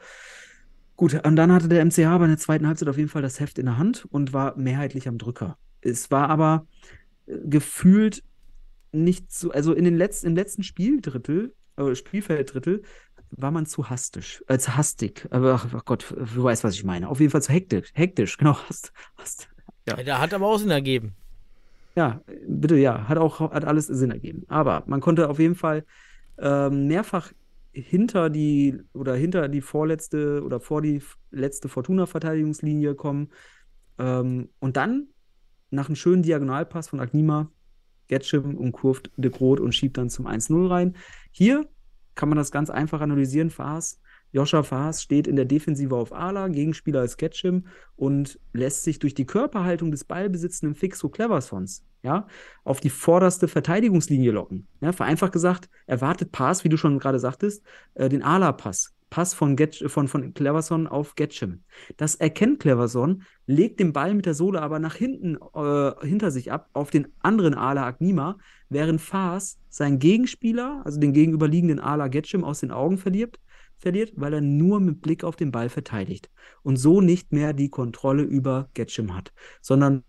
[0.97, 3.59] Gut, und dann hatte der MCH bei der zweiten Halbzeit auf jeden Fall das Heft
[3.59, 5.59] in der Hand und war mehrheitlich am Drücker.
[5.81, 6.67] Es war aber
[7.27, 8.23] äh, gefühlt
[8.93, 12.83] nicht so, also in den letzten, im letzten Spieldrittel, äh, Spielfelddrittel,
[13.31, 15.27] war man zu hastig, als äh, hastig.
[15.31, 17.09] Aber ach, ach, Gott, du weißt, was ich meine.
[17.09, 18.57] Auf jeden Fall zu hektisch, hektisch, genau.
[18.69, 19.49] Hast, hast,
[19.89, 19.97] ja.
[19.97, 21.17] Der hat aber auch Sinn ergeben.
[21.97, 24.45] Ja, bitte, ja, hat auch hat alles Sinn ergeben.
[24.49, 25.85] Aber man konnte auf jeden Fall
[26.39, 27.33] ähm, mehrfach
[27.71, 33.31] hinter die oder hinter die vorletzte oder vor die letzte Fortuna-Verteidigungslinie kommen.
[33.99, 35.09] Ähm, und dann
[35.71, 37.51] nach einem schönen Diagonalpass von Agnima
[38.09, 40.97] Getschim umkurvt De Groot und schiebt dann zum 1-0 rein.
[41.31, 41.69] Hier
[42.15, 43.51] kann man das ganz einfach analysieren.
[43.51, 44.01] Faas,
[44.35, 49.15] Joscha Faas steht in der Defensive auf Ala, Gegenspieler als Getschim und lässt sich durch
[49.15, 52.27] die Körperhaltung des ballbesitzenden Fixo Cleversons ja,
[52.65, 54.67] auf die vorderste Verteidigungslinie locken.
[54.81, 57.63] Ja, vereinfacht gesagt, erwartet Pass, wie du schon gerade sagtest,
[57.95, 58.93] äh, den Ala-Pass.
[59.09, 61.63] Pass von, Get, von, von Cleverson auf Getchim.
[61.97, 66.51] Das erkennt Cleverson, legt den Ball mit der Sohle aber nach hinten äh, hinter sich
[66.51, 72.43] ab auf den anderen Ala Agnima, während Faas seinen Gegenspieler, also den gegenüberliegenden Ala Getchim,
[72.43, 73.39] aus den Augen verliert,
[73.85, 76.31] verliert, weil er nur mit Blick auf den Ball verteidigt
[76.63, 80.03] und so nicht mehr die Kontrolle über Getchim hat, sondern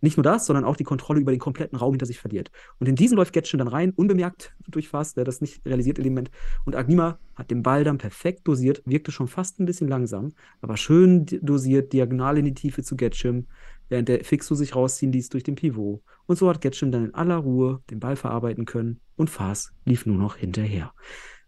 [0.00, 2.50] nicht nur das, sondern auch die Kontrolle über den kompletten Raum hinter sich verliert.
[2.78, 6.30] Und in diesen läuft Getschen dann rein, unbemerkt durch Fass, der das nicht realisiert Moment.
[6.64, 10.76] Und Agnima hat den Ball dann perfekt dosiert, wirkte schon fast ein bisschen langsam, aber
[10.76, 13.46] schön dosiert, diagonal in die Tiefe zu Getschim,
[13.88, 16.02] während der Fixo sich rausziehen ließ durch den Pivot.
[16.26, 20.06] Und so hat Getschim dann in aller Ruhe den Ball verarbeiten können und Fass lief
[20.06, 20.92] nur noch hinterher.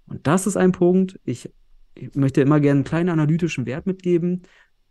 [0.07, 1.51] Und das ist ein Punkt, ich,
[1.95, 4.43] ich möchte immer gerne einen kleinen analytischen Wert mitgeben.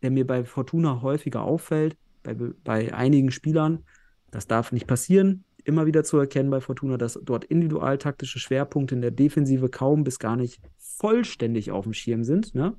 [0.02, 3.84] der mir bei Fortuna häufiger auffällt, bei, bei einigen Spielern.
[4.32, 5.44] Das darf nicht passieren.
[5.66, 10.18] Immer wieder zu erkennen bei Fortuna, dass dort individualtaktische Schwerpunkte in der Defensive kaum bis
[10.18, 12.56] gar nicht vollständig auf dem Schirm sind.
[12.56, 12.76] Ne?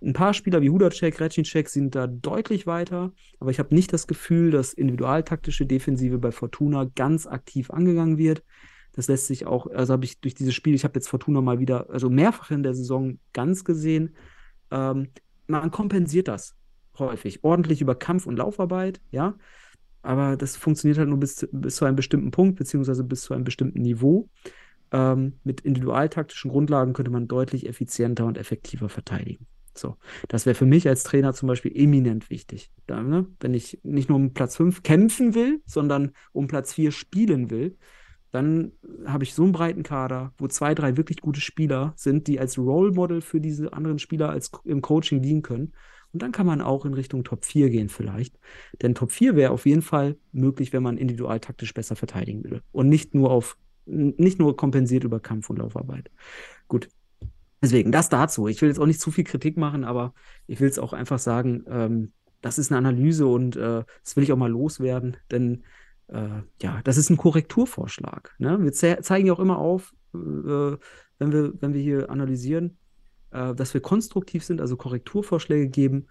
[0.00, 4.06] Ein paar Spieler wie Hudacek, Recinecek sind da deutlich weiter, aber ich habe nicht das
[4.06, 8.44] Gefühl, dass individualtaktische Defensive bei Fortuna ganz aktiv angegangen wird.
[8.92, 11.58] Das lässt sich auch, also habe ich durch dieses Spiel, ich habe jetzt Fortuna mal
[11.58, 14.14] wieder, also mehrfach in der Saison ganz gesehen.
[14.70, 15.08] Ähm,
[15.48, 16.54] man kompensiert das
[16.98, 17.42] häufig.
[17.42, 19.34] Ordentlich über Kampf- und Laufarbeit, ja.
[20.02, 23.44] Aber das funktioniert halt nur bis, bis zu einem bestimmten Punkt, beziehungsweise bis zu einem
[23.44, 24.28] bestimmten Niveau.
[24.92, 29.46] Ähm, mit individualtaktischen Grundlagen könnte man deutlich effizienter und effektiver verteidigen.
[29.78, 29.96] So,
[30.28, 32.72] das wäre für mich als Trainer zum Beispiel eminent wichtig.
[32.86, 33.26] Da, ne?
[33.40, 37.76] Wenn ich nicht nur um Platz 5 kämpfen will, sondern um Platz 4 spielen will,
[38.30, 38.72] dann
[39.06, 42.58] habe ich so einen breiten Kader, wo zwei, drei wirklich gute Spieler sind, die als
[42.58, 45.72] Role Model für diese anderen Spieler als im Coaching dienen können.
[46.12, 48.38] Und dann kann man auch in Richtung Top 4 gehen vielleicht.
[48.82, 52.62] Denn Top 4 wäre auf jeden Fall möglich, wenn man individual taktisch besser verteidigen will.
[52.72, 53.56] Und nicht nur auf,
[53.86, 56.10] nicht nur kompensiert über Kampf- und Laufarbeit.
[56.66, 56.88] Gut.
[57.60, 58.46] Deswegen, das dazu.
[58.46, 60.14] Ich will jetzt auch nicht zu viel Kritik machen, aber
[60.46, 64.22] ich will es auch einfach sagen, ähm, das ist eine Analyse und äh, das will
[64.22, 65.64] ich auch mal loswerden, denn
[66.08, 68.34] äh, ja, das ist ein Korrekturvorschlag.
[68.38, 68.62] Ne?
[68.62, 72.78] Wir ze zeigen ja auch immer auf, äh, wenn, wir, wenn wir hier analysieren,
[73.30, 76.06] äh, dass wir konstruktiv sind, also Korrekturvorschläge geben,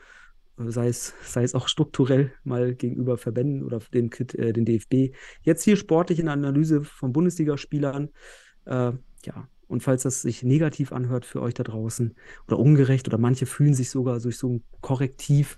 [0.59, 5.15] äh, sei es, sei es auch strukturell mal gegenüber Verbänden oder den, äh, den DFB.
[5.41, 8.09] Jetzt hier sportlich in Analyse von Bundesligaspielern.
[8.69, 12.15] Ja, und falls das sich negativ anhört für euch da draußen
[12.47, 15.57] oder ungerecht oder manche fühlen sich sogar durch so ein Korrektiv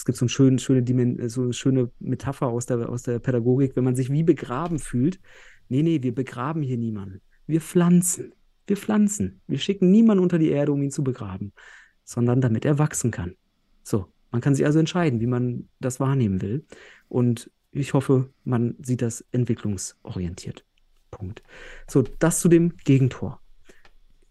[0.00, 3.76] es gibt so, eine schöne, schöne, so eine schöne Metapher aus der, aus der Pädagogik,
[3.76, 5.20] wenn man sich wie begraben fühlt.
[5.68, 7.20] Nee, nee, wir begraben hier niemanden.
[7.46, 8.32] Wir pflanzen.
[8.66, 9.42] Wir pflanzen.
[9.46, 11.52] Wir schicken niemanden unter die Erde, um ihn zu begraben,
[12.02, 13.34] sondern damit er wachsen kann.
[13.82, 16.64] So, man kann sich also entscheiden, wie man das wahrnehmen will.
[17.10, 20.64] Und ich hoffe, man sieht das entwicklungsorientiert.
[21.20, 21.42] Punkt.
[21.86, 23.40] So, das zu dem Gegentor.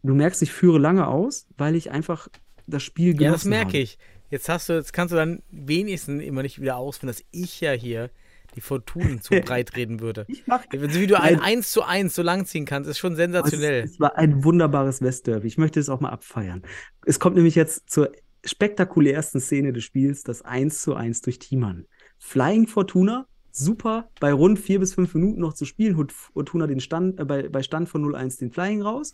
[0.01, 2.29] Du merkst, ich führe lange aus, weil ich einfach
[2.67, 3.77] das Spiel genossen Ja, das merke habe.
[3.77, 3.99] ich.
[4.31, 7.71] Jetzt hast du, jetzt kannst du dann wenigstens immer nicht wieder ausfinden, dass ich ja
[7.73, 8.09] hier
[8.55, 10.25] die Fortunen zu breit reden würde.
[10.27, 11.41] Ich mach, Wie du ein Nein.
[11.43, 13.83] 1 zu 1 so lang ziehen kannst, ist schon sensationell.
[13.83, 15.47] Es, es war ein wunderbares Westderby.
[15.47, 16.63] Ich möchte es auch mal abfeiern.
[17.05, 18.11] Es kommt nämlich jetzt zur
[18.45, 21.85] spektakulärsten Szene des Spiels, das 1 zu 1 durch Thiemann.
[22.17, 23.27] Flying Fortuna,
[23.60, 27.26] super, bei rund vier bis fünf Minuten noch zu spielen, holt Fortuna den Stand, äh,
[27.26, 29.14] bei, bei Stand von 0-1 den Flying raus.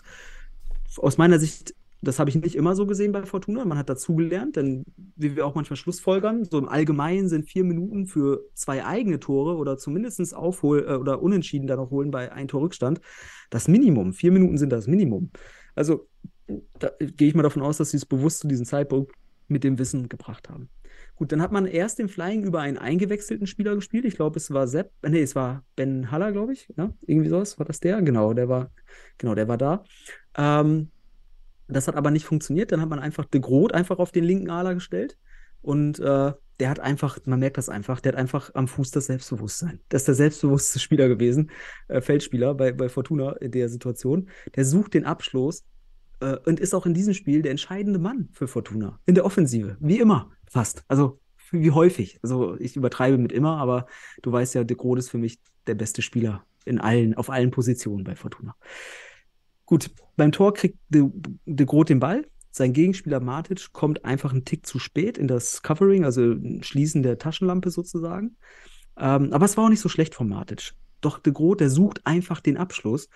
[0.98, 3.66] Aus meiner Sicht, das habe ich nicht immer so gesehen bei Fortuna.
[3.66, 4.86] Man hat dazugelernt, denn
[5.16, 9.58] wie wir auch manchmal Schlussfolgern, so im Allgemeinen sind vier Minuten für zwei eigene Tore
[9.58, 13.02] oder zumindest Aufhol- äh, oder Unentschieden da noch holen bei ein Tor Rückstand
[13.50, 14.14] das Minimum.
[14.14, 15.32] Vier Minuten sind das Minimum.
[15.76, 16.08] Also
[16.80, 19.12] da gehe ich mal davon aus, dass sie es bewusst zu diesem Zeitpunkt
[19.48, 20.70] mit dem Wissen gebracht haben.
[21.16, 24.06] Gut, dann hat man erst den Flying über einen eingewechselten Spieler gespielt.
[24.06, 26.68] Ich glaube, es war Sepp, nee, es war Ben Haller, glaube ich.
[26.76, 27.58] Ja, irgendwie sowas.
[27.58, 28.02] War das der?
[28.02, 28.72] Genau, der war,
[29.18, 29.84] genau, der war da.
[30.38, 30.92] Ähm,
[31.68, 32.72] das hat aber nicht funktioniert.
[32.72, 35.18] Dann hat man einfach De Groot einfach auf den linken Aler gestellt.
[35.62, 39.08] Und äh, der hat einfach, man merkt das einfach, der hat einfach am Fuß das
[39.08, 39.80] Selbstbewusstsein.
[39.92, 41.52] Der ist der selbstbewusste Spieler gewesen,
[41.88, 44.30] äh, Feldspieler bei, bei Fortuna in der Situation.
[44.56, 45.66] Der sucht den Abschluss
[46.20, 49.00] äh, und ist auch in diesem Spiel der entscheidende Mann für Fortuna.
[49.06, 50.84] In der Offensive, wie immer, fast.
[50.88, 51.20] Also
[51.52, 52.20] wie häufig.
[52.24, 53.88] Also ich übertreibe mit immer, aber
[54.22, 57.52] du weißt ja, De Groot ist für mich der beste Spieler in allen, auf allen
[57.52, 58.56] Positionen bei Fortuna.
[59.66, 61.04] Gut, beim Tor kriegt De,
[61.46, 62.26] De Groot den Ball.
[62.52, 67.18] Sein Gegenspieler Matic kommt einfach einen Tick zu spät in das Covering, also Schließen der
[67.18, 68.38] Taschenlampe sozusagen.
[68.98, 70.74] Ähm, aber es war auch nicht so schlecht von Matic.
[71.02, 73.10] Doch De Groot, der sucht einfach den Abschluss.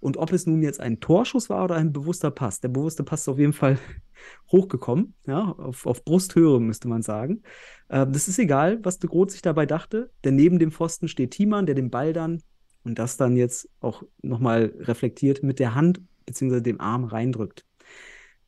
[0.00, 3.22] Und ob es nun jetzt ein Torschuss war oder ein bewusster Pass, der bewusste Pass
[3.22, 3.78] ist auf jeden Fall
[4.52, 7.42] hochgekommen, ja, auf, auf Brusthöhe müsste man sagen.
[7.88, 11.32] Ähm, das ist egal, was De Groot sich dabei dachte, denn neben dem Pfosten steht
[11.32, 12.42] Thiemann, der den Ball dann
[12.84, 16.60] und das dann jetzt auch nochmal reflektiert mit der Hand bzw.
[16.60, 17.64] dem Arm reindrückt.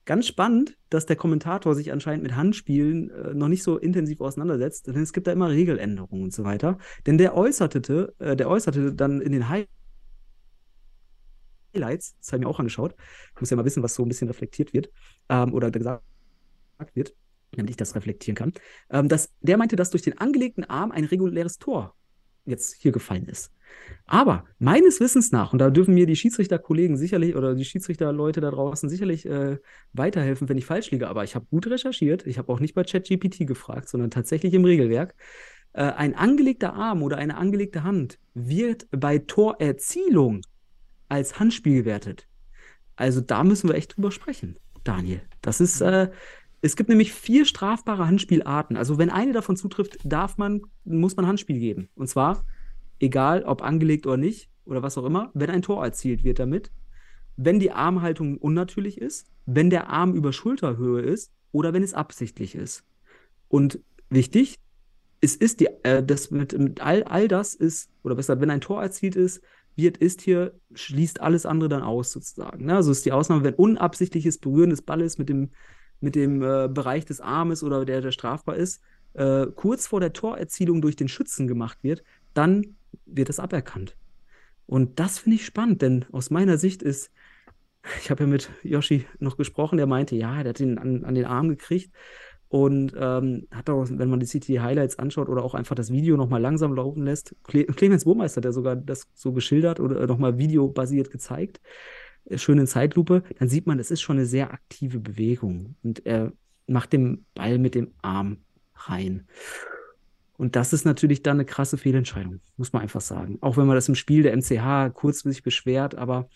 [0.05, 4.87] Ganz spannend, dass der Kommentator sich anscheinend mit Handspielen äh, noch nicht so intensiv auseinandersetzt,
[4.87, 6.79] denn es gibt da immer Regeländerungen und so weiter.
[7.07, 9.71] Denn der äußerte, äh, der äußerte dann in den Highlights,
[11.81, 12.95] das habe ich mir auch angeschaut,
[13.35, 14.91] ich muss ja mal wissen, was so ein bisschen reflektiert wird
[15.29, 16.03] ähm, oder gesagt
[16.95, 17.15] wird,
[17.53, 18.53] damit ich das reflektieren kann,
[18.91, 21.95] ähm, dass der meinte, dass durch den angelegten Arm ein reguläres Tor
[22.45, 23.53] jetzt hier gefallen ist.
[24.07, 28.51] Aber meines Wissens nach, und da dürfen mir die Schiedsrichterkollegen sicherlich oder die Schiedsrichterleute da
[28.51, 29.59] draußen sicherlich äh,
[29.93, 32.27] weiterhelfen, wenn ich falsch liege, aber ich habe gut recherchiert.
[32.27, 35.15] Ich habe auch nicht bei ChatGPT gefragt, sondern tatsächlich im Regelwerk.
[35.73, 40.43] Äh, ein angelegter Arm oder eine angelegte Hand wird bei Torerzielung
[41.09, 42.27] als Handspiel gewertet.
[42.97, 45.21] Also da müssen wir echt drüber sprechen, Daniel.
[45.43, 46.11] Das ist, äh,
[46.63, 48.77] Es gibt nämlich vier strafbare Handspielarten.
[48.77, 51.89] Also wenn eine davon zutrifft, darf man, muss man Handspiel geben.
[51.95, 52.45] Und zwar,
[52.99, 56.73] egal ob angelegt oder nicht, oder was auch immer, wenn ein Tor erzielt wird damit,
[57.37, 62.55] wenn die Armhaltung unnatürlich ist, wenn der Arm über Schulterhöhe ist oder wenn es absichtlich
[62.55, 62.85] ist.
[63.49, 63.81] Und
[64.11, 64.59] wichtig,
[65.21, 68.61] es ist die, äh, das mit, mit all, all das ist, oder besser, wenn ein
[68.61, 69.41] Tor erzielt ist,
[69.77, 72.67] wird, ist hier, schließt alles andere dann aus, sozusagen.
[72.67, 72.75] Ne?
[72.75, 75.51] Also ist die Ausnahme, wenn unabsichtliches Berühren des Balles mit dem,
[76.01, 78.83] mit dem äh, Bereich des Armes oder der, der strafbar ist,
[79.15, 82.03] äh, kurz vor der Torerzielung durch den Schützen gemacht wird,
[82.35, 83.97] dann wird es aberkannt.
[84.67, 87.11] Und das finde ich spannend, denn aus meiner Sicht ist,
[88.01, 91.15] ich habe ja mit Yoshi noch gesprochen, der meinte, ja, der hat ihn an, an
[91.15, 91.93] den Arm gekriegt
[92.49, 96.17] und ähm, hat auch, wenn man die City Highlights anschaut oder auch einfach das Video
[96.17, 101.11] nochmal langsam laufen lässt, Cle Clemens Burmeister ja sogar das so geschildert oder nochmal videobasiert
[101.11, 101.61] gezeigt,
[102.27, 106.07] äh, schön in Zeitlupe, dann sieht man, es ist schon eine sehr aktive Bewegung und
[106.07, 106.33] er
[106.67, 108.39] macht den Ball mit dem Arm
[108.75, 109.27] rein.
[110.39, 113.39] Und das ist natürlich dann eine krasse Fehlentscheidung, muss man einfach sagen.
[113.41, 116.29] Auch wenn man das im Spiel der MCH kurzfristig beschwert, aber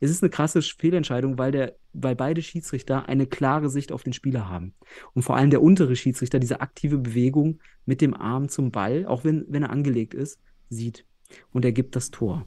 [0.00, 4.12] es ist eine krasse Fehlentscheidung, weil, der, weil beide Schiedsrichter eine klare Sicht auf den
[4.12, 4.74] Spieler haben.
[5.14, 9.24] Und vor allem der untere Schiedsrichter diese aktive Bewegung mit dem Arm zum Ball, auch
[9.24, 11.06] wenn, wenn er angelegt ist, sieht.
[11.52, 12.46] Und er gibt das Tor.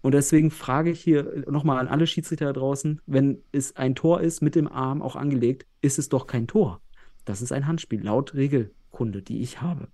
[0.00, 4.20] Und deswegen frage ich hier nochmal an alle Schiedsrichter da draußen, wenn es ein Tor
[4.20, 6.80] ist mit dem Arm auch angelegt, ist es doch kein Tor.
[7.24, 9.88] Das ist ein Handspiel, laut Regelkunde, die ich habe.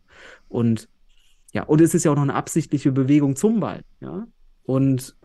[0.48, 0.88] Und
[1.52, 4.26] ja, und es ist ja auch noch eine absichtliche Bewegung zum Ball, ja.
[4.64, 5.16] Und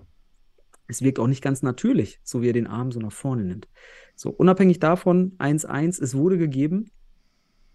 [0.94, 3.68] es wirkt auch nicht ganz natürlich, so wie er den Arm so nach vorne nimmt.
[4.16, 6.92] So, unabhängig davon, 1-1, es wurde gegeben,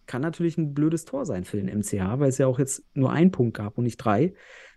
[0.06, 3.10] kann natürlich ein blödes Tor sein für den MCH, weil es ja auch jetzt nur
[3.10, 4.34] einen Punkt gab und nicht drei,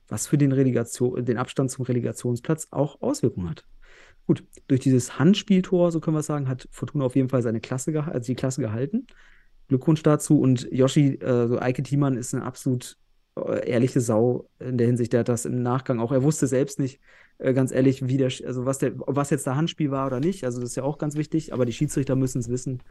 [0.07, 3.63] was für den, Relegation, den Abstand zum Relegationsplatz auch Auswirkungen hat.
[4.25, 7.93] Gut, durch dieses Handspieltor, so können wir sagen, hat Fortuna auf jeden Fall seine Klasse,
[8.03, 9.05] also die Klasse gehalten.
[9.67, 10.39] Glückwunsch dazu.
[10.39, 12.97] Und Yoshi, äh, so Eike Thiemann ist eine absolut
[13.37, 16.79] äh, ehrliche Sau in der Hinsicht, der hat das im Nachgang auch, er wusste selbst
[16.79, 16.99] nicht,
[17.41, 20.43] äh, ganz ehrlich, wie der, also was der, was jetzt der Handspiel war oder nicht,
[20.43, 22.83] also das ist ja auch ganz wichtig, aber die Schiedsrichter müssen es wissen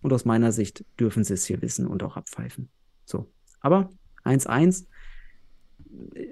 [0.00, 2.70] und aus meiner Sicht dürfen sie es hier wissen und auch abpfeifen.
[3.04, 3.30] So,
[3.60, 3.90] aber
[4.24, 4.86] 1-1,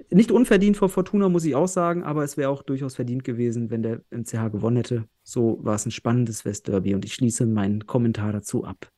[0.09, 3.69] nicht unverdient vor Fortuna, muss ich auch sagen, aber es wäre auch durchaus verdient gewesen,
[3.69, 5.05] wenn der MCH gewonnen hätte.
[5.23, 8.91] So war es ein spannendes Westderby und ich schließe meinen Kommentar dazu ab.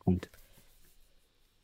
[0.00, 0.30] Punkt.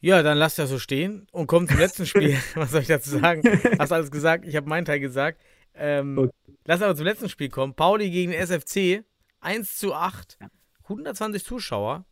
[0.00, 2.36] Ja, dann lass das so stehen und komm zum letzten Spiel.
[2.54, 3.42] Was soll ich dazu sagen?
[3.78, 5.40] Hast alles gesagt, ich habe meinen Teil gesagt.
[5.78, 6.32] Ähm, okay.
[6.64, 7.74] Lass aber zum letzten Spiel kommen.
[7.74, 9.04] Pauli gegen den SFC.
[9.40, 10.38] 1 zu 8.
[10.84, 12.04] 120 Zuschauer.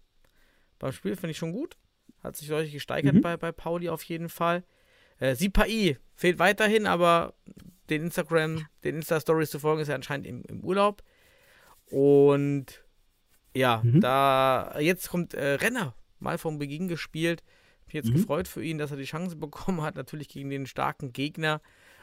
[0.79, 1.77] Beim Spiel finde ich schon gut.
[2.23, 3.21] Hat sich deutlich gesteigert mhm.
[3.21, 4.65] bei, bei Pauli auf jeden Fall.
[5.19, 7.35] Äh, Sipai fehlt weiterhin, aber
[7.89, 11.03] den Instagram, den Insta-Stories zu folgen, ist er anscheinend im, im Urlaub.
[11.87, 12.85] Und
[13.55, 14.01] ja, mhm.
[14.01, 17.43] da jetzt kommt äh, Renner mal vom Beginn gespielt.
[17.87, 18.15] Mich jetzt mhm.
[18.15, 21.61] gefreut für ihn, dass er die Chance bekommen hat, natürlich gegen den starken Gegner.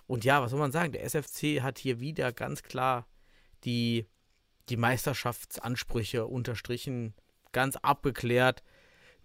[0.08, 0.92] Und ja, was soll man sagen?
[0.92, 3.08] Der SFC hat hier wieder ganz klar
[3.64, 4.08] die,
[4.70, 7.14] die Meisterschaftsansprüche unterstrichen,
[7.52, 8.64] ganz abgeklärt.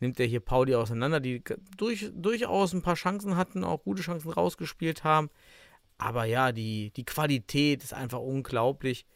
[0.01, 1.43] Nimmt er hier Pauli auseinander, die
[1.77, 5.31] durch, durchaus ein paar Chancen hatten, auch gute Chancen rausgespielt haben.
[5.99, 9.07] Aber ja, die, die Qualität ist einfach unglaublich.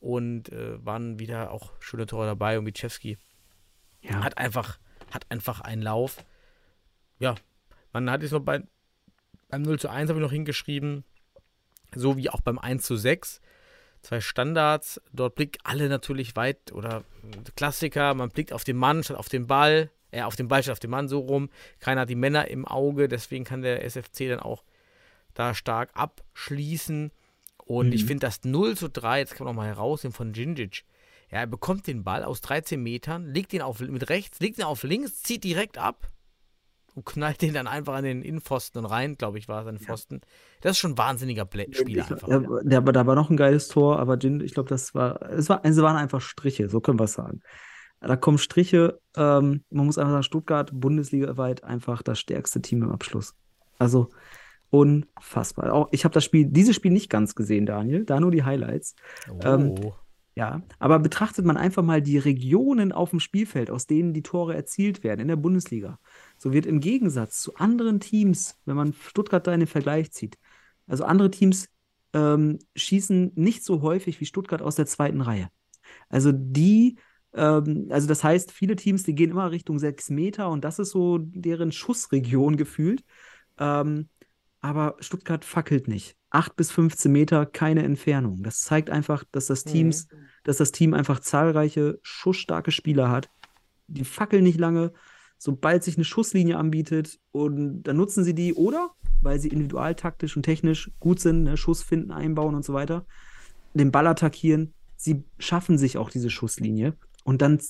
[0.00, 2.56] Und äh, waren wieder auch schöne Tore dabei.
[2.56, 3.18] Und Wiczewski
[4.00, 4.22] ja.
[4.22, 4.78] hat, einfach,
[5.10, 6.24] hat einfach einen Lauf.
[7.18, 7.34] Ja,
[7.92, 8.62] man hat es noch bei,
[9.48, 11.04] beim 0 zu 1 habe ich noch hingeschrieben,
[11.94, 13.40] so wie auch beim 1 zu 6.
[14.02, 17.02] Zwei Standards, dort blickt alle natürlich weit oder
[17.56, 20.72] Klassiker, man blickt auf den Mann statt auf den Ball, äh, auf den Ball statt
[20.72, 21.50] auf den Mann so rum.
[21.80, 24.62] Keiner hat die Männer im Auge, deswegen kann der SFC dann auch
[25.34, 27.10] da stark abschließen.
[27.64, 27.92] Und mhm.
[27.92, 30.84] ich finde das 0 zu 3, jetzt kann man noch mal herausnehmen von Gingic.
[31.30, 34.64] Ja, er bekommt den Ball aus 13 Metern, legt ihn auf, mit rechts, legt ihn
[34.64, 36.08] auf links, zieht direkt ab
[36.98, 40.20] und knallt den dann einfach an den Innenpfosten rein, glaube ich, war es ein Pfosten.
[40.60, 42.28] Das ist schon ein wahnsinniger Play Spieler ich, einfach.
[42.28, 45.48] Ja, der, da war noch ein geiles Tor, aber Jin, ich glaube, das war, es
[45.48, 47.40] war, es waren einfach Striche, so können wir es sagen.
[48.00, 52.90] Da kommen Striche, ähm, man muss einfach sagen, Stuttgart bundesligaweit einfach das stärkste Team im
[52.90, 53.34] Abschluss.
[53.78, 54.08] Also
[54.70, 55.72] unfassbar.
[55.72, 58.96] Auch, ich habe das Spiel, dieses Spiel nicht ganz gesehen, Daniel, da nur die Highlights.
[59.30, 59.38] Oh.
[59.44, 59.74] Ähm,
[60.38, 64.54] ja, aber betrachtet man einfach mal die Regionen auf dem Spielfeld, aus denen die Tore
[64.54, 65.98] erzielt werden in der Bundesliga,
[66.36, 70.38] so wird im Gegensatz zu anderen Teams, wenn man Stuttgart da in den Vergleich zieht,
[70.86, 71.68] also andere Teams
[72.12, 75.48] ähm, schießen nicht so häufig wie Stuttgart aus der zweiten Reihe.
[76.08, 76.98] Also die,
[77.34, 80.90] ähm, also das heißt, viele Teams, die gehen immer Richtung sechs Meter und das ist
[80.90, 83.02] so deren Schussregion gefühlt.
[83.58, 84.08] Ähm,
[84.60, 86.17] aber Stuttgart fackelt nicht.
[86.30, 88.42] 8 bis 15 Meter, keine Entfernung.
[88.42, 90.16] Das zeigt einfach, dass das, Teams, mhm.
[90.44, 93.30] dass das Team einfach zahlreiche schussstarke Spieler hat,
[93.86, 94.92] die fackeln nicht lange.
[95.38, 98.90] Sobald sich eine Schusslinie anbietet und dann nutzen sie die oder
[99.20, 103.06] weil sie individualtaktisch und technisch gut sind, ne, Schuss finden, einbauen und so weiter,
[103.74, 104.74] den Ball attackieren.
[104.96, 106.94] Sie schaffen sich auch diese Schusslinie
[107.24, 107.60] und dann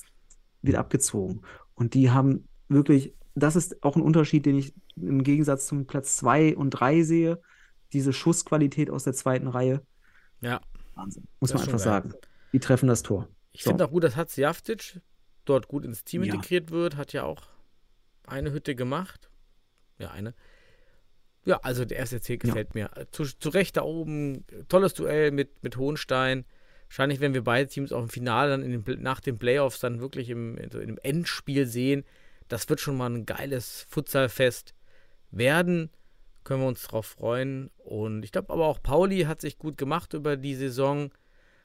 [0.61, 1.41] wird abgezogen.
[1.75, 6.17] Und die haben wirklich, das ist auch ein Unterschied, den ich im Gegensatz zum Platz
[6.17, 7.41] 2 und 3 sehe.
[7.93, 9.81] Diese Schussqualität aus der zweiten Reihe.
[10.41, 10.61] Ja.
[10.95, 11.27] Wahnsinn.
[11.39, 12.13] Muss Das man einfach sagen.
[12.53, 13.27] Die treffen das Tor.
[13.51, 13.71] Ich So.
[13.71, 15.01] finde auch gut, dass Hatziavtic
[15.45, 16.33] dort gut ins Team Ja.
[16.33, 16.97] integriert wird.
[16.97, 17.43] Hat ja auch
[18.27, 19.29] eine Hütte gemacht.
[19.97, 20.33] Ja, eine.
[21.45, 22.91] Ja, also der SRC gefällt mir.
[23.11, 24.45] Zu, zu Recht da oben.
[24.67, 26.45] Tolles Duell mit, mit Hohenstein.
[26.87, 29.99] Wahrscheinlich werden wir beide Teams auch im Finale dann in den, nach den Playoffs dann
[29.99, 32.03] wirklich im, in so in einem Endspiel sehen.
[32.47, 34.73] Das wird schon mal ein geiles Futsalfest
[35.31, 35.89] werden.
[36.49, 37.69] Können wir uns drauf freuen.
[37.77, 41.11] Und ich glaube aber auch Pauli hat sich gut gemacht über die Saison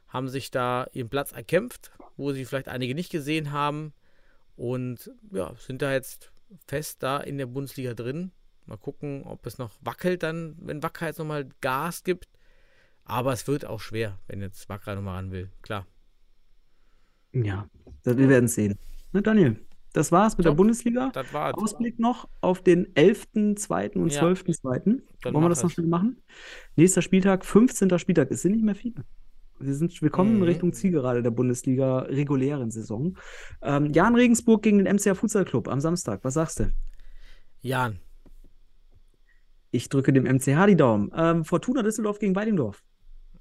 [0.08, 3.94] haben sich da ihren Platz erkämpft, wo sie vielleicht einige nicht gesehen haben.
[4.56, 6.32] Und ja, sind da jetzt
[6.66, 8.30] fest da in der Bundesliga drin.
[8.66, 12.28] Mal gucken, ob es noch wackelt dann, wenn Wacker jetzt nochmal Gas gibt.
[13.04, 15.50] Aber es wird auch schwer, wenn jetzt Wacker nochmal ran will.
[15.62, 15.86] Klar.
[17.32, 17.70] Ja,
[18.02, 18.78] wir werden es sehen.
[19.12, 19.56] Na, Daniel,
[19.94, 20.58] das war's mit der Top.
[20.58, 21.10] Bundesliga.
[21.14, 21.54] Das war's.
[21.54, 23.96] Ausblick noch auf den 11.2.
[23.96, 24.20] und Ja.
[24.22, 25.00] 12.2.
[25.22, 25.74] Dann Wollen wir das noch es.
[25.74, 26.20] schnell machen?
[26.76, 27.98] Nächster Spieltag, 15.
[27.98, 28.30] Spieltag.
[28.30, 29.04] Es sind nicht mehr viele.
[29.60, 30.42] Wir, sind, wir kommen Mhm.
[30.42, 33.16] Richtung Zielgerade der Bundesliga regulären Saison.
[33.62, 36.20] Ähm, Jan Regensburg gegen den MCR Futsal Club am Samstag.
[36.24, 36.72] Was sagst du?
[37.62, 37.98] Jan.
[39.70, 41.10] Ich drücke dem MCH die Daumen.
[41.16, 42.82] Ähm, Fortuna Düsseldorf gegen Weidingdorf.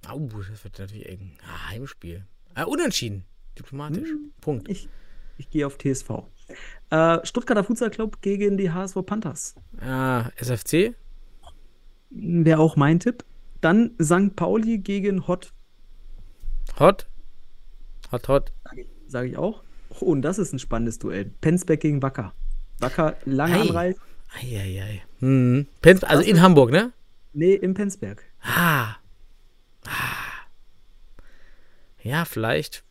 [0.07, 1.31] Au, das wird natürlich eng.
[1.45, 2.25] Ah, Heimspiel.
[2.55, 3.25] Ah, unentschieden.
[3.57, 4.09] Diplomatisch.
[4.41, 4.67] Punkt.
[4.69, 4.89] Ich,
[5.37, 6.23] ich gehe auf TSV.
[6.89, 9.55] Äh, Stuttgarter Futsal Club gegen die HSV Panthers.
[9.81, 10.95] Ah, SFC.
[12.09, 13.23] Wäre auch mein Tipp.
[13.61, 14.35] Dann St.
[14.35, 15.53] Pauli gegen Hott,
[16.79, 17.07] Hot.
[18.11, 18.51] Hot, hot.
[19.07, 19.63] sage ich auch.
[19.99, 21.25] Oh, und das ist ein spannendes Duell.
[21.41, 22.33] Penzberg gegen Wacker.
[22.79, 23.61] Wacker lange Ei.
[23.61, 23.99] Anreise.
[24.35, 25.03] Eieiei.
[25.19, 25.67] Hm.
[25.81, 26.91] Pens also in Hamburg, ne?
[27.33, 28.23] Nee, im Penzberg.
[28.41, 28.95] Ah.
[29.85, 29.91] ah.
[32.01, 32.83] Ja, vielleicht.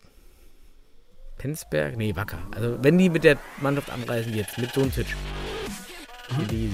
[1.43, 1.97] Penzberg?
[1.97, 2.39] Nee, Wacker.
[2.53, 5.07] Also, wenn die mit der Mannschaft anreisen jetzt, mit Dunzic.
[6.53, 6.71] Easy.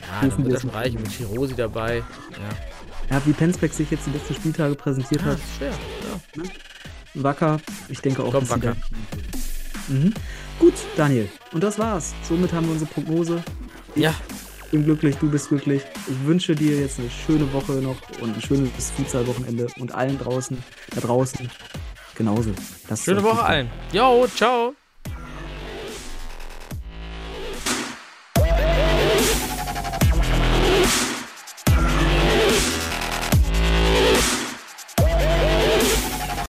[0.00, 1.02] Ja, dann wird wir das schon reichen.
[1.02, 1.96] Mit Chirosi dabei.
[1.98, 5.38] Ja, Ja, wie Penzberg sich jetzt die letzten Spieltage präsentiert ah, hat.
[5.58, 5.72] schwer.
[6.36, 6.42] Ja.
[7.14, 8.30] Wacker, ich denke auch.
[8.30, 8.76] Komm, Wacker.
[9.88, 10.14] Mhm.
[10.60, 11.28] Gut, Daniel.
[11.50, 12.14] Und das war's.
[12.22, 13.42] Somit haben wir unsere Prognose.
[13.96, 14.14] Ich ja,
[14.70, 15.82] bin glücklich, du bist glücklich.
[16.08, 20.56] Ich wünsche dir jetzt eine schöne Woche noch und ein schönes Futsal-Wochenende und allen draußen,
[20.94, 21.50] da draußen
[22.20, 22.50] genauso.
[22.88, 23.70] Das schöne Woche allen.
[23.92, 24.74] Jo, ciao.